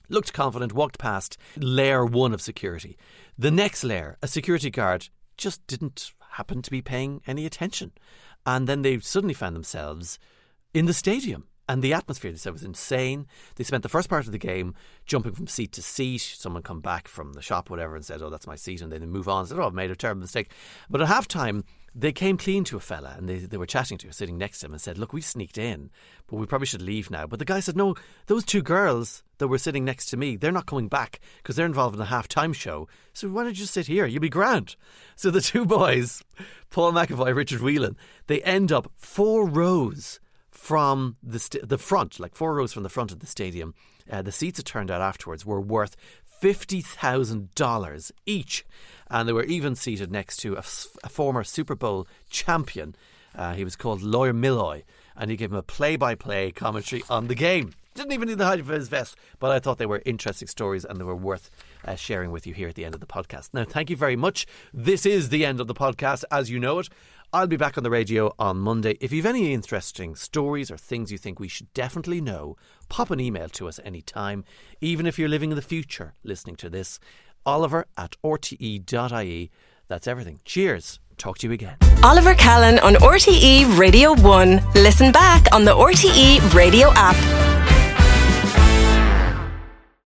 [0.09, 2.97] Looked confident, walked past layer one of security.
[3.37, 7.93] The next layer, a security guard, just didn't happen to be paying any attention.
[8.47, 10.19] And then they suddenly found themselves
[10.73, 13.27] in the stadium and the atmosphere they said was insane.
[13.57, 14.75] They spent the first part of the game
[15.05, 16.21] jumping from seat to seat.
[16.21, 19.01] Someone come back from the shop, whatever, and said, "Oh, that's my seat," and then
[19.01, 19.41] they move on.
[19.41, 20.51] And said, "Oh, I've made a terrible mistake."
[20.89, 21.65] But at half time,
[21.95, 24.67] they came clean to a fella, and they they were chatting to, sitting next to
[24.67, 25.91] him, and said, "Look, we sneaked in,
[26.27, 27.95] but we probably should leave now." But the guy said, "No,
[28.27, 31.67] those two girls that were sitting next to me, they're not coming back because they're
[31.67, 32.89] involved in a half time show.
[33.13, 34.07] So why don't you sit here?
[34.07, 34.77] You'll be grand."
[35.17, 36.25] So the two boys,
[36.71, 37.97] Paul McAvoy, Richard Whelan,
[38.27, 40.19] they end up four rows
[40.59, 43.75] from the st- the front, like four rows from the front of the stadium.
[44.11, 45.97] Uh, the seats, it turned out afterwards, were worth
[46.41, 48.65] fifty thousand dollars each,
[49.09, 52.95] and they were even seated next to a, s- a former Super Bowl champion.
[53.37, 54.83] Uh, he was called Lawyer Milloy,
[55.17, 57.73] and he gave him a play-by-play commentary on the game.
[57.95, 60.85] Didn't even need the height of his vest, but I thought they were interesting stories
[60.85, 61.51] and they were worth
[61.85, 63.51] uh, sharing with you here at the end of the podcast.
[63.53, 64.47] Now, thank you very much.
[64.73, 66.89] This is the end of the podcast as you know it.
[67.31, 68.97] I'll be back on the radio on Monday.
[69.03, 72.57] If you've any interesting stories or things you think we should definitely know,
[72.89, 74.45] pop an email to us anytime,
[74.81, 76.99] even if you're living in the future listening to this.
[77.45, 79.51] Oliver at rte.ie.
[79.89, 80.41] That's everything.
[80.47, 81.01] Cheers.
[81.19, 81.77] Talk to you again.
[82.03, 84.63] Oliver Callan on RTE Radio 1.
[84.75, 87.78] Listen back on the RTE Radio app.